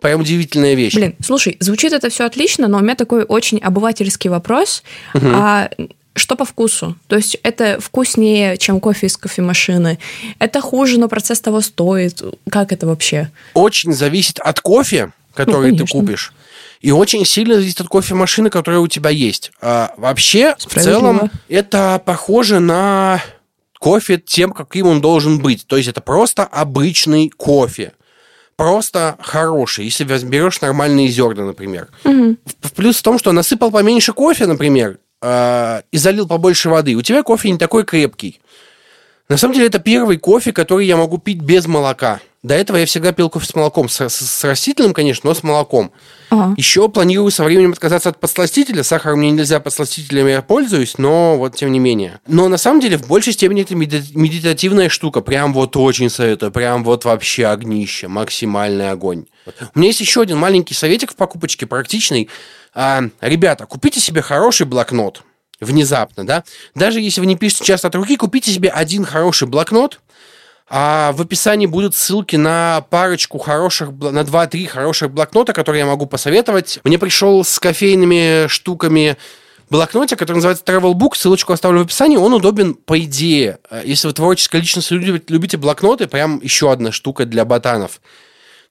прям 0.00 0.20
удивительная 0.20 0.74
вещь. 0.74 0.94
Блин, 0.94 1.14
слушай, 1.24 1.56
звучит 1.60 1.92
это 1.92 2.10
все 2.10 2.24
отлично, 2.24 2.68
но 2.68 2.78
у 2.78 2.80
меня 2.82 2.94
такой 2.94 3.24
очень 3.24 3.58
обывательский 3.58 4.28
вопрос. 4.28 4.82
Угу. 5.14 5.26
А 5.32 5.70
что 6.16 6.36
по 6.36 6.44
вкусу? 6.44 6.96
То 7.06 7.16
есть 7.16 7.38
это 7.42 7.80
вкуснее, 7.80 8.56
чем 8.58 8.78
кофе 8.78 9.06
из 9.06 9.16
кофемашины? 9.16 9.98
Это 10.38 10.60
хуже, 10.60 10.98
но 10.98 11.08
процесс 11.08 11.40
того 11.40 11.60
стоит? 11.62 12.22
Как 12.50 12.72
это 12.72 12.86
вообще? 12.86 13.30
Очень 13.54 13.92
зависит 13.92 14.38
от 14.38 14.60
кофе, 14.60 15.12
который 15.34 15.72
ну, 15.72 15.78
ты 15.78 15.86
купишь. 15.86 16.32
И 16.84 16.90
очень 16.90 17.24
сильно 17.24 17.54
зависит 17.54 17.80
от 17.80 17.88
кофемашины, 17.88 18.50
которая 18.50 18.78
у 18.78 18.88
тебя 18.88 19.08
есть. 19.08 19.52
А 19.62 19.94
вообще, 19.96 20.54
в 20.58 20.78
целом, 20.78 21.30
это 21.48 21.98
похоже 22.04 22.60
на 22.60 23.22
кофе 23.78 24.18
тем, 24.18 24.52
каким 24.52 24.88
он 24.88 25.00
должен 25.00 25.38
быть. 25.38 25.66
То 25.66 25.78
есть 25.78 25.88
это 25.88 26.02
просто 26.02 26.44
обычный 26.44 27.30
кофе. 27.30 27.92
Просто 28.56 29.16
хороший, 29.18 29.86
если 29.86 30.04
берешь 30.04 30.60
нормальные 30.60 31.08
зерна, 31.08 31.46
например. 31.46 31.88
Угу. 32.04 32.36
Плюс 32.76 32.98
в 32.98 33.02
том, 33.02 33.18
что 33.18 33.32
насыпал 33.32 33.70
поменьше 33.70 34.12
кофе, 34.12 34.46
например, 34.46 34.98
э, 35.22 35.80
и 35.90 35.96
залил 35.96 36.28
побольше 36.28 36.68
воды, 36.68 36.96
у 36.96 37.02
тебя 37.02 37.22
кофе 37.22 37.50
не 37.50 37.56
такой 37.56 37.84
крепкий. 37.84 38.42
На 39.30 39.38
самом 39.38 39.54
деле 39.54 39.68
это 39.68 39.78
первый 39.78 40.18
кофе, 40.18 40.52
который 40.52 40.86
я 40.86 40.98
могу 40.98 41.16
пить 41.16 41.40
без 41.40 41.66
молока. 41.66 42.20
До 42.44 42.54
этого 42.54 42.76
я 42.76 42.84
всегда 42.84 43.12
пил 43.12 43.30
кофе 43.30 43.46
с 43.46 43.54
молоком. 43.54 43.88
С, 43.88 44.06
с, 44.06 44.14
с 44.14 44.44
растительным, 44.44 44.92
конечно, 44.92 45.30
но 45.30 45.34
с 45.34 45.42
молоком. 45.42 45.90
Ага. 46.28 46.54
Еще 46.58 46.90
планирую 46.90 47.30
со 47.30 47.42
временем 47.42 47.72
отказаться 47.72 48.10
от 48.10 48.20
подсластителя. 48.20 48.82
Сахар 48.82 49.16
мне 49.16 49.30
нельзя, 49.30 49.60
подсластителями 49.60 50.32
я 50.32 50.42
пользуюсь, 50.42 50.98
но 50.98 51.38
вот 51.38 51.56
тем 51.56 51.72
не 51.72 51.78
менее. 51.78 52.20
Но 52.26 52.48
на 52.48 52.58
самом 52.58 52.80
деле 52.80 52.98
в 52.98 53.08
большей 53.08 53.32
степени 53.32 53.62
это 53.62 53.74
медитативная 53.74 54.90
штука. 54.90 55.22
Прям 55.22 55.54
вот 55.54 55.74
очень 55.78 56.10
советую. 56.10 56.52
Прям 56.52 56.84
вот 56.84 57.06
вообще 57.06 57.46
огнище. 57.46 58.08
Максимальный 58.08 58.90
огонь. 58.90 59.24
У 59.74 59.78
меня 59.78 59.88
есть 59.88 60.00
еще 60.00 60.20
один 60.20 60.36
маленький 60.36 60.74
советик 60.74 61.12
в 61.12 61.16
покупочке, 61.16 61.64
практичный. 61.64 62.28
А, 62.74 63.04
ребята, 63.22 63.64
купите 63.64 64.00
себе 64.00 64.20
хороший 64.20 64.66
блокнот 64.66 65.22
внезапно, 65.60 66.26
да. 66.26 66.44
Даже 66.74 67.00
если 67.00 67.20
вы 67.20 67.26
не 67.26 67.36
пишете 67.36 67.64
часто 67.64 67.88
от 67.88 67.94
руки, 67.94 68.16
купите 68.16 68.50
себе 68.50 68.68
один 68.68 69.04
хороший 69.04 69.48
блокнот, 69.48 70.00
а 70.68 71.12
в 71.12 71.20
описании 71.20 71.66
будут 71.66 71.94
ссылки 71.94 72.36
на 72.36 72.84
парочку 72.90 73.38
хороших, 73.38 73.90
на 73.90 74.20
2-3 74.20 74.66
хороших 74.66 75.10
блокнота, 75.10 75.52
которые 75.52 75.80
я 75.80 75.86
могу 75.86 76.06
посоветовать. 76.06 76.80
Мне 76.84 76.98
пришел 76.98 77.44
с 77.44 77.58
кофейными 77.58 78.46
штуками 78.48 79.16
блокнотик, 79.68 80.18
который 80.18 80.36
называется 80.36 80.64
Travel 80.64 80.94
Book, 80.94 81.16
ссылочку 81.16 81.52
оставлю 81.52 81.80
в 81.80 81.84
описании, 81.84 82.16
он 82.16 82.32
удобен 82.32 82.74
по 82.74 82.98
идее. 82.98 83.58
Если 83.84 84.06
вы 84.06 84.14
творческая 84.14 84.60
личность, 84.60 84.90
любите, 84.90 85.56
блокноты, 85.56 86.06
прям 86.06 86.40
еще 86.42 86.72
одна 86.72 86.92
штука 86.92 87.24
для 87.26 87.44
ботанов. 87.44 88.00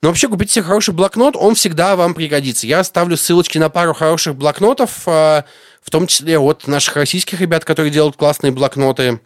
Но 0.02 0.10
вообще 0.10 0.28
купите 0.28 0.52
себе 0.54 0.64
хороший 0.64 0.94
блокнот, 0.94 1.38
он 1.38 1.56
всегда 1.56 1.96
вам 1.96 2.14
пригодится. 2.14 2.68
Я 2.68 2.82
оставлю 2.82 3.16
ссылочки 3.16 3.58
на 3.58 3.70
пару 3.70 3.94
хороших 3.94 4.36
блокнотов, 4.36 5.04
а, 5.06 5.46
в 5.82 5.90
том 5.92 6.08
числе 6.08 6.38
от 6.38 6.68
наших 6.68 6.98
российских 6.98 7.40
ребят, 7.40 7.64
которые 7.64 7.90
делают 7.90 8.18
классные 8.18 8.52
блокноты. 8.52 9.22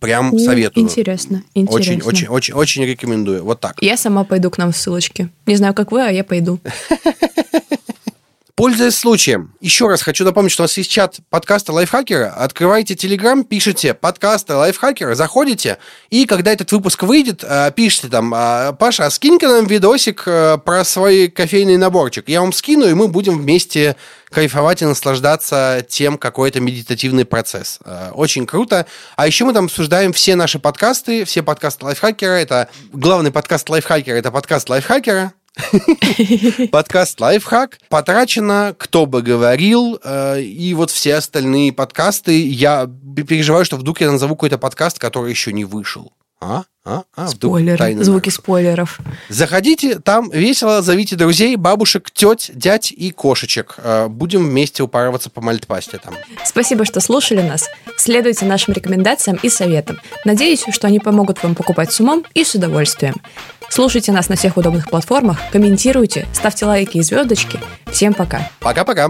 Прям 0.00 0.38
советую. 0.38 0.84
Интересно, 0.84 1.42
интересно. 1.54 1.94
Очень, 1.94 2.02
очень, 2.02 2.28
очень, 2.28 2.54
очень 2.54 2.84
рекомендую. 2.84 3.44
Вот 3.44 3.60
так. 3.60 3.76
Я 3.80 3.96
сама 3.96 4.24
пойду 4.24 4.50
к 4.50 4.58
нам 4.58 4.72
в 4.72 4.76
ссылочки. 4.76 5.28
Не 5.46 5.56
знаю, 5.56 5.74
как 5.74 5.90
вы, 5.90 6.02
а 6.02 6.10
я 6.10 6.24
пойду. 6.24 6.60
Пользуясь 8.58 8.96
случаем, 8.96 9.54
еще 9.60 9.86
раз 9.86 10.02
хочу 10.02 10.24
напомнить, 10.24 10.50
что 10.50 10.64
у 10.64 10.64
нас 10.64 10.76
есть 10.76 10.90
чат 10.90 11.18
подкаста 11.30 11.72
Лайфхакера. 11.72 12.30
Открывайте 12.30 12.96
Телеграм, 12.96 13.44
пишите 13.44 13.94
подкасты 13.94 14.54
Лайфхакера, 14.54 15.14
заходите, 15.14 15.78
и 16.10 16.26
когда 16.26 16.52
этот 16.52 16.72
выпуск 16.72 17.04
выйдет, 17.04 17.44
э, 17.44 17.70
пишите 17.70 18.08
там, 18.08 18.34
«А, 18.34 18.72
Паша, 18.72 19.06
а 19.06 19.10
скинь-ка 19.10 19.46
нам 19.46 19.66
видосик 19.66 20.24
э, 20.26 20.58
про 20.58 20.84
свой 20.84 21.28
кофейный 21.28 21.76
наборчик. 21.76 22.28
Я 22.28 22.40
вам 22.40 22.52
скину, 22.52 22.88
и 22.88 22.94
мы 22.94 23.06
будем 23.06 23.38
вместе 23.38 23.94
кайфовать 24.28 24.82
и 24.82 24.86
наслаждаться 24.86 25.86
тем, 25.88 26.18
какой 26.18 26.48
это 26.48 26.58
медитативный 26.58 27.26
процесс. 27.26 27.78
Э, 27.84 28.10
очень 28.12 28.44
круто. 28.44 28.86
А 29.14 29.28
еще 29.28 29.44
мы 29.44 29.52
там 29.52 29.66
обсуждаем 29.66 30.12
все 30.12 30.34
наши 30.34 30.58
подкасты, 30.58 31.24
все 31.24 31.44
подкасты 31.44 31.84
Лайфхакера. 31.84 32.32
Это 32.32 32.68
главный 32.92 33.30
подкаст 33.30 33.70
Лайфхакера, 33.70 34.16
это 34.16 34.32
подкаст 34.32 34.68
Лайфхакера. 34.68 35.32
Подкаст 36.70 37.20
«Лайфхак». 37.20 37.78
Потрачено 37.88 38.74
«Кто 38.78 39.06
бы 39.06 39.22
говорил» 39.22 39.98
э, 40.02 40.40
и 40.40 40.74
вот 40.74 40.90
все 40.90 41.16
остальные 41.16 41.72
подкасты. 41.72 42.46
Я 42.46 42.88
переживаю, 43.26 43.64
что 43.64 43.76
вдруг 43.76 44.00
я 44.00 44.10
назову 44.10 44.36
какой-то 44.36 44.58
подкаст, 44.58 44.98
который 44.98 45.30
еще 45.30 45.52
не 45.52 45.64
вышел. 45.64 46.12
А? 46.40 46.62
А? 46.84 47.02
А? 47.16 47.28
Спойлеры, 47.28 48.02
звуки 48.04 48.30
спойлеров. 48.30 49.00
Заходите, 49.28 49.98
там 49.98 50.30
весело, 50.30 50.82
зовите 50.82 51.16
друзей, 51.16 51.56
бабушек, 51.56 52.10
теть, 52.12 52.52
дядь 52.54 52.92
и 52.92 53.10
кошечек. 53.10 53.74
Э, 53.78 54.06
будем 54.08 54.48
вместе 54.48 54.84
упарываться 54.84 55.30
по 55.30 55.40
мальтпасте 55.40 55.98
там. 55.98 56.14
Спасибо, 56.44 56.84
что 56.84 57.00
слушали 57.00 57.42
нас. 57.42 57.68
Следуйте 57.96 58.44
нашим 58.44 58.72
рекомендациям 58.74 59.38
и 59.42 59.48
советам. 59.48 60.00
Надеюсь, 60.24 60.64
что 60.70 60.86
они 60.86 61.00
помогут 61.00 61.42
вам 61.42 61.56
покупать 61.56 61.92
с 61.92 62.00
умом 62.00 62.24
и 62.34 62.44
с 62.44 62.54
удовольствием. 62.54 63.16
Слушайте 63.68 64.12
нас 64.12 64.28
на 64.28 64.36
всех 64.36 64.56
удобных 64.56 64.88
платформах, 64.90 65.38
комментируйте, 65.52 66.26
ставьте 66.32 66.66
лайки 66.66 66.98
и 66.98 67.02
звездочки. 67.02 67.60
Всем 67.92 68.14
пока. 68.14 68.50
Пока-пока. 68.60 69.08